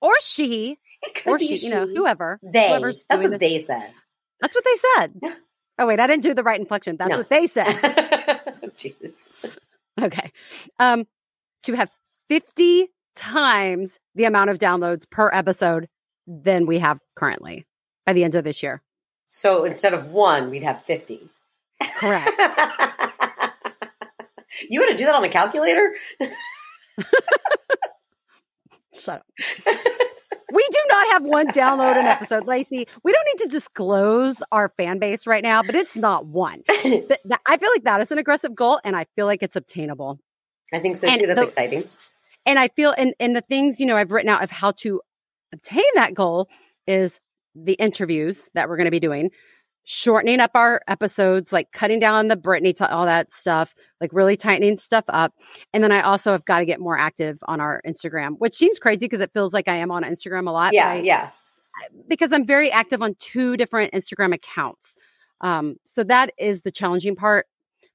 or 0.00 0.14
she, 0.20 0.78
It 1.02 1.14
could 1.14 1.30
or 1.30 1.38
be 1.38 1.54
she, 1.54 1.66
you 1.68 1.74
know, 1.74 1.86
whoever. 1.86 2.40
They. 2.42 2.68
whoever's 2.70 3.04
That's 3.08 3.22
what 3.22 3.30
the- 3.32 3.38
they 3.38 3.60
said. 3.60 3.90
That's 4.40 4.54
what 4.54 4.64
they 4.64 4.76
said. 4.96 5.20
Oh 5.78 5.86
wait, 5.86 6.00
I 6.00 6.06
didn't 6.06 6.22
do 6.24 6.34
the 6.34 6.42
right 6.42 6.58
inflection. 6.58 6.96
That's 6.96 7.10
No. 7.10 7.18
what 7.18 7.28
they 7.30 7.46
said. 7.46 7.66
Jeez. 8.76 9.16
okay. 10.00 10.30
Um 10.80 11.06
to 11.62 11.74
have 11.74 11.90
50 12.28 12.88
times 13.14 13.98
the 14.16 14.24
amount 14.24 14.50
of 14.50 14.58
downloads 14.58 15.08
per 15.08 15.30
episode 15.32 15.88
than 16.42 16.66
we 16.66 16.78
have 16.78 16.98
currently 17.14 17.66
by 18.06 18.12
the 18.12 18.24
end 18.24 18.34
of 18.34 18.44
this 18.44 18.62
year. 18.62 18.80
So 19.26 19.64
instead 19.64 19.94
of 19.94 20.08
one, 20.10 20.50
we'd 20.50 20.62
have 20.62 20.82
50. 20.84 21.28
Correct. 21.98 22.30
you 24.68 24.78
want 24.80 24.92
to 24.92 24.96
do 24.96 25.04
that 25.06 25.14
on 25.14 25.24
a 25.24 25.28
calculator? 25.28 25.94
Shut 28.94 29.20
up. 29.20 29.26
we 30.52 30.66
do 30.70 30.78
not 30.88 31.06
have 31.08 31.22
one 31.24 31.48
download 31.48 31.96
an 31.96 32.04
episode, 32.04 32.46
Lacey. 32.46 32.86
We 33.02 33.10
don't 33.12 33.26
need 33.34 33.44
to 33.44 33.48
disclose 33.50 34.42
our 34.52 34.68
fan 34.68 34.98
base 34.98 35.26
right 35.26 35.42
now, 35.42 35.62
but 35.62 35.74
it's 35.74 35.96
not 35.96 36.26
one. 36.26 36.62
Th- 36.82 37.08
th- 37.08 37.20
I 37.46 37.56
feel 37.56 37.70
like 37.74 37.84
that 37.84 38.02
is 38.02 38.10
an 38.10 38.18
aggressive 38.18 38.54
goal 38.54 38.78
and 38.84 38.94
I 38.94 39.06
feel 39.16 39.24
like 39.26 39.42
it's 39.42 39.56
obtainable. 39.56 40.20
I 40.74 40.78
think 40.80 40.98
so 40.98 41.08
And 41.08 41.20
too. 41.20 41.26
That's 41.26 41.40
the- 41.40 41.46
exciting. 41.46 41.84
and 42.44 42.58
I 42.58 42.68
feel 42.68 42.94
and 42.98 43.14
and 43.18 43.34
the 43.34 43.40
things 43.42 43.80
you 43.80 43.86
know 43.86 43.96
I've 43.96 44.10
written 44.12 44.28
out 44.28 44.42
of 44.44 44.50
how 44.50 44.72
to 44.82 45.00
obtain 45.52 45.82
that 45.94 46.14
goal 46.14 46.48
is 46.86 47.20
the 47.54 47.74
interviews 47.74 48.48
that 48.54 48.68
we're 48.68 48.76
going 48.76 48.86
to 48.86 48.90
be 48.90 49.00
doing, 49.00 49.30
shortening 49.84 50.40
up 50.40 50.52
our 50.54 50.80
episodes, 50.88 51.52
like 51.52 51.70
cutting 51.72 52.00
down 52.00 52.28
the 52.28 52.36
Britney 52.36 52.74
to 52.76 52.90
all 52.92 53.04
that 53.06 53.32
stuff, 53.32 53.74
like 54.00 54.10
really 54.12 54.36
tightening 54.36 54.76
stuff 54.76 55.04
up. 55.08 55.34
And 55.74 55.82
then 55.84 55.92
I 55.92 56.00
also 56.00 56.32
have 56.32 56.44
got 56.44 56.60
to 56.60 56.64
get 56.64 56.80
more 56.80 56.96
active 56.98 57.38
on 57.48 57.60
our 57.60 57.82
Instagram, 57.86 58.36
which 58.38 58.54
seems 58.56 58.78
crazy 58.78 59.06
because 59.06 59.20
it 59.20 59.32
feels 59.32 59.52
like 59.52 59.68
I 59.68 59.74
am 59.76 59.90
on 59.90 60.02
Instagram 60.04 60.48
a 60.48 60.52
lot. 60.52 60.72
Yeah, 60.72 60.88
I- 60.90 60.94
yeah. 61.02 61.30
because 62.08 62.32
I'm 62.32 62.46
very 62.46 62.70
active 62.70 63.02
on 63.02 63.16
two 63.18 63.56
different 63.56 63.92
Instagram 63.92 64.32
accounts. 64.34 64.94
Um, 65.40 65.76
so 65.84 66.04
that 66.04 66.30
is 66.38 66.62
the 66.62 66.70
challenging 66.70 67.16
part. 67.16 67.46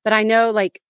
But 0.03 0.13
I 0.13 0.23
know 0.23 0.51
like 0.51 0.81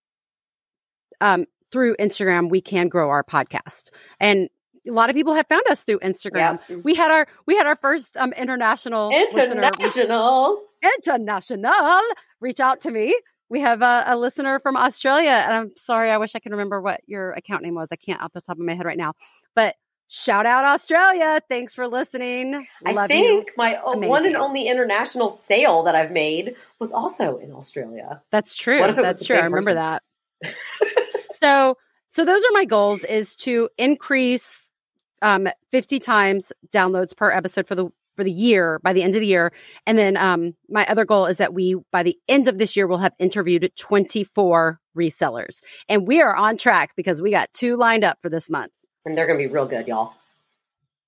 um 1.21 1.45
through 1.71 1.95
Instagram 1.97 2.49
we 2.49 2.61
can 2.61 2.87
grow 2.87 3.09
our 3.09 3.23
podcast. 3.23 3.89
And 4.19 4.49
a 4.87 4.91
lot 4.91 5.09
of 5.09 5.15
people 5.15 5.33
have 5.33 5.47
found 5.47 5.63
us 5.69 5.83
through 5.83 5.99
Instagram. 5.99 6.59
Yep. 6.69 6.81
We 6.83 6.95
had 6.95 7.11
our 7.11 7.27
we 7.45 7.55
had 7.55 7.67
our 7.67 7.75
first 7.75 8.17
um 8.17 8.33
international 8.33 9.09
listener 9.09 9.61
reach- 9.61 9.95
International. 9.97 10.61
international 10.83 12.01
reach 12.39 12.59
out 12.59 12.81
to 12.81 12.91
me. 12.91 13.17
We 13.49 13.61
have 13.61 13.81
a, 13.81 14.03
a 14.07 14.17
listener 14.17 14.59
from 14.59 14.75
Australia, 14.75 15.29
and 15.29 15.53
I'm 15.53 15.71
sorry, 15.77 16.11
I 16.11 16.17
wish 16.17 16.35
I 16.35 16.39
could 16.39 16.51
remember 16.51 16.81
what 16.81 16.99
your 17.07 17.31
account 17.31 17.63
name 17.63 17.75
was. 17.75 17.89
I 17.91 17.95
can't 17.95 18.21
off 18.21 18.33
the 18.33 18.41
top 18.41 18.57
of 18.59 18.65
my 18.65 18.73
head 18.75 18.85
right 18.85 18.97
now. 18.97 19.13
But 19.55 19.75
shout 20.09 20.45
out 20.45 20.65
Australia! 20.65 21.39
Thanks 21.49 21.73
for 21.73 21.87
listening. 21.87 22.67
I 22.85 22.91
Love 22.91 23.07
think 23.07 23.47
you. 23.47 23.53
my 23.57 23.77
o- 23.81 23.91
one 23.97 24.03
Amazing. 24.03 24.25
and 24.27 24.35
only 24.37 24.67
international 24.67 25.29
sale 25.29 25.83
that 25.83 25.95
I've 25.95 26.11
made 26.11 26.55
was 26.79 26.91
also 26.91 27.37
in 27.37 27.53
Australia. 27.53 28.21
That's 28.31 28.53
true. 28.53 28.81
What 28.81 28.89
if 28.89 28.97
it 28.97 29.01
was 29.05 29.15
That's 29.15 29.25
true. 29.25 29.37
I 29.37 29.43
remember 29.45 29.73
person? 29.73 29.75
that. 29.75 30.03
so, 31.39 31.77
so 32.09 32.25
those 32.25 32.41
are 32.43 32.51
my 32.53 32.65
goals: 32.65 33.03
is 33.05 33.33
to 33.37 33.69
increase 33.77 34.66
um 35.21 35.47
50 35.71 35.99
times 35.99 36.51
downloads 36.73 37.15
per 37.15 37.31
episode 37.31 37.67
for 37.67 37.75
the 37.75 37.89
for 38.15 38.23
the 38.23 38.31
year 38.31 38.79
by 38.83 38.93
the 38.93 39.03
end 39.03 39.13
of 39.15 39.21
the 39.21 39.27
year, 39.27 39.51
and 39.85 39.97
then 39.97 40.17
um 40.17 40.55
my 40.69 40.85
other 40.87 41.05
goal 41.05 41.25
is 41.25 41.37
that 41.37 41.53
we 41.53 41.75
by 41.91 42.03
the 42.03 42.17
end 42.27 42.47
of 42.47 42.57
this 42.57 42.75
year 42.75 42.87
will 42.87 42.97
have 42.97 43.13
interviewed 43.19 43.71
24 43.75 44.79
resellers, 44.97 45.61
and 45.87 46.07
we 46.07 46.21
are 46.21 46.35
on 46.35 46.57
track 46.57 46.91
because 46.95 47.21
we 47.21 47.31
got 47.31 47.51
two 47.53 47.77
lined 47.77 48.03
up 48.03 48.17
for 48.21 48.29
this 48.29 48.49
month. 48.49 48.71
And 49.05 49.17
they're 49.17 49.27
going 49.27 49.39
to 49.39 49.47
be 49.47 49.53
real 49.53 49.67
good, 49.67 49.87
y'all. 49.87 50.13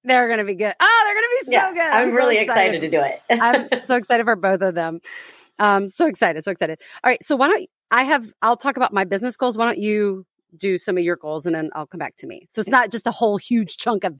They're 0.03 0.30
gonna 0.30 0.45
be 0.45 0.55
good. 0.55 0.74
Oh, 0.80 1.01
they're 1.05 1.16
gonna 1.16 1.28
be 1.28 1.45
so 1.45 1.51
yeah, 1.51 1.74
good. 1.74 1.97
I'm, 1.97 2.10
so 2.10 2.16
really 2.16 2.38
excited. 2.38 2.82
to 2.82 2.89
do 2.89 3.01
it. 3.01 3.22
I'm 3.30 3.68
so 3.86 3.95
excited 3.95 4.24
for 4.26 4.36
both 4.36 4.62
of 4.62 4.76
them. 4.76 5.01
Um, 5.57 5.89
so 5.89 6.07
excited, 6.07 6.43
so 6.45 6.51
excited. 6.51 6.80
All 7.03 7.10
right, 7.10 7.24
so 7.26 7.36
why 7.36 7.49
don't 7.49 7.70
I 7.91 8.03
have? 8.03 8.32
I'll 8.41 8.57
talk 8.57 8.78
about 8.78 8.93
my 8.93 9.03
business 9.03 9.36
goals. 9.36 9.57
Why 9.57 9.66
don't 9.66 9.80
you 9.80 10.26
do 10.58 10.78
some 10.78 10.97
of 10.97 11.04
your 11.04 11.16
goals 11.16 11.45
and 11.45 11.56
then 11.56 11.70
I'll 11.74 11.86
come 11.88 12.00
back 12.00 12.16
to 12.18 12.28
me. 12.28 12.47
So 12.52 12.62
it's 12.62 12.70
not 12.70 12.91
just 12.91 13.08
a 13.08 13.12
whole 13.12 13.38
huge 13.38 13.78
chunk 13.78 14.04
of 14.04 14.16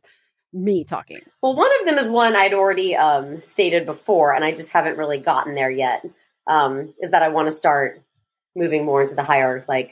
me 0.54 0.84
talking. 0.84 1.20
Well, 1.42 1.56
one 1.56 1.70
of 1.80 1.86
them 1.86 1.98
is 1.98 2.10
one 2.10 2.36
I'd 2.36 2.54
already 2.54 2.96
um, 2.96 3.40
stated 3.40 3.86
before, 3.86 4.34
and 4.34 4.44
I 4.44 4.52
just 4.52 4.72
haven't 4.72 4.98
really 4.98 5.18
gotten 5.20 5.54
there 5.56 5.70
yet. 5.70 6.04
Um, 6.48 6.94
is 7.00 7.12
that 7.12 7.22
I 7.22 7.30
want 7.30 7.48
to 7.48 7.54
start 7.54 8.02
moving 8.56 8.84
more 8.86 9.02
into 9.02 9.14
the 9.16 9.24
higher, 9.24 9.64
like 9.68 9.92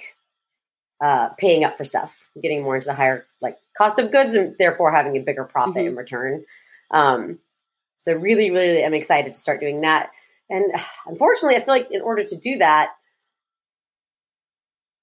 uh, 1.04 1.30
paying 1.38 1.64
up 1.64 1.78
for 1.78 1.84
stuff, 1.84 2.12
getting 2.42 2.64
more 2.64 2.76
into 2.76 2.88
the 2.88 2.96
higher, 2.96 3.26
like 3.42 3.58
cost 3.78 4.00
of 4.00 4.12
goods, 4.12 4.34
and 4.34 4.56
therefore 4.58 4.92
having 4.92 5.16
a 5.16 5.20
bigger 5.20 5.44
profit 5.44 5.76
Mhm. 5.76 5.88
in 5.90 5.96
return. 5.96 6.46
Um, 6.90 7.40
so 8.00 8.14
really, 8.14 8.50
really, 8.50 8.84
I'm 8.84 8.96
excited 8.96 9.36
to 9.36 9.40
start 9.40 9.60
doing 9.60 9.82
that. 9.82 10.10
And 10.50 10.66
unfortunately, 11.06 11.56
I 11.58 11.64
feel 11.64 11.74
like 11.74 11.92
in 11.92 12.02
order 12.02 12.24
to 12.24 12.36
do 12.36 12.58
that, 12.58 12.90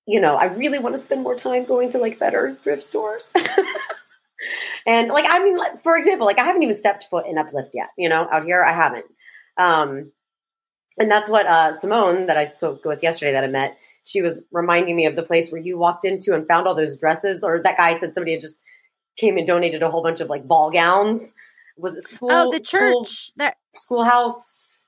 you 0.06 0.20
know, 0.20 0.36
I 0.36 0.46
really 0.46 0.78
want 0.78 0.94
to 0.96 1.00
spend 1.02 1.22
more 1.22 1.34
time 1.34 1.64
going 1.64 1.90
to 1.90 1.98
like 1.98 2.18
better 2.18 2.56
thrift 2.62 2.82
stores. 2.82 3.32
and 4.86 5.08
like, 5.08 5.24
I 5.28 5.42
mean, 5.42 5.56
like, 5.56 5.82
for 5.82 5.96
example, 5.96 6.26
like 6.26 6.38
I 6.38 6.44
haven't 6.44 6.62
even 6.62 6.76
stepped 6.76 7.04
foot 7.10 7.26
in 7.26 7.38
Uplift 7.38 7.70
yet, 7.74 7.88
you 7.96 8.08
know, 8.08 8.28
out 8.30 8.44
here, 8.44 8.62
I 8.62 8.74
haven't. 8.74 9.06
Um, 9.56 10.12
and 10.98 11.10
that's 11.10 11.28
what 11.28 11.46
uh, 11.46 11.72
Simone, 11.72 12.26
that 12.26 12.36
I 12.36 12.44
spoke 12.44 12.84
with 12.84 13.02
yesterday, 13.02 13.32
that 13.32 13.44
I 13.44 13.48
met, 13.48 13.76
she 14.04 14.20
was 14.20 14.38
reminding 14.52 14.94
me 14.94 15.06
of 15.06 15.16
the 15.16 15.22
place 15.22 15.50
where 15.50 15.60
you 15.60 15.78
walked 15.78 16.04
into 16.04 16.34
and 16.34 16.46
found 16.46 16.68
all 16.68 16.74
those 16.74 16.98
dresses, 16.98 17.42
or 17.42 17.60
that 17.62 17.76
guy 17.76 17.96
said 17.96 18.12
somebody 18.12 18.32
had 18.32 18.40
just 18.40 18.62
came 19.16 19.38
and 19.38 19.46
donated 19.46 19.82
a 19.82 19.90
whole 19.90 20.02
bunch 20.02 20.20
of 20.20 20.28
like 20.28 20.46
ball 20.46 20.70
gowns. 20.70 21.32
Was 21.78 21.96
it 21.96 22.02
school? 22.02 22.28
oh, 22.30 22.50
the 22.52 22.60
school- 22.60 23.04
church 23.04 23.30
that 23.36 23.56
schoolhouse. 23.74 24.84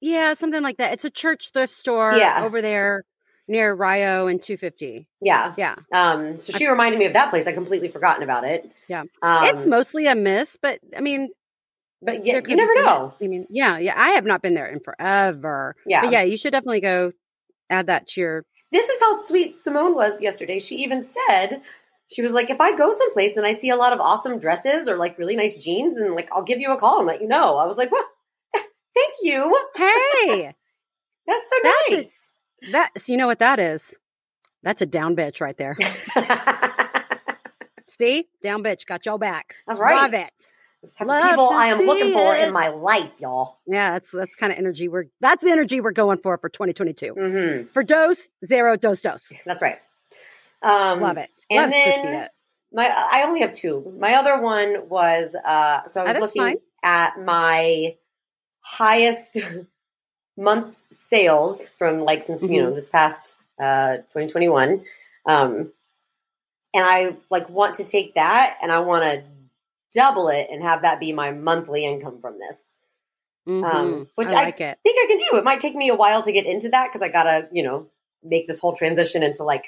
yeah, 0.00 0.34
something 0.34 0.62
like 0.62 0.76
that. 0.76 0.92
It's 0.92 1.04
a 1.04 1.10
church 1.10 1.50
thrift 1.52 1.72
store 1.72 2.14
Yeah. 2.16 2.44
over 2.44 2.60
there 2.60 3.04
near 3.48 3.74
Rio 3.74 4.26
and 4.26 4.42
250. 4.42 5.08
Yeah. 5.20 5.54
Yeah. 5.56 5.76
Um, 5.92 6.38
so 6.40 6.52
she 6.52 6.66
reminded 6.66 6.98
me 6.98 7.06
of 7.06 7.12
that 7.12 7.30
place. 7.30 7.46
I 7.46 7.52
completely 7.52 7.88
forgotten 7.88 8.22
about 8.22 8.44
it. 8.44 8.70
Yeah. 8.88 9.04
Um, 9.22 9.44
it's 9.44 9.66
mostly 9.66 10.06
a 10.06 10.14
miss, 10.14 10.56
but 10.60 10.80
I 10.96 11.00
mean, 11.00 11.30
but 12.02 12.26
yeah, 12.26 12.40
you 12.46 12.56
never 12.56 12.74
know. 12.82 13.14
I 13.22 13.26
mean, 13.26 13.46
yeah, 13.48 13.78
yeah. 13.78 13.94
I 13.96 14.10
have 14.10 14.24
not 14.24 14.42
been 14.42 14.54
there 14.54 14.66
in 14.66 14.80
forever. 14.80 15.74
Yeah. 15.86 16.02
But 16.02 16.12
yeah, 16.12 16.22
you 16.22 16.36
should 16.36 16.52
definitely 16.52 16.80
go 16.80 17.12
add 17.70 17.86
that 17.86 18.06
to 18.08 18.20
your 18.20 18.44
This 18.70 18.88
is 18.88 19.00
how 19.00 19.22
sweet 19.22 19.56
Simone 19.56 19.94
was 19.94 20.20
yesterday. 20.20 20.58
She 20.58 20.76
even 20.76 21.04
said, 21.04 21.62
she 22.12 22.22
was 22.22 22.32
like, 22.32 22.50
if 22.50 22.60
I 22.60 22.76
go 22.76 22.92
someplace 22.92 23.36
and 23.36 23.46
I 23.46 23.52
see 23.52 23.70
a 23.70 23.76
lot 23.76 23.92
of 23.92 24.00
awesome 24.00 24.38
dresses 24.38 24.88
or 24.88 24.96
like 24.96 25.18
really 25.18 25.36
nice 25.36 25.56
jeans, 25.58 25.96
and 25.96 26.14
like 26.14 26.28
I'll 26.32 26.42
give 26.42 26.60
you 26.60 26.72
a 26.72 26.78
call 26.78 26.98
and 26.98 27.06
let 27.06 27.22
you 27.22 27.28
know. 27.28 27.56
I 27.56 27.66
was 27.66 27.78
like, 27.78 27.90
well, 27.90 28.04
Thank 28.96 29.14
you. 29.22 29.56
Hey, 29.76 30.54
That's 31.26 31.50
so 31.50 31.56
That's 31.62 31.90
nice. 31.90 32.12
That 32.72 32.90
so 32.98 33.12
you 33.12 33.18
know 33.18 33.26
what 33.26 33.38
that 33.40 33.58
is? 33.58 33.94
That's 34.62 34.82
a 34.82 34.86
down 34.86 35.14
bitch 35.16 35.40
right 35.40 35.56
there. 35.56 35.76
See? 37.88 38.28
Down 38.42 38.62
bitch 38.62 38.86
got 38.86 39.06
your 39.06 39.18
back. 39.18 39.56
That's 39.66 39.78
right. 39.78 39.94
Love 39.96 40.14
it. 40.14 40.32
That's 40.82 41.00
Love 41.00 41.30
people 41.30 41.48
I 41.50 41.66
am 41.66 41.78
looking 41.86 42.08
see 42.08 42.12
for 42.14 42.34
in 42.36 42.52
my 42.52 42.68
life, 42.68 43.12
y'all. 43.20 43.58
Yeah, 43.66 43.92
that's 43.92 44.10
that's 44.10 44.36
kind 44.36 44.52
of 44.52 44.58
energy 44.58 44.88
we're 44.88 45.06
that's 45.20 45.42
the 45.42 45.50
energy 45.50 45.80
we're 45.80 45.92
going 45.92 46.18
for 46.18 46.36
for 46.38 46.48
2022. 46.48 47.14
hmm 47.14 47.62
For 47.72 47.82
dose, 47.82 48.28
zero 48.44 48.76
dose 48.76 49.02
dose. 49.02 49.32
That's 49.44 49.62
right. 49.62 49.78
Um, 50.62 51.00
Love 51.00 51.16
it. 51.16 51.30
and 51.50 51.70
Love 51.72 51.82
to 51.84 52.00
see 52.00 52.08
it. 52.08 52.30
My 52.72 52.88
I 52.88 53.22
only 53.26 53.40
have 53.40 53.52
two. 53.52 53.92
My 53.98 54.14
other 54.14 54.40
one 54.40 54.88
was 54.88 55.34
uh 55.34 55.86
so 55.86 56.00
I 56.00 56.04
Oh, 56.04 56.06
was 56.06 56.14
that's 56.14 56.20
looking 56.20 56.42
fine. 56.42 56.56
at 56.82 57.18
my 57.20 57.94
highest 58.60 59.38
month 60.36 60.76
sales 60.90 61.68
from 61.78 62.00
like 62.00 62.22
since 62.22 62.42
you 62.42 62.48
Mm-hmm. 62.48 62.56
know 62.68 62.74
this 62.74 62.88
past 62.88 63.38
uh 63.60 63.96
2021. 64.12 64.84
Um 65.26 65.72
and 66.74 66.84
I 66.84 67.16
like 67.30 67.48
want 67.48 67.76
to 67.76 67.84
take 67.84 68.14
that 68.16 68.58
and 68.62 68.70
I 68.70 68.80
want 68.80 69.04
to 69.04 69.24
double 69.94 70.28
it 70.28 70.48
and 70.50 70.62
have 70.62 70.82
that 70.82 71.00
be 71.00 71.12
my 71.12 71.32
monthly 71.32 71.84
income 71.86 72.20
from 72.20 72.38
this. 72.38 72.74
Mhm. 73.48 74.08
which 74.16 74.30
I 74.32 74.40
I- 74.40 74.44
like 74.44 74.60
it. 74.60 74.76
I 74.78 74.82
think 74.82 74.98
I 74.98 75.06
can 75.06 75.18
do. 75.30 75.38
It 75.38 75.44
might 75.44 75.60
take 75.60 75.74
me 75.76 75.88
a 75.88 75.94
while 75.94 76.22
to 76.22 76.32
get 76.32 76.46
into 76.46 76.68
that 76.70 76.88
because 76.88 77.00
I 77.02 77.08
gotta, 77.08 77.48
you 77.52 77.62
know, 77.62 77.86
make 78.22 78.46
this 78.48 78.58
whole 78.60 78.74
transition 78.74 79.22
into 79.22 79.44
like 79.44 79.64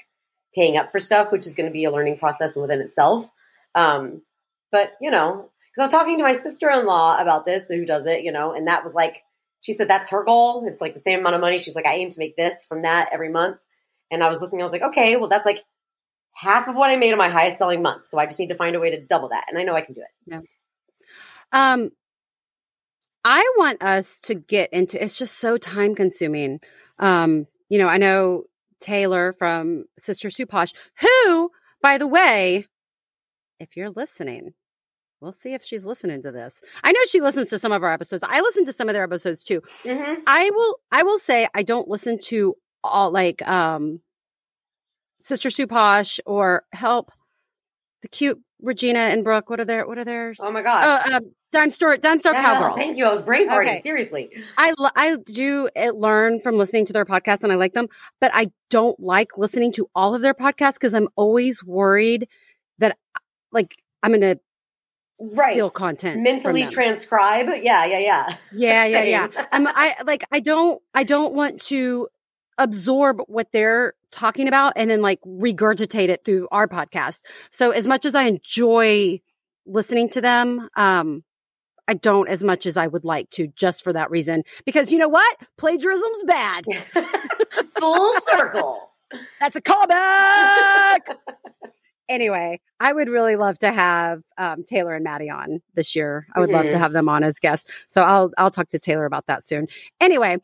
paying 0.54 0.76
up 0.76 0.90
for 0.90 0.98
stuff, 0.98 1.30
which 1.30 1.46
is 1.46 1.54
going 1.54 1.66
to 1.68 1.72
be 1.72 1.84
a 1.84 1.90
learning 1.90 2.18
process 2.18 2.56
within 2.56 2.80
itself. 2.80 3.30
Um, 3.76 4.22
but 4.72 4.92
you 5.00 5.10
know, 5.12 5.48
because 5.70 5.78
I 5.78 5.82
was 5.82 5.90
talking 5.92 6.18
to 6.18 6.24
my 6.24 6.32
sister 6.36 6.68
in 6.70 6.86
law 6.86 7.16
about 7.20 7.46
this, 7.46 7.68
who 7.68 7.84
does 7.86 8.06
it, 8.06 8.22
you 8.24 8.32
know, 8.32 8.52
and 8.52 8.66
that 8.66 8.82
was 8.82 8.94
like, 8.96 9.22
she 9.60 9.72
said 9.72 9.88
that's 9.88 10.10
her 10.10 10.24
goal. 10.24 10.64
It's 10.66 10.80
like 10.80 10.94
the 10.94 11.00
same 11.00 11.20
amount 11.20 11.34
of 11.34 11.40
money. 11.40 11.58
She's 11.58 11.76
like, 11.76 11.86
I 11.86 11.94
aim 11.94 12.10
to 12.10 12.18
make 12.18 12.36
this 12.36 12.66
from 12.68 12.82
that 12.82 13.10
every 13.12 13.30
month. 13.30 13.58
And 14.10 14.22
I 14.22 14.28
was 14.28 14.40
looking, 14.40 14.60
I 14.60 14.64
was 14.64 14.72
like, 14.72 14.82
okay, 14.82 15.16
well, 15.16 15.28
that's 15.28 15.46
like 15.46 15.62
half 16.34 16.68
of 16.68 16.76
what 16.76 16.90
I 16.90 16.96
made 16.96 17.10
in 17.10 17.18
my 17.18 17.28
highest 17.28 17.58
selling 17.58 17.82
month. 17.82 18.06
So 18.06 18.18
I 18.18 18.26
just 18.26 18.38
need 18.38 18.48
to 18.48 18.54
find 18.54 18.76
a 18.76 18.80
way 18.80 18.90
to 18.90 19.04
double 19.04 19.30
that, 19.30 19.44
and 19.48 19.58
I 19.58 19.64
know 19.64 19.74
I 19.74 19.82
can 19.82 19.94
do 19.94 20.00
it. 20.00 20.06
Yeah. 20.26 20.40
Um, 21.52 21.90
I 23.24 23.40
want 23.56 23.82
us 23.82 24.18
to 24.20 24.34
get 24.34 24.72
into. 24.72 25.02
It's 25.02 25.18
just 25.18 25.38
so 25.38 25.56
time 25.56 25.94
consuming. 25.94 26.60
Um, 26.98 27.46
you 27.68 27.78
know, 27.78 27.88
I 27.88 27.98
know 27.98 28.44
Taylor 28.80 29.32
from 29.32 29.84
Sister 29.98 30.30
Sue 30.30 30.46
Posh, 30.46 30.72
who, 31.00 31.50
by 31.82 31.98
the 31.98 32.06
way, 32.06 32.66
if 33.58 33.76
you're 33.76 33.90
listening, 33.90 34.54
we'll 35.20 35.32
see 35.32 35.54
if 35.54 35.64
she's 35.64 35.84
listening 35.84 36.22
to 36.22 36.32
this. 36.32 36.60
I 36.82 36.92
know 36.92 37.00
she 37.08 37.20
listens 37.20 37.50
to 37.50 37.58
some 37.58 37.72
of 37.72 37.82
our 37.82 37.92
episodes. 37.92 38.22
I 38.26 38.40
listen 38.40 38.64
to 38.66 38.72
some 38.72 38.88
of 38.88 38.94
their 38.94 39.04
episodes 39.04 39.42
too. 39.42 39.62
Mm-hmm. 39.84 40.22
I 40.26 40.50
will. 40.50 40.78
I 40.90 41.02
will 41.02 41.18
say 41.18 41.48
I 41.54 41.62
don't 41.62 41.88
listen 41.88 42.18
to 42.24 42.54
all 42.84 43.10
like 43.10 43.46
um, 43.46 44.00
Sister 45.20 45.50
Sue 45.50 45.66
Posh 45.66 46.20
or 46.26 46.64
Help, 46.72 47.12
the 48.02 48.08
cute 48.08 48.40
Regina 48.62 49.00
and 49.00 49.24
Brooke. 49.24 49.50
What 49.50 49.60
are 49.60 49.64
their 49.64 49.86
What 49.86 49.98
are 49.98 50.04
theirs? 50.04 50.38
Oh 50.40 50.50
my 50.50 50.62
gosh. 50.62 51.04
Oh, 51.06 51.16
um, 51.16 51.32
Dime 51.50 51.70
Store, 51.70 51.96
Dime 51.96 52.18
Store 52.18 52.34
Yeah, 52.34 52.42
Cowgirls. 52.42 52.76
Thank 52.76 52.98
you. 52.98 53.06
I 53.06 53.12
was 53.12 53.22
brain 53.22 53.48
farting. 53.48 53.68
Okay. 53.68 53.80
Seriously. 53.80 54.28
I 54.58 55.16
do 55.24 55.68
uh, 55.74 55.92
learn 55.94 56.40
from 56.40 56.58
listening 56.58 56.84
to 56.86 56.92
their 56.92 57.06
podcasts 57.06 57.42
and 57.42 57.50
I 57.50 57.54
like 57.54 57.72
them, 57.72 57.88
but 58.20 58.30
I 58.34 58.50
don't 58.68 59.00
like 59.00 59.38
listening 59.38 59.72
to 59.72 59.88
all 59.94 60.14
of 60.14 60.20
their 60.20 60.34
podcasts 60.34 60.74
because 60.74 60.92
I'm 60.92 61.08
always 61.16 61.64
worried 61.64 62.28
that 62.80 62.98
like 63.50 63.76
I'm 64.02 64.10
going 64.10 64.20
to 64.20 64.38
Right. 65.20 65.52
steal 65.52 65.70
content. 65.70 66.22
mentally 66.22 66.66
transcribe. 66.66 67.48
Yeah, 67.62 67.84
yeah, 67.84 67.98
yeah. 67.98 68.36
Yeah, 68.52 68.84
yeah, 68.84 69.02
yeah. 69.02 69.28
I'm 69.52 69.66
I 69.66 69.96
like 70.06 70.24
I 70.30 70.40
don't 70.40 70.80
I 70.94 71.04
don't 71.04 71.34
want 71.34 71.60
to 71.62 72.08
absorb 72.56 73.20
what 73.26 73.48
they're 73.52 73.94
talking 74.10 74.48
about 74.48 74.74
and 74.76 74.90
then 74.90 75.02
like 75.02 75.20
regurgitate 75.22 76.08
it 76.08 76.24
through 76.24 76.48
our 76.50 76.68
podcast. 76.68 77.20
So 77.50 77.72
as 77.72 77.86
much 77.86 78.04
as 78.04 78.14
I 78.14 78.24
enjoy 78.24 79.20
listening 79.66 80.08
to 80.10 80.20
them, 80.20 80.68
um 80.76 81.24
I 81.88 81.94
don't 81.94 82.28
as 82.28 82.44
much 82.44 82.66
as 82.66 82.76
I 82.76 82.86
would 82.86 83.04
like 83.04 83.30
to 83.30 83.48
just 83.56 83.82
for 83.82 83.92
that 83.94 84.10
reason 84.10 84.44
because 84.66 84.92
you 84.92 84.98
know 84.98 85.08
what? 85.08 85.36
Plagiarism's 85.56 86.24
bad. 86.26 86.64
Full 87.78 88.20
circle. 88.20 88.90
That's 89.40 89.56
a 89.56 89.62
callback. 89.62 91.00
Anyway, 92.08 92.60
I 92.80 92.92
would 92.92 93.08
really 93.08 93.36
love 93.36 93.58
to 93.60 93.72
have 93.72 94.22
um, 94.38 94.64
Taylor 94.64 94.94
and 94.94 95.04
Maddie 95.04 95.30
on 95.30 95.60
this 95.74 95.94
year. 95.96 96.26
I 96.34 96.40
would 96.40 96.50
love 96.50 96.68
to 96.70 96.76
Mhm. 96.76 96.78
have 96.78 96.92
them 96.92 97.08
on 97.08 97.24
as 97.24 97.38
guests. 97.38 97.70
So 97.88 98.02
I'll 98.02 98.30
I'll 98.38 98.50
talk 98.50 98.68
to 98.70 98.78
Taylor 98.78 99.04
about 99.06 99.26
that 99.26 99.44
soon. 99.44 99.66
Anyway, 100.00 100.38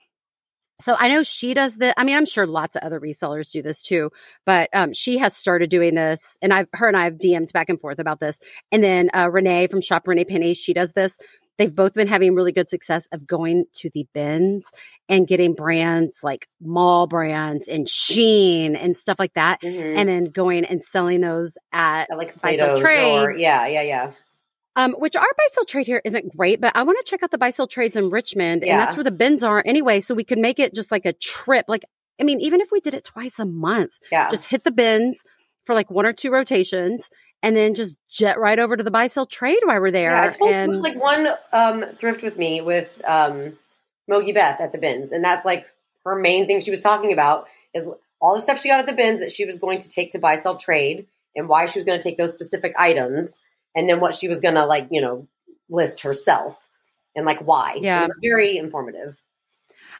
so 0.80 0.96
I 0.98 1.08
know 1.08 1.22
she 1.22 1.54
does 1.54 1.76
the. 1.76 1.98
I 1.98 2.04
mean, 2.04 2.16
I'm 2.16 2.26
sure 2.26 2.46
lots 2.46 2.76
of 2.76 2.82
other 2.82 3.00
resellers 3.00 3.52
do 3.52 3.62
this 3.62 3.80
too, 3.82 4.10
but 4.46 4.68
um, 4.74 4.92
she 4.92 5.18
has 5.18 5.36
started 5.36 5.70
doing 5.70 5.94
this, 5.94 6.36
and 6.42 6.52
I've 6.52 6.68
her 6.74 6.88
and 6.88 6.96
I 6.96 7.04
have 7.04 7.14
DM'd 7.18 7.52
back 7.52 7.68
and 7.68 7.80
forth 7.80 7.98
about 8.00 8.20
this. 8.20 8.40
And 8.72 8.82
then 8.84 9.10
uh, 9.14 9.30
Renee 9.30 9.68
from 9.68 9.80
Shop 9.80 10.06
Renee 10.08 10.24
Penny, 10.24 10.54
she 10.54 10.74
does 10.74 10.92
this. 10.92 11.18
They've 11.56 11.74
both 11.74 11.94
been 11.94 12.08
having 12.08 12.34
really 12.34 12.52
good 12.52 12.68
success 12.68 13.06
of 13.12 13.26
going 13.26 13.66
to 13.74 13.90
the 13.94 14.06
bins 14.12 14.66
and 15.08 15.26
getting 15.28 15.54
brands 15.54 16.20
like 16.22 16.48
mall 16.60 17.06
brands 17.06 17.68
and 17.68 17.86
Shein 17.86 18.76
and 18.76 18.96
stuff 18.96 19.18
like 19.18 19.34
that, 19.34 19.60
Mhm. 19.62 19.96
and 19.96 20.08
then 20.08 20.24
going 20.24 20.64
and 20.64 20.82
selling 20.82 21.20
those 21.20 21.56
at 21.72 22.08
I 22.10 22.16
like 22.16 22.36
Plato's 22.36 22.80
or 22.80 23.36
yeah, 23.36 23.66
yeah, 23.66 23.82
yeah. 23.82 24.10
um, 24.76 24.94
which 24.94 25.14
our 25.14 25.22
buy 25.22 25.46
sell 25.52 25.64
trade 25.64 25.86
here 25.86 26.02
isn't 26.04 26.36
great, 26.36 26.60
but 26.60 26.74
I 26.74 26.82
want 26.82 26.98
to 26.98 27.04
check 27.08 27.22
out 27.22 27.30
the 27.30 27.38
buy 27.38 27.50
sell 27.50 27.68
trades 27.68 27.94
in 27.96 28.10
Richmond, 28.10 28.64
and 28.64 28.80
that's 28.80 28.96
where 28.96 29.04
the 29.04 29.12
bins 29.12 29.44
are 29.44 29.62
anyway. 29.64 30.00
So 30.00 30.14
we 30.14 30.24
could 30.24 30.38
make 30.40 30.58
it 30.58 30.74
just 30.74 30.90
like 30.90 31.06
a 31.06 31.12
trip. 31.12 31.66
Like, 31.68 31.84
I 32.20 32.24
mean, 32.24 32.40
even 32.40 32.60
if 32.60 32.72
we 32.72 32.80
did 32.80 32.94
it 32.94 33.04
twice 33.04 33.38
a 33.38 33.44
month, 33.44 33.98
Yeah. 34.10 34.28
just 34.28 34.46
hit 34.46 34.64
the 34.64 34.72
bins 34.72 35.22
for 35.64 35.74
like 35.74 35.90
one 35.90 36.04
or 36.06 36.12
two 36.12 36.30
rotations, 36.32 37.08
and 37.44 37.56
then 37.56 37.74
just 37.74 37.96
jet 38.08 38.38
right 38.40 38.58
over 38.58 38.76
to 38.76 38.82
the 38.82 38.90
buy 38.90 39.06
sell 39.06 39.26
trade 39.26 39.60
while 39.64 39.80
we're 39.80 39.90
there. 39.90 40.10
yeah, 40.10 40.24
I 40.24 40.28
told 40.30 40.50
and 40.50 40.72
there's 40.72 40.80
like 40.80 41.00
one 41.00 41.28
um 41.52 41.84
thrift 41.98 42.22
with 42.22 42.38
me 42.38 42.60
with 42.60 42.88
um 43.06 43.58
Mogi 44.10 44.34
Beth 44.34 44.60
at 44.60 44.72
the 44.72 44.78
bins, 44.78 45.12
and 45.12 45.22
that's 45.22 45.44
like 45.44 45.66
her 46.04 46.16
main 46.16 46.46
thing 46.46 46.60
she 46.60 46.70
was 46.70 46.80
talking 46.80 47.12
about 47.12 47.46
is 47.74 47.88
all 48.20 48.36
the 48.36 48.42
stuff 48.42 48.60
she 48.60 48.68
got 48.68 48.80
at 48.80 48.86
the 48.86 48.92
bins 48.92 49.20
that 49.20 49.30
she 49.30 49.44
was 49.44 49.58
going 49.58 49.78
to 49.80 49.90
take 49.90 50.10
to 50.10 50.18
buy 50.18 50.36
sell 50.36 50.56
trade 50.56 51.06
and 51.36 51.48
why 51.48 51.66
she 51.66 51.78
was 51.78 51.84
going 51.84 51.98
to 51.98 52.02
take 52.02 52.16
those 52.16 52.32
specific 52.32 52.74
items 52.78 53.38
and 53.74 53.88
then 53.88 54.00
what 54.00 54.14
she 54.14 54.28
was 54.28 54.40
going 54.40 54.54
to 54.54 54.64
like, 54.64 54.88
you 54.90 55.00
know, 55.00 55.26
list 55.68 56.02
herself 56.02 56.56
and 57.14 57.26
like 57.26 57.40
why. 57.40 57.76
Yeah. 57.80 58.02
And 58.02 58.08
was 58.08 58.20
very 58.22 58.56
informative. 58.56 59.20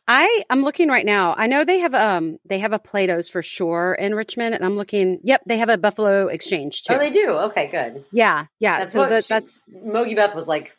I 0.07 0.43
I'm 0.51 0.63
looking 0.63 0.89
right 0.89 1.07
now. 1.07 1.35
I 1.37 1.47
know 1.47 1.65
they 1.65 1.79
have 1.79 1.95
um 1.95 2.39
they 2.45 2.59
have 2.59 2.73
a 2.73 2.79
Plato's 2.79 3.29
for 3.29 3.43
sure 3.43 3.95
in 3.95 4.15
Richmond, 4.15 4.55
and 4.55 4.65
I'm 4.65 4.77
looking. 4.77 5.21
Yep, 5.23 5.43
they 5.47 5.59
have 5.59 5.69
a 5.71 5.79
Buffalo 5.79 6.29
Exchange 6.29 6.83
too. 6.85 6.95
Oh, 6.95 6.99
they 6.99 7.11
do. 7.11 7.31
Okay, 7.31 7.69
good. 7.69 8.05
yeah, 8.13 8.47
yeah. 8.61 8.81
That's 8.81 8.93
so 8.93 9.01
what 9.01 9.09
that, 9.11 9.25
she- 9.25 9.33
that's 9.35 9.59
Mogi 9.75 10.15
Beth 10.17 10.35
was 10.35 10.47
like. 10.49 10.73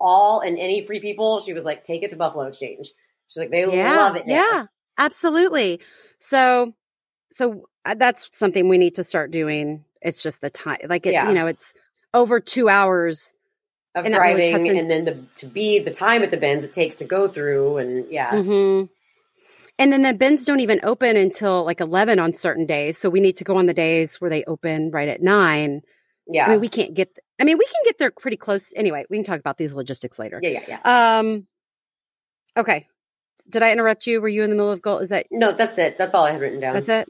All 0.00 0.40
and 0.40 0.58
any 0.58 0.84
free 0.84 1.00
people, 1.00 1.40
she 1.40 1.54
was 1.54 1.64
like, 1.64 1.82
take 1.84 2.02
it 2.02 2.10
to 2.10 2.16
Buffalo 2.16 2.44
Exchange. 2.46 2.88
She's 3.28 3.40
like, 3.40 3.50
they 3.50 3.60
yeah, 3.74 3.96
love 3.96 4.16
it. 4.16 4.24
yeah, 4.26 4.66
absolutely. 4.98 5.80
So 6.18 6.74
so 7.32 7.68
uh, 7.86 7.94
that's 7.94 8.28
something 8.32 8.68
we 8.68 8.76
need 8.76 8.96
to 8.96 9.04
start 9.04 9.30
doing. 9.30 9.84
It's 10.02 10.22
just 10.22 10.40
the 10.42 10.50
time, 10.50 10.78
like 10.88 11.06
it, 11.06 11.12
Yeah. 11.14 11.28
you 11.28 11.34
know, 11.34 11.46
it's 11.46 11.72
over 12.12 12.38
two 12.40 12.68
hours. 12.68 13.32
Of 13.94 14.04
And 14.04 14.14
that 14.14 14.18
really 14.20 14.50
driving, 14.50 14.78
and 14.78 14.90
then 14.90 15.04
the 15.04 15.24
to 15.36 15.46
be 15.46 15.78
the 15.78 15.90
time 15.90 16.22
at 16.22 16.30
the 16.30 16.36
bins 16.36 16.62
it 16.64 16.72
takes 16.72 16.96
to 16.96 17.04
go 17.04 17.28
through, 17.28 17.78
and 17.78 18.10
yeah, 18.10 18.42
hmm 18.42 18.84
And 19.78 19.92
then 19.92 20.02
the 20.02 20.14
bins 20.14 20.44
don't 20.44 20.60
even 20.60 20.80
open 20.82 21.16
until 21.16 21.64
like 21.64 21.80
eleven 21.80 22.18
on 22.18 22.34
certain 22.34 22.66
days. 22.66 22.98
So 22.98 23.08
we 23.10 23.20
need 23.20 23.36
to 23.36 23.44
go 23.44 23.56
on 23.56 23.66
the 23.66 23.74
days 23.74 24.20
where 24.20 24.30
they 24.30 24.44
open 24.44 24.90
right 24.90 25.08
at 25.08 25.22
nine. 25.22 25.82
yeah, 26.26 26.46
I 26.46 26.50
mean, 26.50 26.60
we 26.60 26.68
can't 26.68 26.94
get. 26.94 27.16
I 27.40 27.44
mean, 27.44 27.58
we 27.58 27.64
can 27.66 27.82
get 27.84 27.98
there 27.98 28.10
pretty 28.10 28.36
close. 28.36 28.72
Anyway, 28.76 29.04
we 29.10 29.16
can 29.16 29.24
talk 29.24 29.40
about 29.40 29.58
these 29.58 29.72
logistics 29.72 30.18
later. 30.18 30.38
yeah, 30.42 30.60
yeah, 30.66 30.78
yeah. 30.84 31.18
Um. 31.18 31.46
Okay. 32.56 32.86
Did 33.48 33.62
I 33.62 33.72
interrupt 33.72 34.06
you? 34.06 34.20
Were 34.20 34.28
you 34.28 34.42
in 34.44 34.50
the 34.50 34.56
middle 34.56 34.70
of 34.70 34.80
goal? 34.80 34.98
Is 34.98 35.10
that 35.10 35.26
No, 35.30 35.52
that's 35.52 35.76
it. 35.76 35.98
That's 35.98 36.14
all 36.14 36.24
I 36.24 36.30
had 36.32 36.40
written 36.40 36.60
down. 36.60 36.74
that's 36.74 36.88
it? 36.88 37.08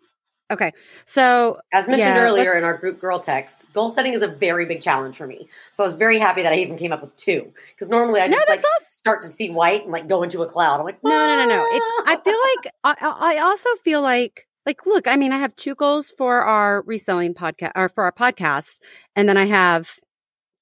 Okay. 0.55 0.73
So 1.05 1.59
As 1.73 1.87
mentioned 1.89 2.15
Yeah, 2.15 2.23
earlier 2.23 2.45
let's- 2.47 2.59
in 2.59 2.65
our 2.65 2.77
group 2.79 3.01
girl 3.01 3.21
text, 3.21 3.73
goal 3.75 3.89
setting 3.91 4.15
is 4.15 4.23
a 4.23 4.29
very 4.29 4.65
big 4.67 4.81
challenge 4.81 5.17
for 5.17 5.27
me. 5.27 5.49
So 5.73 5.83
I 5.83 5.87
was 5.87 5.95
very 5.95 6.19
happy 6.19 6.43
that 6.43 6.53
I 6.53 6.57
even 6.57 6.79
came 6.79 6.93
up 6.93 7.03
with 7.03 7.15
two. 7.17 7.53
Because 7.75 7.91
normally 7.91 8.21
I 8.21 8.27
No, 8.29 8.37
just 8.37 8.49
like 8.49 8.61
that's 8.63 8.73
awesome. 8.81 8.87
start 8.91 9.23
to 9.23 9.29
see 9.29 9.51
white 9.51 9.83
and 9.83 9.93
like 9.93 10.09
go 10.09 10.23
into 10.23 10.43
a 10.43 10.47
cloud. 10.47 10.81
I'm 10.81 10.87
like, 10.87 11.03
no, 11.05 11.11
no, 11.11 11.43
no, 11.43 11.49
no. 11.49 11.67
It's, 11.71 11.87
I 12.09 12.15
"Ah." 12.17 12.21
feel 12.25 12.39
like 12.55 12.75
I, 12.85 13.07
I 13.07 13.35
I 13.35 13.39
also 13.41 13.69
feel 13.85 14.01
like 14.01 14.47
like 14.67 14.87
look. 14.87 15.07
I 15.07 15.17
mean, 15.17 15.33
I 15.33 15.39
have 15.39 15.55
two 15.57 15.75
goals 15.75 16.11
for 16.17 16.41
our 16.43 16.83
reselling 16.87 17.35
podcast 17.35 17.73
or 17.77 17.89
for 17.91 18.05
our 18.05 18.13
podcast, 18.13 18.81
and 19.15 19.29
then 19.29 19.37
I 19.37 19.45
have 19.45 19.91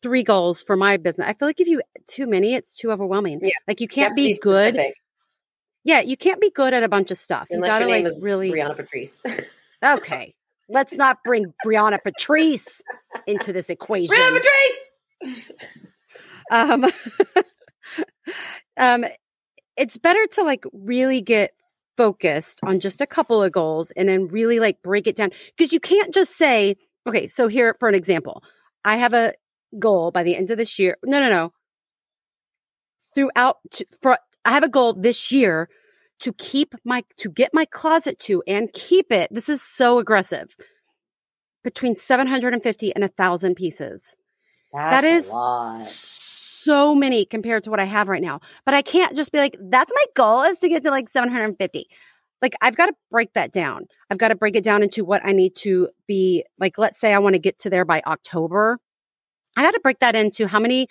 three 0.03 0.25
goals 0.25 0.61
for 0.61 0.75
my 0.77 0.97
business. 0.97 1.29
I 1.29 1.35
feel 1.35 1.47
like 1.47 1.61
if 1.61 1.69
you 1.69 1.81
too 2.09 2.27
many, 2.27 2.55
it's 2.55 2.75
too 2.75 2.91
overwhelming. 2.91 3.39
Yeah. 3.43 3.51
Like 3.69 3.81
you 3.81 3.85
You 3.85 3.89
can't 3.89 4.11
to 4.13 4.15
be, 4.17 4.37
good. 4.43 4.77
Yeah, 5.85 6.01
you 6.01 6.17
can't 6.17 6.41
be 6.41 6.51
good 6.51 6.75
at 6.75 6.83
a 6.83 6.89
bunch 6.89 7.11
of 7.13 7.19
stuff. 7.19 7.47
You 7.51 7.57
Unless 7.57 7.71
gotta 7.71 7.85
your 7.87 7.95
name 7.95 8.05
like 8.05 8.13
is 8.13 8.21
really. 8.23 8.51
Brianna 8.51 8.77
Patrice. 8.77 9.23
Okay, 9.85 10.35
let's 10.69 10.93
not 10.93 11.19
bring 11.25 11.53
Brianna 11.65 11.99
Patrice 12.03 12.83
into 13.27 13.53
this 13.53 13.69
equation. 13.71 14.17
Brianna 14.17 14.41
Patrice! 14.41 15.53
um 16.51 16.85
um 18.77 19.05
it's 19.77 19.97
better 19.97 20.27
to 20.27 20.43
like 20.43 20.65
really 20.73 21.21
get 21.21 21.53
focused 21.97 22.61
on 22.65 22.81
just 22.81 23.01
a 23.01 23.07
couple 23.07 23.43
of 23.43 23.53
goals 23.53 23.91
and 23.93 24.09
then 24.09 24.29
really 24.29 24.59
like 24.59 24.81
break 24.83 25.07
it 25.07 25.17
down 25.17 25.31
because 25.57 25.73
you 25.73 25.81
can't 25.81 26.13
just 26.13 26.37
say 26.37 26.77
okay 27.07 27.27
so 27.27 27.49
here 27.49 27.75
for 27.79 27.89
an 27.89 27.95
example 27.95 28.43
i 28.85 28.97
have 28.97 29.15
a 29.15 29.33
goal 29.79 30.11
by 30.11 30.23
the 30.23 30.37
end 30.37 30.51
of 30.51 30.59
this 30.59 30.79
year 30.79 30.97
no 31.05 31.21
no 31.21 31.29
no 31.29 31.53
throughout 33.15 33.59
for 34.01 34.19
i 34.45 34.51
have 34.51 34.65
a 34.65 34.69
goal 34.69 34.95
this 34.95 35.31
year 35.31 35.69
to 36.23 36.33
keep 36.33 36.75
my 36.85 37.05
to 37.19 37.31
get 37.31 37.53
my 37.55 37.65
closet 37.67 38.19
to 38.19 38.43
and 38.47 38.73
keep 38.73 39.13
it 39.13 39.29
this 39.31 39.49
is 39.49 39.63
so 39.63 39.99
aggressive 39.99 40.57
between 41.65 41.95
750 41.97 42.95
and 42.95 43.05
a 43.05 43.09
thousand 43.09 43.55
pieces 43.55 44.17
That's 44.73 45.07
is- 45.07 45.29
a 45.29 45.33
lot. 45.33 45.83
so 45.83 46.95
many 46.95 47.25
compared 47.25 47.65
to 47.65 47.71
what 47.71 47.81
I 47.81 47.85
have 47.85 48.09
right 48.09 48.23
now. 48.23 48.41
But 48.65 48.75
I 48.75 48.83
can't 48.83 49.17
just 49.17 49.33
be 49.33 49.39
like, 49.39 49.57
that's 49.61 49.93
my 49.95 50.05
goal 50.15 50.43
is 50.43 50.61
to 50.61 50.69
get 50.69 50.85
to 50.85 50.91
like 50.91 51.09
750. 51.09 51.87
Like 52.41 52.55
I've 52.61 52.77
got 52.77 52.87
to 52.87 52.95
break 53.11 53.33
that 53.35 53.53
down. 53.53 53.87
I've 54.11 54.19
got 54.19 54.29
to 54.29 54.35
break 54.37 54.55
it 54.57 54.65
down 54.65 54.83
into 54.83 55.05
what 55.05 55.23
I 55.25 55.33
need 55.33 55.55
to 55.57 55.89
be 56.07 56.45
like, 56.59 56.79
let's 56.79 57.01
say 57.01 57.13
I 57.15 57.19
want 57.19 57.35
to 57.35 57.39
get 57.41 57.59
to 57.61 57.71
there 57.71 57.85
by 57.85 58.01
October. 58.07 58.79
I 59.57 59.63
got 59.63 59.73
to 59.73 59.81
break 59.81 59.99
that 60.01 60.15
into 60.17 60.47
how 60.47 60.59
many, 60.61 60.89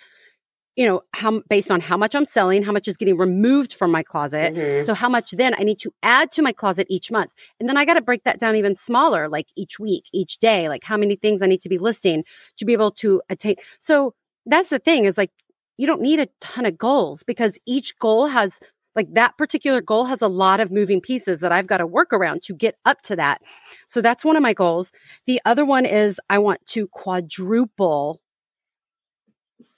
you 0.76 0.86
know, 0.86 1.02
how 1.14 1.42
based 1.48 1.70
on 1.70 1.80
how 1.80 1.96
much 1.96 2.14
I'm 2.14 2.24
selling, 2.24 2.62
how 2.62 2.72
much 2.72 2.88
is 2.88 2.96
getting 2.96 3.18
removed 3.18 3.74
from 3.74 3.90
my 3.90 4.02
closet. 4.02 4.54
Mhm. 4.54 4.84
So 4.86 4.94
how 4.94 5.08
much 5.08 5.32
then 5.32 5.54
I 5.58 5.64
need 5.64 5.78
to 5.80 5.92
add 6.02 6.30
to 6.32 6.42
my 6.42 6.52
closet 6.52 6.86
each 6.88 7.10
month. 7.10 7.34
And 7.60 7.68
then 7.68 7.76
I 7.76 7.84
got 7.84 7.94
to 7.94 8.00
break 8.00 8.24
that 8.24 8.38
down 8.38 8.56
even 8.56 8.74
smaller, 8.74 9.28
like 9.28 9.48
each 9.56 9.78
week, 9.78 10.04
each 10.12 10.38
day, 10.38 10.68
like 10.68 10.84
how 10.84 10.96
many 10.96 11.16
things 11.16 11.42
I 11.42 11.46
need 11.46 11.60
to 11.62 11.68
be 11.68 11.78
listing 11.78 12.24
to 12.56 12.64
be 12.64 12.72
able 12.72 12.90
to 12.92 13.20
attain. 13.28 13.56
So 13.80 14.14
that's 14.46 14.70
the 14.70 14.78
thing 14.78 15.04
is 15.04 15.18
like, 15.18 15.30
you 15.78 15.86
don't 15.86 16.00
need 16.00 16.20
a 16.20 16.28
ton 16.40 16.66
of 16.66 16.78
goals 16.78 17.22
because 17.22 17.58
each 17.66 17.98
goal 17.98 18.26
has 18.26 18.60
like 18.94 19.12
that 19.14 19.36
particular 19.38 19.80
goal 19.80 20.04
has 20.04 20.20
a 20.20 20.28
lot 20.28 20.60
of 20.60 20.70
moving 20.70 21.00
pieces 21.00 21.38
that 21.38 21.50
I've 21.52 21.66
got 21.66 21.78
to 21.78 21.86
work 21.86 22.12
around 22.12 22.42
to 22.42 22.54
get 22.54 22.76
up 22.84 23.00
to 23.02 23.16
that. 23.16 23.40
So 23.88 24.02
that's 24.02 24.24
one 24.24 24.36
of 24.36 24.42
my 24.42 24.52
goals. 24.52 24.92
The 25.26 25.40
other 25.44 25.64
one 25.64 25.86
is 25.86 26.20
I 26.28 26.38
want 26.38 26.64
to 26.68 26.88
quadruple 26.88 28.20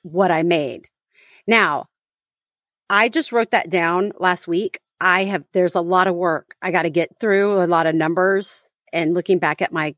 what 0.04 0.30
I 0.30 0.42
made. 0.44 0.88
Now, 1.46 1.86
I 2.88 3.08
just 3.08 3.32
wrote 3.32 3.50
that 3.50 3.70
down 3.70 4.12
last 4.20 4.46
week. 4.46 4.78
I 5.00 5.24
have, 5.24 5.44
there's 5.52 5.74
a 5.74 5.80
lot 5.80 6.06
of 6.06 6.14
work 6.14 6.54
I 6.62 6.70
got 6.70 6.82
to 6.82 6.90
get 6.90 7.18
through, 7.18 7.62
a 7.62 7.66
lot 7.66 7.86
of 7.86 7.94
numbers 7.94 8.68
and 8.92 9.14
looking 9.14 9.38
back 9.38 9.60
at 9.60 9.72
my 9.72 9.94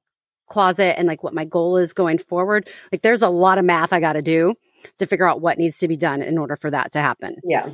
closet 0.49 0.99
and 0.99 1.07
like 1.07 1.23
what 1.23 1.35
my 1.35 1.45
goal 1.45 1.77
is 1.77 1.93
going 1.93 2.19
forward. 2.19 2.69
Like 2.91 3.03
there's 3.03 3.23
a 3.23 3.29
lot 3.29 3.59
of 3.59 3.65
math 3.65 3.93
I 3.93 4.01
got 4.01 4.15
to 4.15 4.23
do 4.23 4.55
to 4.99 5.07
figure 5.07 5.29
out 5.29 5.41
what 5.41 5.59
needs 5.59 5.79
to 5.79 5.89
be 5.89 5.97
done 5.97 6.23
in 6.23 6.39
order 6.39 6.57
for 6.57 6.71
that 6.71 6.93
to 6.93 7.01
happen. 7.01 7.37
Yeah. 7.45 7.71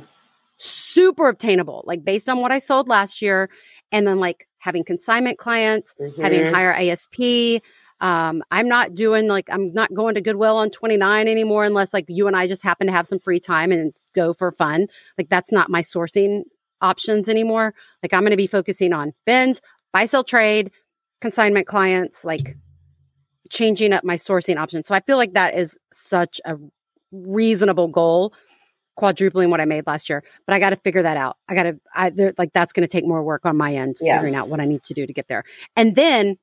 Super 0.57 1.27
obtainable, 1.29 1.83
like 1.85 2.03
based 2.03 2.27
on 2.29 2.39
what 2.39 2.51
I 2.51 2.59
sold 2.59 2.87
last 2.87 3.21
year. 3.21 3.49
And 3.91 4.07
then 4.07 4.19
like 4.19 4.47
having 4.57 4.83
consignment 4.83 5.37
clients, 5.37 5.93
having 6.19 6.39
Mhm. 6.41 6.53
higher 6.53 6.73
ASP. 6.73 7.61
Um, 8.03 8.43
I'm 8.51 8.67
not 8.67 8.93
doing 8.93 9.27
like 9.27 9.47
I'm 9.49 9.73
not 9.73 9.93
going 9.93 10.15
to 10.15 10.21
Goodwill 10.21 10.57
on 10.57 10.69
29 10.69 11.27
anymore 11.27 11.63
unless 11.63 11.93
like 11.93 12.05
you 12.09 12.27
and 12.27 12.35
I 12.35 12.47
just 12.47 12.61
happen 12.61 12.85
to 12.87 12.93
have 12.93 13.07
some 13.07 13.17
free 13.19 13.39
time 13.39 13.71
and 13.71 13.87
it's 13.87 14.05
go 14.13 14.33
for 14.33 14.51
fun. 14.51 14.87
Like 15.17 15.29
that's 15.29 15.51
not 15.53 15.69
my 15.69 15.81
sourcing 15.81 16.41
options 16.81 17.29
anymore. 17.29 17.73
Like 18.03 18.13
I'm 18.13 18.21
going 18.23 18.31
to 18.31 18.37
be 18.37 18.45
focusing 18.45 18.91
on 18.91 19.13
bins, 19.25 19.61
buy 19.93 20.05
sell 20.05 20.25
trade, 20.25 20.71
consignment 21.21 21.65
clients, 21.65 22.25
like 22.25 22.57
changing 23.49 23.93
up 23.93 24.03
my 24.03 24.15
sourcing 24.17 24.57
options. 24.57 24.87
So 24.87 24.93
I 24.95 24.99
feel 24.99 25.15
like 25.15 25.33
that 25.35 25.55
is 25.55 25.77
such 25.93 26.41
a 26.45 26.57
reasonable 27.13 27.87
goal, 27.87 28.33
quadrupling 28.97 29.49
what 29.49 29.61
I 29.61 29.65
made 29.65 29.87
last 29.87 30.09
year. 30.09 30.23
But 30.45 30.55
I 30.55 30.59
got 30.59 30.71
to 30.71 30.75
figure 30.77 31.03
that 31.03 31.15
out. 31.15 31.37
I 31.47 31.55
got 31.55 31.63
to, 31.63 31.79
I 31.93 32.11
like 32.37 32.51
that's 32.53 32.73
going 32.73 32.85
to 32.85 32.91
take 32.91 33.05
more 33.07 33.23
work 33.23 33.45
on 33.45 33.55
my 33.55 33.73
end, 33.73 33.95
Yeah. 34.01 34.15
figuring 34.17 34.35
out 34.35 34.49
what 34.49 34.59
I 34.59 34.65
need 34.65 34.83
to 34.83 34.93
do 34.93 35.07
to 35.07 35.13
get 35.13 35.29
there. 35.29 35.43
And 35.77 35.95
then, 35.95 36.37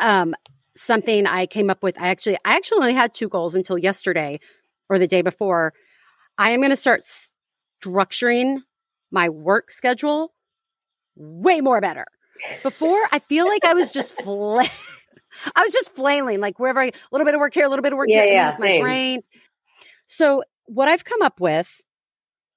um, 0.00 0.34
something 0.76 1.26
I 1.26 1.46
came 1.46 1.70
up 1.70 1.82
with. 1.82 2.00
I 2.00 2.08
actually, 2.08 2.36
I 2.44 2.56
actually 2.56 2.78
only 2.80 2.94
had 2.94 3.14
two 3.14 3.28
goals 3.28 3.54
until 3.54 3.78
yesterday 3.78 4.40
or 4.88 4.98
the 4.98 5.06
day 5.06 5.22
before. 5.22 5.72
I 6.38 6.50
am 6.50 6.60
going 6.60 6.70
to 6.70 6.76
start 6.76 7.02
structuring 7.84 8.58
my 9.10 9.28
work 9.28 9.70
schedule 9.70 10.32
way 11.16 11.60
more 11.60 11.80
better. 11.80 12.06
Before, 12.62 13.00
I 13.12 13.18
feel 13.20 13.46
like 13.46 13.64
I 13.64 13.74
was 13.74 13.92
just 13.92 14.12
fla- 14.22 14.64
I 15.56 15.62
was 15.62 15.72
just 15.72 15.94
flailing, 15.94 16.40
like 16.40 16.58
wherever 16.58 16.80
I, 16.80 16.86
a 16.86 16.92
little 17.12 17.24
bit 17.24 17.34
of 17.34 17.40
work 17.40 17.54
here, 17.54 17.64
a 17.64 17.68
little 17.68 17.82
bit 17.82 17.92
of 17.92 17.96
work 17.98 18.08
Yeah, 18.08 18.24
here, 18.24 18.32
yeah, 18.32 18.50
my 18.58 18.66
same. 18.66 18.82
brain. 18.82 19.22
So 20.06 20.42
what 20.66 20.88
I've 20.88 21.04
come 21.04 21.22
up 21.22 21.40
with, 21.40 21.80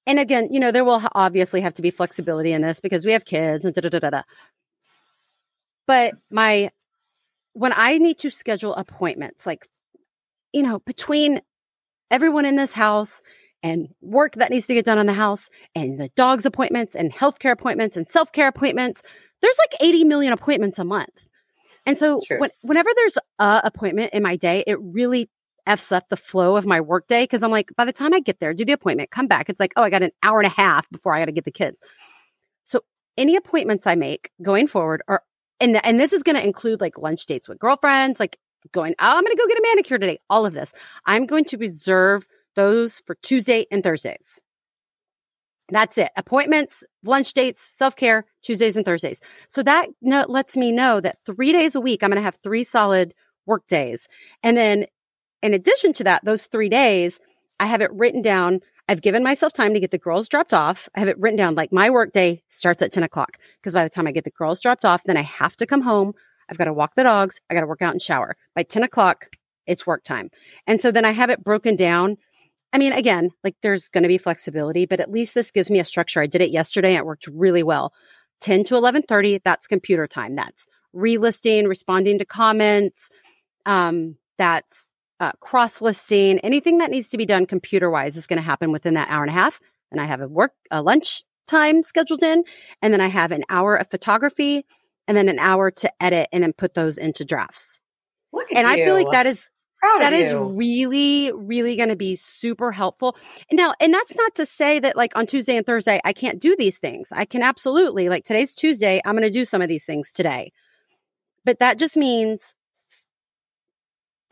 and 0.05 0.19
again, 0.19 0.47
you 0.51 0.59
know, 0.59 0.71
there 0.71 0.83
will 0.83 1.01
obviously 1.15 1.61
have 1.61 1.73
to 1.75 1.81
be 1.81 1.91
flexibility 1.91 2.51
in 2.51 2.61
this 2.61 2.79
because 2.79 3.05
we 3.05 3.11
have 3.13 3.25
kids 3.25 3.63
and 3.65 3.73
da 3.73 3.81
da 3.81 3.99
da 3.99 4.09
da. 4.09 4.21
But 5.87 6.15
my 6.31 6.71
when 7.53 7.73
I 7.75 7.97
need 7.97 8.19
to 8.19 8.29
schedule 8.29 8.75
appointments, 8.75 9.45
like 9.45 9.67
you 10.53 10.61
know, 10.61 10.79
between 10.79 11.41
everyone 12.11 12.45
in 12.45 12.55
this 12.55 12.73
house 12.73 13.21
and 13.63 13.87
work 14.01 14.35
that 14.35 14.51
needs 14.51 14.67
to 14.67 14.73
get 14.73 14.85
done 14.85 14.99
on 14.99 15.07
the 15.07 15.13
house 15.13 15.49
and 15.73 15.99
the 15.99 16.09
dog's 16.15 16.45
appointments 16.45 16.95
and 16.95 17.11
healthcare 17.11 17.51
appointments 17.51 17.97
and 17.97 18.07
self-care 18.09 18.47
appointments 18.47 19.01
there's 19.41 19.57
like 19.57 19.81
80 19.81 20.05
million 20.05 20.31
appointments 20.31 20.79
a 20.79 20.85
month. 20.85 21.27
And 21.85 21.97
so 21.97 22.17
when, 22.37 22.49
whenever 22.61 22.89
there's 22.95 23.17
a 23.39 23.61
appointment 23.65 24.13
in 24.13 24.23
my 24.23 24.35
day 24.35 24.63
it 24.67 24.77
really 24.79 25.29
f's 25.65 25.91
up 25.91 26.07
the 26.09 26.17
flow 26.17 26.55
of 26.55 26.65
my 26.65 26.81
work 26.81 27.07
day 27.07 27.23
because 27.23 27.41
i'm 27.41 27.51
like 27.51 27.71
by 27.77 27.85
the 27.85 27.93
time 27.93 28.13
i 28.13 28.19
get 28.19 28.39
there 28.41 28.53
do 28.53 28.65
the 28.65 28.73
appointment 28.73 29.11
come 29.11 29.27
back. 29.27 29.49
It's 29.49 29.59
like 29.59 29.73
oh 29.75 29.83
i 29.83 29.89
got 29.89 30.03
an 30.03 30.11
hour 30.21 30.39
and 30.39 30.47
a 30.47 30.55
half 30.55 30.89
before 30.91 31.13
i 31.15 31.19
got 31.19 31.25
to 31.25 31.31
get 31.31 31.45
the 31.45 31.51
kids. 31.51 31.79
So 32.65 32.81
any 33.17 33.35
appointments 33.35 33.87
i 33.87 33.95
make 33.95 34.29
going 34.41 34.67
forward 34.67 35.01
are 35.07 35.23
and, 35.63 35.83
and 35.85 35.99
this 35.99 36.13
is 36.13 36.21
going 36.23 36.35
to 36.35 36.45
include 36.45 36.81
like 36.81 36.97
lunch 36.97 37.25
dates 37.25 37.47
with 37.47 37.59
girlfriends 37.59 38.19
like 38.19 38.37
going 38.71 38.93
oh 38.99 39.17
i'm 39.17 39.23
going 39.23 39.35
to 39.35 39.41
go 39.41 39.47
get 39.47 39.57
a 39.57 39.67
manicure 39.71 39.97
today 39.97 40.19
all 40.29 40.45
of 40.45 40.53
this 40.53 40.73
i'm 41.05 41.25
going 41.25 41.45
to 41.45 41.57
reserve 41.57 42.27
those 42.55 42.99
for 43.05 43.15
Tuesday 43.15 43.65
and 43.71 43.83
Thursdays. 43.83 44.41
That's 45.69 45.97
it. 45.97 46.11
Appointments, 46.17 46.83
lunch 47.03 47.33
dates, 47.33 47.61
self 47.61 47.95
care, 47.95 48.25
Tuesdays 48.41 48.75
and 48.75 48.85
Thursdays. 48.85 49.19
So 49.47 49.63
that 49.63 49.87
no, 50.01 50.25
lets 50.27 50.57
me 50.57 50.71
know 50.71 50.99
that 51.01 51.17
three 51.25 51.51
days 51.51 51.75
a 51.75 51.81
week, 51.81 52.03
I'm 52.03 52.09
going 52.09 52.17
to 52.17 52.23
have 52.23 52.37
three 52.43 52.63
solid 52.63 53.13
work 53.45 53.65
days. 53.67 54.07
And 54.43 54.57
then 54.57 54.85
in 55.41 55.53
addition 55.53 55.93
to 55.93 56.03
that, 56.03 56.23
those 56.25 56.45
three 56.47 56.69
days, 56.69 57.19
I 57.59 57.65
have 57.65 57.81
it 57.81 57.91
written 57.93 58.21
down. 58.21 58.59
I've 58.87 59.01
given 59.01 59.23
myself 59.23 59.53
time 59.53 59.73
to 59.73 59.79
get 59.79 59.91
the 59.91 59.97
girls 59.97 60.27
dropped 60.27 60.53
off. 60.53 60.89
I 60.95 60.99
have 60.99 61.07
it 61.07 61.17
written 61.17 61.37
down 61.37 61.55
like 61.55 61.71
my 61.71 61.89
workday 61.89 62.43
starts 62.49 62.81
at 62.81 62.91
10 62.91 63.03
o'clock 63.03 63.37
because 63.57 63.73
by 63.73 63.83
the 63.83 63.89
time 63.89 64.07
I 64.07 64.11
get 64.11 64.25
the 64.25 64.31
girls 64.31 64.59
dropped 64.59 64.83
off, 64.83 65.03
then 65.05 65.17
I 65.17 65.21
have 65.21 65.55
to 65.57 65.65
come 65.65 65.81
home. 65.81 66.13
I've 66.49 66.57
got 66.57 66.65
to 66.65 66.73
walk 66.73 66.95
the 66.95 67.03
dogs. 67.03 67.39
I 67.49 67.53
got 67.53 67.61
to 67.61 67.67
work 67.67 67.81
out 67.81 67.93
and 67.93 68.01
shower. 68.01 68.35
By 68.55 68.63
10 68.63 68.83
o'clock, 68.83 69.29
it's 69.65 69.87
work 69.87 70.03
time. 70.03 70.29
And 70.67 70.81
so 70.81 70.91
then 70.91 71.05
I 71.05 71.11
have 71.11 71.29
it 71.29 71.43
broken 71.43 71.77
down. 71.77 72.17
I 72.73 72.77
mean, 72.77 72.91
again, 72.91 73.31
like 73.43 73.55
there's 73.61 73.87
going 73.87 74.01
to 74.03 74.09
be 74.09 74.17
flexibility, 74.17 74.85
but 74.85 74.99
at 74.99 75.11
least 75.11 75.33
this 75.33 75.51
gives 75.51 75.69
me 75.69 75.79
a 75.79 75.85
structure. 75.85 76.21
I 76.21 76.27
did 76.27 76.41
it 76.41 76.51
yesterday. 76.51 76.89
And 76.89 76.99
it 76.99 77.05
worked 77.05 77.27
really 77.27 77.63
well. 77.63 77.93
10 78.41 78.65
to 78.65 78.75
11:30, 78.75 79.41
that's 79.45 79.67
computer 79.67 80.07
time. 80.07 80.35
That's 80.35 80.67
relisting, 80.93 81.67
responding 81.69 82.17
to 82.17 82.25
comments. 82.25 83.09
Um, 83.65 84.17
that's 84.37 84.89
uh, 85.23 85.31
cross 85.39 85.81
listing, 85.81 86.39
anything 86.39 86.79
that 86.79 86.91
needs 86.91 87.09
to 87.09 87.17
be 87.17 87.25
done 87.25 87.45
computer 87.45 87.89
wise 87.89 88.17
is 88.17 88.27
going 88.27 88.37
to 88.37 88.43
happen 88.45 88.71
within 88.71 88.95
that 88.95 89.09
hour 89.09 89.23
and 89.23 89.29
a 89.29 89.33
half. 89.33 89.59
And 89.91 90.01
I 90.01 90.05
have 90.05 90.21
a 90.21 90.27
work, 90.27 90.51
a 90.69 90.81
lunch 90.81 91.23
time 91.47 91.83
scheduled 91.83 92.23
in, 92.23 92.43
and 92.81 92.93
then 92.93 93.01
I 93.01 93.07
have 93.07 93.31
an 93.31 93.43
hour 93.49 93.75
of 93.75 93.89
photography 93.89 94.65
and 95.07 95.15
then 95.15 95.29
an 95.29 95.39
hour 95.39 95.71
to 95.71 95.91
edit 96.01 96.27
and 96.33 96.43
then 96.43 96.53
put 96.53 96.73
those 96.73 96.97
into 96.97 97.23
drafts. 97.23 97.79
Look 98.33 98.51
at 98.51 98.57
And 98.57 98.67
I 98.67 98.75
feel 98.75 98.93
like 98.95 99.05
you. 99.05 99.11
that 99.11 99.27
is 99.27 99.41
that 99.99 100.13
is 100.13 100.31
you. 100.31 100.43
really 100.43 101.31
really 101.33 101.75
going 101.75 101.89
to 101.89 101.95
be 101.97 102.15
super 102.15 102.71
helpful 102.71 103.17
now 103.51 103.73
and 103.81 103.93
that's 103.93 104.15
not 104.15 104.33
to 104.33 104.45
say 104.45 104.79
that 104.79 104.95
like 104.95 105.11
on 105.17 105.27
tuesday 105.27 105.57
and 105.57 105.65
thursday 105.65 105.99
i 106.05 106.13
can't 106.13 106.39
do 106.39 106.55
these 106.57 106.77
things 106.77 107.09
i 107.11 107.25
can 107.25 107.43
absolutely 107.43 108.07
like 108.07 108.23
today's 108.23 108.55
tuesday 108.55 109.01
i'm 109.03 109.13
going 109.13 109.23
to 109.23 109.29
do 109.29 109.43
some 109.43 109.61
of 109.61 109.67
these 109.67 109.83
things 109.83 110.13
today 110.13 110.53
but 111.43 111.59
that 111.59 111.77
just 111.77 111.97
means 111.97 112.55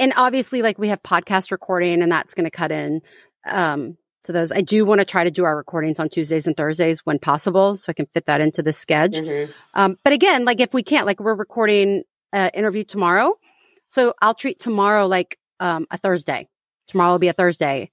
and 0.02 0.12
obviously 0.18 0.62
like 0.62 0.78
we 0.78 0.90
have 0.90 1.02
podcast 1.02 1.50
recording 1.52 2.02
and 2.02 2.12
that's 2.12 2.34
going 2.34 2.44
to 2.44 2.52
cut 2.52 2.72
in 2.74 3.02
um 3.50 3.96
to 4.24 4.32
those 4.34 4.52
i 4.52 4.60
do 4.62 4.84
want 4.86 5.00
to 5.00 5.06
try 5.06 5.24
to 5.24 5.32
do 5.32 5.46
our 5.46 5.56
recordings 5.56 5.98
on 6.00 6.10
tuesdays 6.10 6.46
and 6.46 6.58
thursdays 6.58 7.00
when 7.06 7.18
possible 7.18 7.78
so 7.78 7.90
i 7.90 7.94
can 7.94 8.06
fit 8.14 8.26
that 8.26 8.42
into 8.42 8.62
the 8.62 8.74
schedule 8.74 9.22
Mhm. 9.24 9.50
um, 9.74 9.98
but 10.04 10.12
again, 10.14 10.44
like 10.46 10.60
if 10.60 10.74
we 10.74 10.84
can't, 10.84 11.06
like 11.08 11.20
we're 11.22 11.34
recording 11.34 12.04
an 12.34 12.50
interview 12.54 12.84
tomorrow, 12.84 13.38
so 13.88 14.14
I'll 14.22 14.34
treat 14.34 14.60
tomorrow 14.60 15.08
like 15.08 15.38
um, 15.60 15.86
a 15.92 15.98
Thursday. 15.98 16.48
Tomorrow 16.88 17.12
will 17.12 17.20
be 17.20 17.28
a 17.30 17.34
Thursday, 17.34 17.92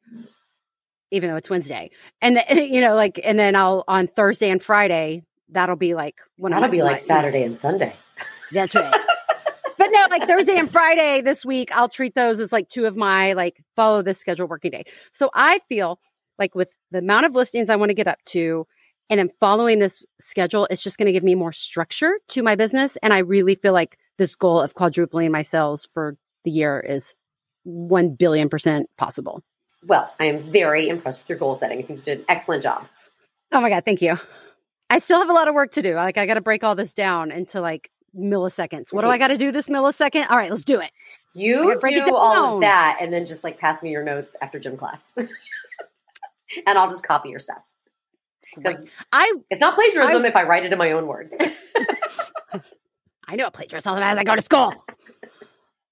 even 1.11 1.31
though 1.31 1.37
it's 1.37 1.49
Wednesday, 1.51 1.91
and 2.21 2.37
then, 2.37 2.45
you 2.73 2.81
know, 2.81 2.95
like, 2.95 3.21
and 3.25 3.39
then 3.39 3.57
I'll 3.57 3.85
on 3.89 4.07
Thursday 4.07 4.51
and 4.51 4.63
Friday 4.63 5.23
that'll 5.49 5.77
be 5.77 5.95
like 5.95 6.21
of 6.43 6.51
That'll 6.51 6.69
be 6.69 6.83
like 6.83 6.99
Saturday 6.99 7.43
and 7.43 7.59
Sunday. 7.59 7.97
That's 8.53 8.75
right. 8.75 8.95
but 9.91 9.99
no, 9.99 10.07
like 10.11 10.29
Thursday 10.29 10.59
and 10.59 10.71
Friday 10.71 11.21
this 11.21 11.45
week, 11.45 11.75
I'll 11.75 11.89
treat 11.89 12.15
those 12.15 12.41
as 12.41 12.53
like 12.53 12.69
two 12.69 12.87
of 12.87 12.97
my 12.97 13.33
like 13.33 13.63
follow 13.77 14.03
this 14.03 14.19
schedule 14.19 14.47
working 14.47 14.71
day. 14.71 14.85
So 15.13 15.31
I 15.35 15.61
feel 15.69 16.01
like 16.39 16.55
with 16.55 16.75
the 16.91 16.99
amount 16.99 17.27
of 17.27 17.35
listings 17.35 17.71
I 17.71 17.77
want 17.77 17.91
to 17.91 17.95
get 17.95 18.07
up 18.07 18.19
to 18.27 18.67
and 19.11 19.19
then 19.19 19.31
following 19.41 19.79
this 19.79 20.05
schedule, 20.21 20.67
it's 20.71 20.83
just 20.83 20.99
going 20.99 21.07
to 21.07 21.13
give 21.13 21.25
me 21.25 21.35
more 21.35 21.53
structure 21.53 22.19
to 22.29 22.43
my 22.43 22.55
business. 22.55 22.97
And 23.03 23.13
I 23.13 23.19
really 23.19 23.55
feel 23.55 23.73
like 23.73 23.99
this 24.19 24.35
goal 24.37 24.61
of 24.61 24.75
quadrupling 24.75 25.33
my 25.33 25.43
sales 25.43 25.89
for 25.93 26.17
the 26.45 26.51
year 26.51 26.81
is 26.81 27.15
1 27.65 28.15
billion 28.15 28.49
percent 28.49 28.89
possible. 28.99 29.43
Well, 29.87 30.11
I 30.21 30.27
am 30.27 30.51
very 30.51 30.89
impressed 30.89 31.23
with 31.23 31.31
your 31.31 31.39
goal 31.39 31.55
setting. 31.55 31.79
I 31.79 31.83
think 31.83 32.01
you 32.01 32.05
did 32.05 32.19
an 32.21 32.25
excellent 32.29 32.63
job. 32.63 32.87
Oh 33.53 33.61
my 33.61 33.71
God. 33.71 33.85
Thank 33.85 34.03
you. 34.03 34.19
I 34.91 34.99
still 34.99 35.19
have 35.19 35.31
a 35.31 35.35
lot 35.35 35.49
of 35.49 35.55
work 35.55 35.73
to 35.73 35.83
do. 35.83 35.95
Like 35.95 36.19
I 36.19 36.27
got 36.27 36.35
to 36.35 36.41
break 36.41 36.65
all 36.65 36.75
this 36.75 36.95
down 36.95 37.31
into 37.31 37.61
like 37.61 37.91
milliseconds. 38.17 38.93
What 38.93 39.03
do 39.03 39.09
I 39.09 39.19
got 39.19 39.29
to 39.29 39.37
do 39.37 39.53
this 39.53 39.69
millisecond? 39.69 40.31
All 40.31 40.37
right, 40.37 40.51
let's 40.51 40.65
do 40.65 40.81
it. 40.81 40.91
You 41.35 41.79
gotta 41.81 41.97
it 41.97 42.05
do 42.05 42.17
all 42.17 42.55
of 42.57 42.61
that 42.61 42.99
and 43.01 43.13
then 43.13 43.27
just 43.27 43.45
like 43.45 43.59
pass 43.59 43.83
me 43.83 43.91
your 43.91 44.03
notes 44.03 44.35
after 44.43 44.59
gym 44.59 44.77
class. 44.77 45.17
and 46.67 46.79
I'll 46.79 46.89
just 46.89 47.07
copy 47.07 47.29
your 47.29 47.39
stuff. 47.39 47.63
Because 48.57 48.85
I 49.13 49.33
it's 49.51 49.61
not 49.61 49.75
plagiarism 49.75 50.25
if 50.25 50.35
I 50.35 50.43
write 50.45 50.65
it 50.65 50.73
in 50.73 50.79
my 50.79 50.93
own 50.93 51.07
words. 51.07 51.37
I 53.29 53.37
know 53.37 53.45
what 53.45 53.53
plagiarism 53.53 53.99
as 53.99 54.19
I 54.19 54.25
go 54.25 54.35
to 54.35 54.43
school. 54.43 54.75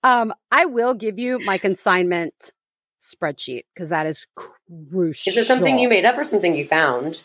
Um, 0.02 0.32
I 0.50 0.64
will 0.64 0.94
give 0.94 1.18
you 1.18 1.38
my 1.38 1.58
consignment 1.58 2.52
spreadsheet 3.00 3.64
because 3.74 3.90
that 3.90 4.06
is 4.06 4.26
crucial. 4.34 5.30
Is 5.30 5.36
it 5.36 5.46
something 5.46 5.78
you 5.78 5.88
made 5.88 6.04
up 6.04 6.16
or 6.16 6.24
something 6.24 6.56
you 6.56 6.66
found? 6.66 7.22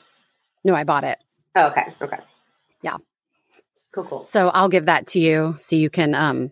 No, 0.63 0.75
I 0.75 0.83
bought 0.83 1.03
it. 1.03 1.17
Oh, 1.55 1.67
okay. 1.67 1.93
Okay. 2.01 2.17
Yeah. 2.81 2.97
Cool, 3.93 4.05
cool. 4.05 4.25
So 4.25 4.49
I'll 4.49 4.69
give 4.69 4.85
that 4.85 5.07
to 5.07 5.19
you 5.19 5.55
so 5.57 5.75
you 5.75 5.89
can 5.89 6.15
um 6.15 6.51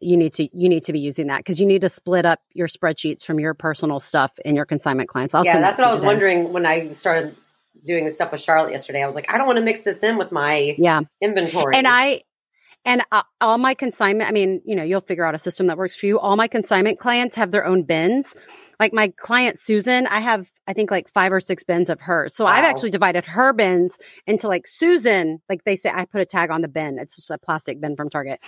you 0.00 0.16
need 0.16 0.32
to 0.34 0.48
you 0.56 0.68
need 0.68 0.84
to 0.84 0.92
be 0.92 1.00
using 1.00 1.26
that 1.26 1.38
because 1.38 1.60
you 1.60 1.66
need 1.66 1.82
to 1.82 1.88
split 1.88 2.24
up 2.24 2.40
your 2.52 2.68
spreadsheets 2.68 3.24
from 3.24 3.38
your 3.38 3.54
personal 3.54 4.00
stuff 4.00 4.32
and 4.44 4.56
your 4.56 4.64
consignment 4.64 5.08
clients. 5.08 5.34
I'll 5.34 5.44
yeah, 5.44 5.60
that's 5.60 5.78
that 5.78 5.84
what 5.84 5.88
I 5.88 5.90
was 5.90 6.00
today. 6.00 6.06
wondering 6.06 6.52
when 6.52 6.66
I 6.66 6.90
started 6.92 7.36
doing 7.86 8.04
the 8.04 8.10
stuff 8.10 8.32
with 8.32 8.40
Charlotte 8.40 8.72
yesterday. 8.72 9.02
I 9.02 9.06
was 9.06 9.14
like, 9.14 9.32
I 9.32 9.38
don't 9.38 9.46
want 9.46 9.58
to 9.58 9.64
mix 9.64 9.82
this 9.82 10.02
in 10.02 10.16
with 10.16 10.32
my 10.32 10.76
Yeah. 10.78 11.02
inventory. 11.20 11.76
And 11.76 11.86
I 11.86 12.22
and 12.86 13.02
uh, 13.12 13.22
all 13.42 13.58
my 13.58 13.74
consignment, 13.74 14.28
I 14.28 14.32
mean, 14.32 14.62
you 14.64 14.74
know, 14.74 14.82
you'll 14.82 15.02
figure 15.02 15.24
out 15.24 15.34
a 15.34 15.38
system 15.38 15.66
that 15.66 15.76
works 15.76 15.96
for 15.96 16.06
you. 16.06 16.18
All 16.18 16.36
my 16.36 16.48
consignment 16.48 16.98
clients 16.98 17.36
have 17.36 17.50
their 17.50 17.66
own 17.66 17.82
bins. 17.82 18.34
Like 18.80 18.92
my 18.94 19.08
client 19.18 19.60
Susan, 19.60 20.06
I 20.06 20.20
have 20.20 20.50
I 20.66 20.72
think 20.72 20.90
like 20.90 21.08
5 21.08 21.32
or 21.32 21.40
6 21.40 21.62
bins 21.64 21.90
of 21.90 22.00
hers. 22.00 22.34
So 22.34 22.46
I've 22.46 22.64
actually 22.64 22.90
divided 22.90 23.26
her 23.26 23.52
bins 23.52 23.98
into 24.26 24.48
like 24.48 24.66
Susan, 24.66 25.40
like 25.48 25.64
they 25.64 25.76
say 25.76 25.90
I 25.92 26.06
put 26.06 26.20
a 26.22 26.24
tag 26.24 26.50
on 26.50 26.62
the 26.62 26.68
bin. 26.68 26.98
It's 26.98 27.16
just 27.16 27.30
a 27.30 27.38
plastic 27.38 27.80
bin 27.80 27.94
from 27.94 28.08
Target. 28.08 28.40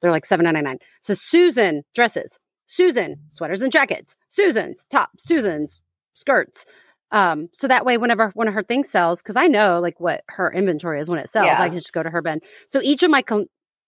They're 0.00 0.10
like 0.12 0.26
7.99. 0.26 0.80
So 1.00 1.14
Susan 1.14 1.82
dresses, 1.94 2.38
Susan 2.66 3.16
sweaters 3.28 3.62
and 3.62 3.72
jackets, 3.72 4.16
Susan's 4.28 4.86
top, 4.90 5.10
Susan's 5.18 5.80
skirts. 6.14 6.64
Um, 7.12 7.48
so 7.52 7.66
that 7.66 7.84
way, 7.84 7.98
whenever 7.98 8.28
one 8.34 8.46
of 8.46 8.54
her 8.54 8.62
things 8.62 8.88
sells, 8.88 9.20
because 9.20 9.34
I 9.34 9.48
know 9.48 9.80
like 9.80 9.98
what 9.98 10.22
her 10.28 10.52
inventory 10.52 11.00
is 11.00 11.10
when 11.10 11.18
it 11.18 11.28
sells, 11.28 11.46
Yeah. 11.46 11.60
I 11.60 11.68
can 11.68 11.78
just 11.78 11.92
go 11.92 12.04
to 12.04 12.10
her 12.10 12.22
bin. 12.22 12.40
So 12.68 12.80
each 12.82 13.02
of 13.02 13.10
my, 13.10 13.24
cl- 13.28 13.46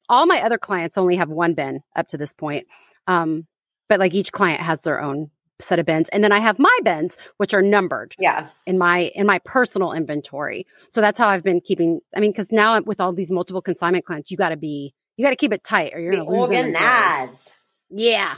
all 0.08 0.26
my 0.26 0.42
other 0.42 0.58
clients 0.58 0.98
only 0.98 1.14
have 1.14 1.28
one 1.28 1.54
bin 1.54 1.80
up 1.94 2.08
to 2.08 2.18
this 2.18 2.32
point. 2.32 2.66
Um, 3.06 3.46
but 3.88 4.00
like 4.00 4.14
each 4.14 4.32
client 4.32 4.60
has 4.60 4.80
their 4.80 5.00
own 5.00 5.30
set 5.62 5.78
of 5.78 5.86
bins 5.86 6.08
and 6.10 6.22
then 6.22 6.32
i 6.32 6.38
have 6.38 6.58
my 6.58 6.76
bins 6.82 7.16
which 7.36 7.54
are 7.54 7.62
numbered 7.62 8.14
yeah 8.18 8.48
in 8.66 8.78
my 8.78 9.10
in 9.14 9.26
my 9.26 9.38
personal 9.44 9.92
inventory 9.92 10.66
so 10.88 11.00
that's 11.00 11.18
how 11.18 11.28
i've 11.28 11.42
been 11.42 11.60
keeping 11.60 12.00
i 12.16 12.20
mean 12.20 12.30
because 12.30 12.50
now 12.50 12.80
with 12.82 13.00
all 13.00 13.12
these 13.12 13.30
multiple 13.30 13.62
consignment 13.62 14.04
clients 14.04 14.30
you 14.30 14.36
got 14.36 14.50
to 14.50 14.56
be 14.56 14.94
you 15.16 15.24
got 15.24 15.30
to 15.30 15.36
keep 15.36 15.52
it 15.52 15.62
tight 15.62 15.92
or 15.94 16.00
you're 16.00 16.12
gonna 16.12 16.24
organized 16.24 17.52
yeah 17.90 18.34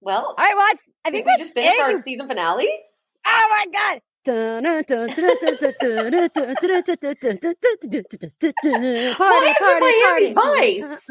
well 0.00 0.26
all 0.26 0.34
right 0.38 0.54
well 0.54 0.66
i, 0.66 0.74
I 1.04 1.10
think, 1.10 1.26
think 1.26 1.38
we 1.38 1.42
just 1.42 1.54
finished 1.54 1.80
our 1.80 2.02
season 2.02 2.28
finale 2.28 2.68
oh 3.26 3.46
my 3.50 3.66
god 3.72 4.00
Party 9.14 9.54
party 9.58 10.34
party 10.34 10.78
Vice. 10.80 11.06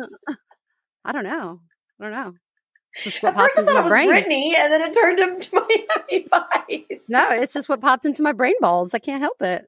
I 1.03 1.11
don't 1.11 1.23
know. 1.23 1.61
I 1.99 2.03
don't 2.03 2.11
know. 2.11 2.33
It's 2.97 3.03
just 3.05 3.23
what 3.23 3.33
At 3.33 3.39
first, 3.39 3.57
I 3.59 3.63
thought 3.63 3.77
it 3.79 3.83
was 3.83 3.89
brain. 3.89 4.09
Britney, 4.09 4.55
and 4.55 4.71
then 4.73 4.81
it 4.81 4.93
turned 4.93 5.19
into 5.19 5.49
Miami 6.09 6.27
Vice. 6.29 7.05
No, 7.09 7.29
it's 7.29 7.53
just 7.53 7.69
what 7.69 7.79
popped 7.81 8.05
into 8.05 8.21
my 8.23 8.31
brain 8.33 8.55
balls. 8.59 8.93
I 8.93 8.99
can't 8.99 9.21
help 9.21 9.41
it. 9.41 9.67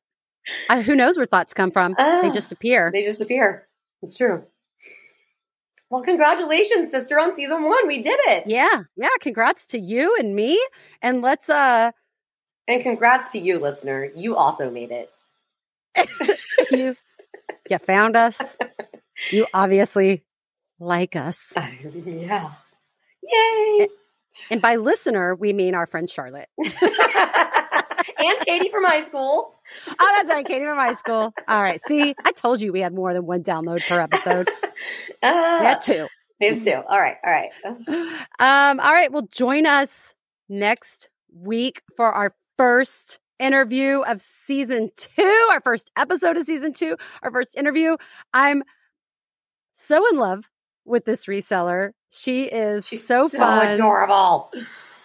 I, 0.69 0.81
who 0.81 0.95
knows 0.95 1.15
where 1.17 1.25
thoughts 1.25 1.53
come 1.53 1.69
from? 1.71 1.93
they 1.97 2.03
Ah. 2.03 2.31
just 2.33 2.51
appear. 2.51 2.89
They 2.91 3.03
just 3.03 3.21
appear. 3.21 3.67
It's 4.01 4.15
true. 4.15 4.43
Well, 5.91 6.01
congratulations, 6.01 6.91
sister, 6.91 7.19
on 7.19 7.33
season 7.33 7.63
one. 7.63 7.87
We 7.87 8.01
did 8.01 8.19
it. 8.27 8.43
Yeah, 8.47 8.83
yeah. 8.95 9.07
Congrats 9.21 9.65
to 9.67 9.79
you 9.79 10.15
and 10.19 10.35
me. 10.35 10.59
And 11.01 11.21
let's 11.21 11.49
uh 11.49 11.91
And 12.67 12.81
congrats 12.83 13.31
to 13.31 13.39
you, 13.39 13.59
listener. 13.59 14.07
You 14.15 14.35
also 14.35 14.69
made 14.69 14.91
it. 14.91 15.09
you 16.71 16.95
you 17.69 17.77
found 17.79 18.15
us. 18.15 18.57
You 19.31 19.45
obviously 19.53 20.23
like 20.79 21.17
us. 21.17 21.51
yeah. 22.05 22.51
Yay. 23.31 23.87
And 24.51 24.61
by 24.61 24.75
listener, 24.77 25.35
we 25.35 25.53
mean 25.53 25.75
our 25.75 25.85
friend 25.85 26.09
Charlotte. 26.09 26.47
and 26.57 28.39
Katie 28.45 28.69
from 28.69 28.83
high 28.85 29.03
school. 29.03 29.55
Oh, 29.87 30.13
that's 30.17 30.29
right, 30.29 30.45
Katie 30.45 30.65
from 30.65 30.77
high 30.77 30.93
school. 30.93 31.33
All 31.47 31.61
right. 31.61 31.81
See, 31.83 32.15
I 32.23 32.31
told 32.31 32.61
you 32.61 32.71
we 32.71 32.79
had 32.81 32.93
more 32.93 33.13
than 33.13 33.25
one 33.25 33.43
download 33.43 33.87
per 33.87 33.99
episode. 33.99 34.49
We 34.49 34.69
Uh, 35.23 35.59
had 35.63 35.81
two. 35.81 36.07
we 36.39 36.47
have 36.47 36.63
two. 36.63 36.73
All 36.87 36.99
right. 36.99 37.17
All 37.25 37.31
right. 37.31 37.49
Um, 38.39 38.79
all 38.79 38.93
right. 38.93 39.11
Well, 39.11 39.27
join 39.31 39.65
us 39.65 40.15
next 40.47 41.09
week 41.33 41.81
for 41.97 42.05
our 42.11 42.33
first 42.57 43.19
interview 43.39 44.01
of 44.01 44.21
season 44.21 44.91
two, 44.95 45.47
our 45.51 45.59
first 45.61 45.91
episode 45.97 46.37
of 46.37 46.45
season 46.45 46.71
two, 46.73 46.95
our 47.21 47.31
first 47.31 47.55
interview. 47.57 47.97
I'm 48.33 48.63
so 49.73 50.07
in 50.09 50.17
love 50.17 50.49
with 50.85 51.05
this 51.05 51.25
reseller. 51.25 51.91
She 52.09 52.45
is 52.45 52.87
She's 52.87 53.05
so, 53.05 53.27
so, 53.27 53.37
fun. 53.37 53.67
adorable. 53.67 54.51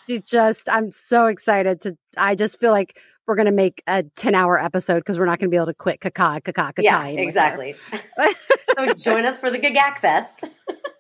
She's 0.07 0.23
just, 0.23 0.69
I'm 0.69 0.93
so 0.93 1.27
excited 1.27 1.81
to, 1.83 1.97
I 2.17 2.35
just 2.35 2.61
feel 2.61 2.73
like 2.73 3.01
we're 3.27 3.37
going 3.37 3.47
to 3.47 3.53
make 3.53 3.83
a 3.87 4.03
10 4.17 4.35
hour 4.35 4.63
episode 4.63 4.99
because 4.99 5.19
we're 5.19 5.27
not 5.27 5.39
going 5.39 5.49
to 5.49 5.51
be 5.51 5.57
able 5.57 5.67
to 5.67 5.75
quit 5.75 6.01
caca, 6.01 6.41
caca, 6.43 6.53
caca. 6.53 6.83
Yeah, 6.83 7.07
exactly. 7.07 7.75
so 8.77 8.95
join 8.95 9.25
us 9.25 9.39
for 9.39 9.51
the 9.51 9.59
Gagak 9.59 9.99
Fest. 9.99 10.45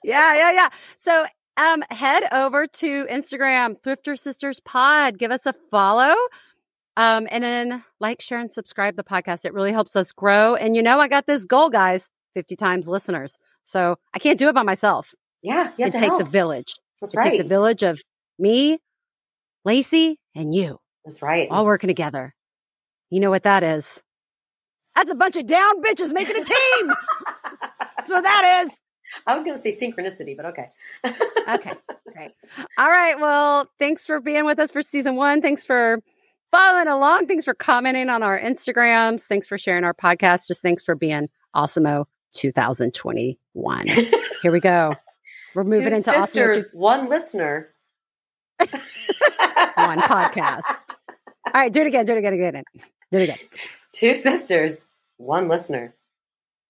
Yeah, 0.06 0.34
yeah, 0.34 0.52
yeah. 0.52 0.68
So 0.98 1.24
um 1.56 1.82
head 1.90 2.24
over 2.30 2.66
to 2.66 3.06
Instagram, 3.06 3.80
Thrifter 3.80 4.18
Sisters 4.18 4.60
Pod. 4.60 5.16
Give 5.16 5.30
us 5.30 5.46
a 5.46 5.54
follow. 5.70 6.14
Um, 6.98 7.26
and 7.30 7.42
then 7.42 7.82
like, 8.00 8.20
share, 8.20 8.38
and 8.38 8.52
subscribe 8.52 8.96
the 8.96 9.02
podcast. 9.02 9.46
It 9.46 9.54
really 9.54 9.72
helps 9.72 9.96
us 9.96 10.12
grow. 10.12 10.56
And 10.56 10.76
you 10.76 10.82
know, 10.82 11.00
I 11.00 11.08
got 11.08 11.26
this 11.26 11.46
goal, 11.46 11.70
guys 11.70 12.10
50 12.34 12.54
times 12.56 12.86
listeners. 12.86 13.38
So 13.64 13.96
I 14.12 14.18
can't 14.18 14.38
do 14.38 14.48
it 14.48 14.54
by 14.54 14.62
myself. 14.62 15.14
Yeah, 15.44 15.70
It 15.78 15.92
takes 15.92 15.98
help. 16.06 16.20
a 16.22 16.24
village. 16.24 16.74
That's 17.00 17.14
it 17.14 17.18
right. 17.18 17.30
takes 17.30 17.44
a 17.44 17.46
village 17.48 17.82
of 17.84 18.00
me, 18.38 18.78
Lacey, 19.64 20.18
and 20.34 20.52
you 20.54 20.80
That's 21.04 21.22
right. 21.22 21.46
all 21.50 21.64
working 21.64 21.88
together. 21.88 22.34
You 23.10 23.20
know 23.20 23.30
what 23.30 23.42
that 23.44 23.62
is? 23.62 24.02
That's 24.96 25.10
a 25.10 25.14
bunch 25.14 25.36
of 25.36 25.46
down 25.46 25.82
bitches 25.82 26.12
making 26.12 26.36
a 26.40 26.44
team. 26.44 26.92
so 28.06 28.20
that 28.22 28.64
is. 28.66 28.72
I 29.26 29.34
was 29.34 29.44
going 29.44 29.54
to 29.56 29.60
say 29.62 29.70
synchronicity, 29.78 30.34
but 30.36 30.46
okay. 30.46 30.70
Okay, 31.48 31.72
great. 32.12 32.30
All 32.78 32.88
right. 32.90 33.20
Well, 33.20 33.68
thanks 33.78 34.06
for 34.06 34.20
being 34.20 34.44
with 34.46 34.58
us 34.58 34.70
for 34.72 34.82
season 34.82 35.14
one. 35.16 35.42
Thanks 35.42 35.66
for 35.66 36.00
following 36.50 36.88
along. 36.88 37.26
Thanks 37.26 37.44
for 37.44 37.54
commenting 37.54 38.08
on 38.08 38.22
our 38.22 38.40
Instagrams. 38.40 39.22
Thanks 39.22 39.46
for 39.46 39.58
sharing 39.58 39.84
our 39.84 39.94
podcast. 39.94 40.46
Just 40.48 40.62
thanks 40.62 40.82
for 40.82 40.94
being 40.94 41.28
Awesomeo 41.54 42.06
2021. 42.32 43.86
Here 43.86 44.50
we 44.52 44.60
go. 44.60 44.94
We're 45.54 45.64
moving 45.64 45.90
Two 45.90 45.96
into 45.96 46.10
sisters, 46.12 46.64
one 46.72 47.08
listener, 47.08 47.70
one 48.58 50.00
podcast. 50.00 50.62
All 51.46 51.52
right, 51.54 51.72
do 51.72 51.80
it 51.82 51.86
again. 51.86 52.06
Do 52.06 52.14
it 52.14 52.18
again. 52.18 52.32
Again. 52.32 52.64
Do 53.12 53.18
it 53.18 53.22
again. 53.24 53.38
Two 53.92 54.14
sisters, 54.16 54.84
one 55.16 55.48
listener, 55.48 55.94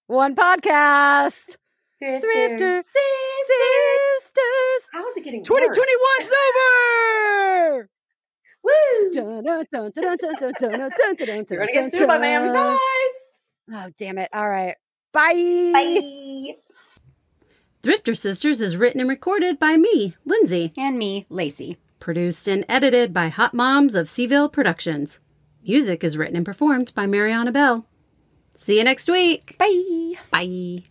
one 0.06 0.36
podcast. 0.36 1.56
Thrifter 2.02 2.82
sisters. 2.84 4.88
How 4.92 5.06
is 5.08 5.16
it 5.16 5.24
getting? 5.24 5.42
Twenty 5.44 5.66
twenty 5.68 5.92
one's 6.18 6.30
over. 6.30 7.88
Woo! 8.62 9.10
You're 11.50 11.60
gonna 11.60 11.72
get 11.72 11.90
sued 11.90 12.06
by 12.06 12.18
my 12.18 12.36
own. 12.36 12.78
Oh 13.72 13.90
damn 13.96 14.18
it! 14.18 14.28
All 14.34 14.48
right, 14.48 14.76
bye. 15.12 15.70
Bye. 15.72 16.56
Thrifter 17.84 18.16
Sisters 18.16 18.62
is 18.62 18.78
written 18.78 18.98
and 18.98 19.10
recorded 19.10 19.58
by 19.58 19.76
me, 19.76 20.14
Lindsey. 20.24 20.72
And 20.74 20.98
me, 20.98 21.26
Lacey. 21.28 21.76
Produced 22.00 22.48
and 22.48 22.64
edited 22.66 23.12
by 23.12 23.28
Hot 23.28 23.52
Moms 23.52 23.94
of 23.94 24.06
Cville 24.06 24.50
Productions. 24.50 25.20
Music 25.62 26.02
is 26.02 26.16
written 26.16 26.34
and 26.34 26.46
performed 26.46 26.94
by 26.94 27.06
Mariana 27.06 27.52
Bell. 27.52 27.84
See 28.56 28.78
you 28.78 28.84
next 28.84 29.10
week. 29.10 29.58
Bye. 29.58 30.14
Bye. 30.30 30.84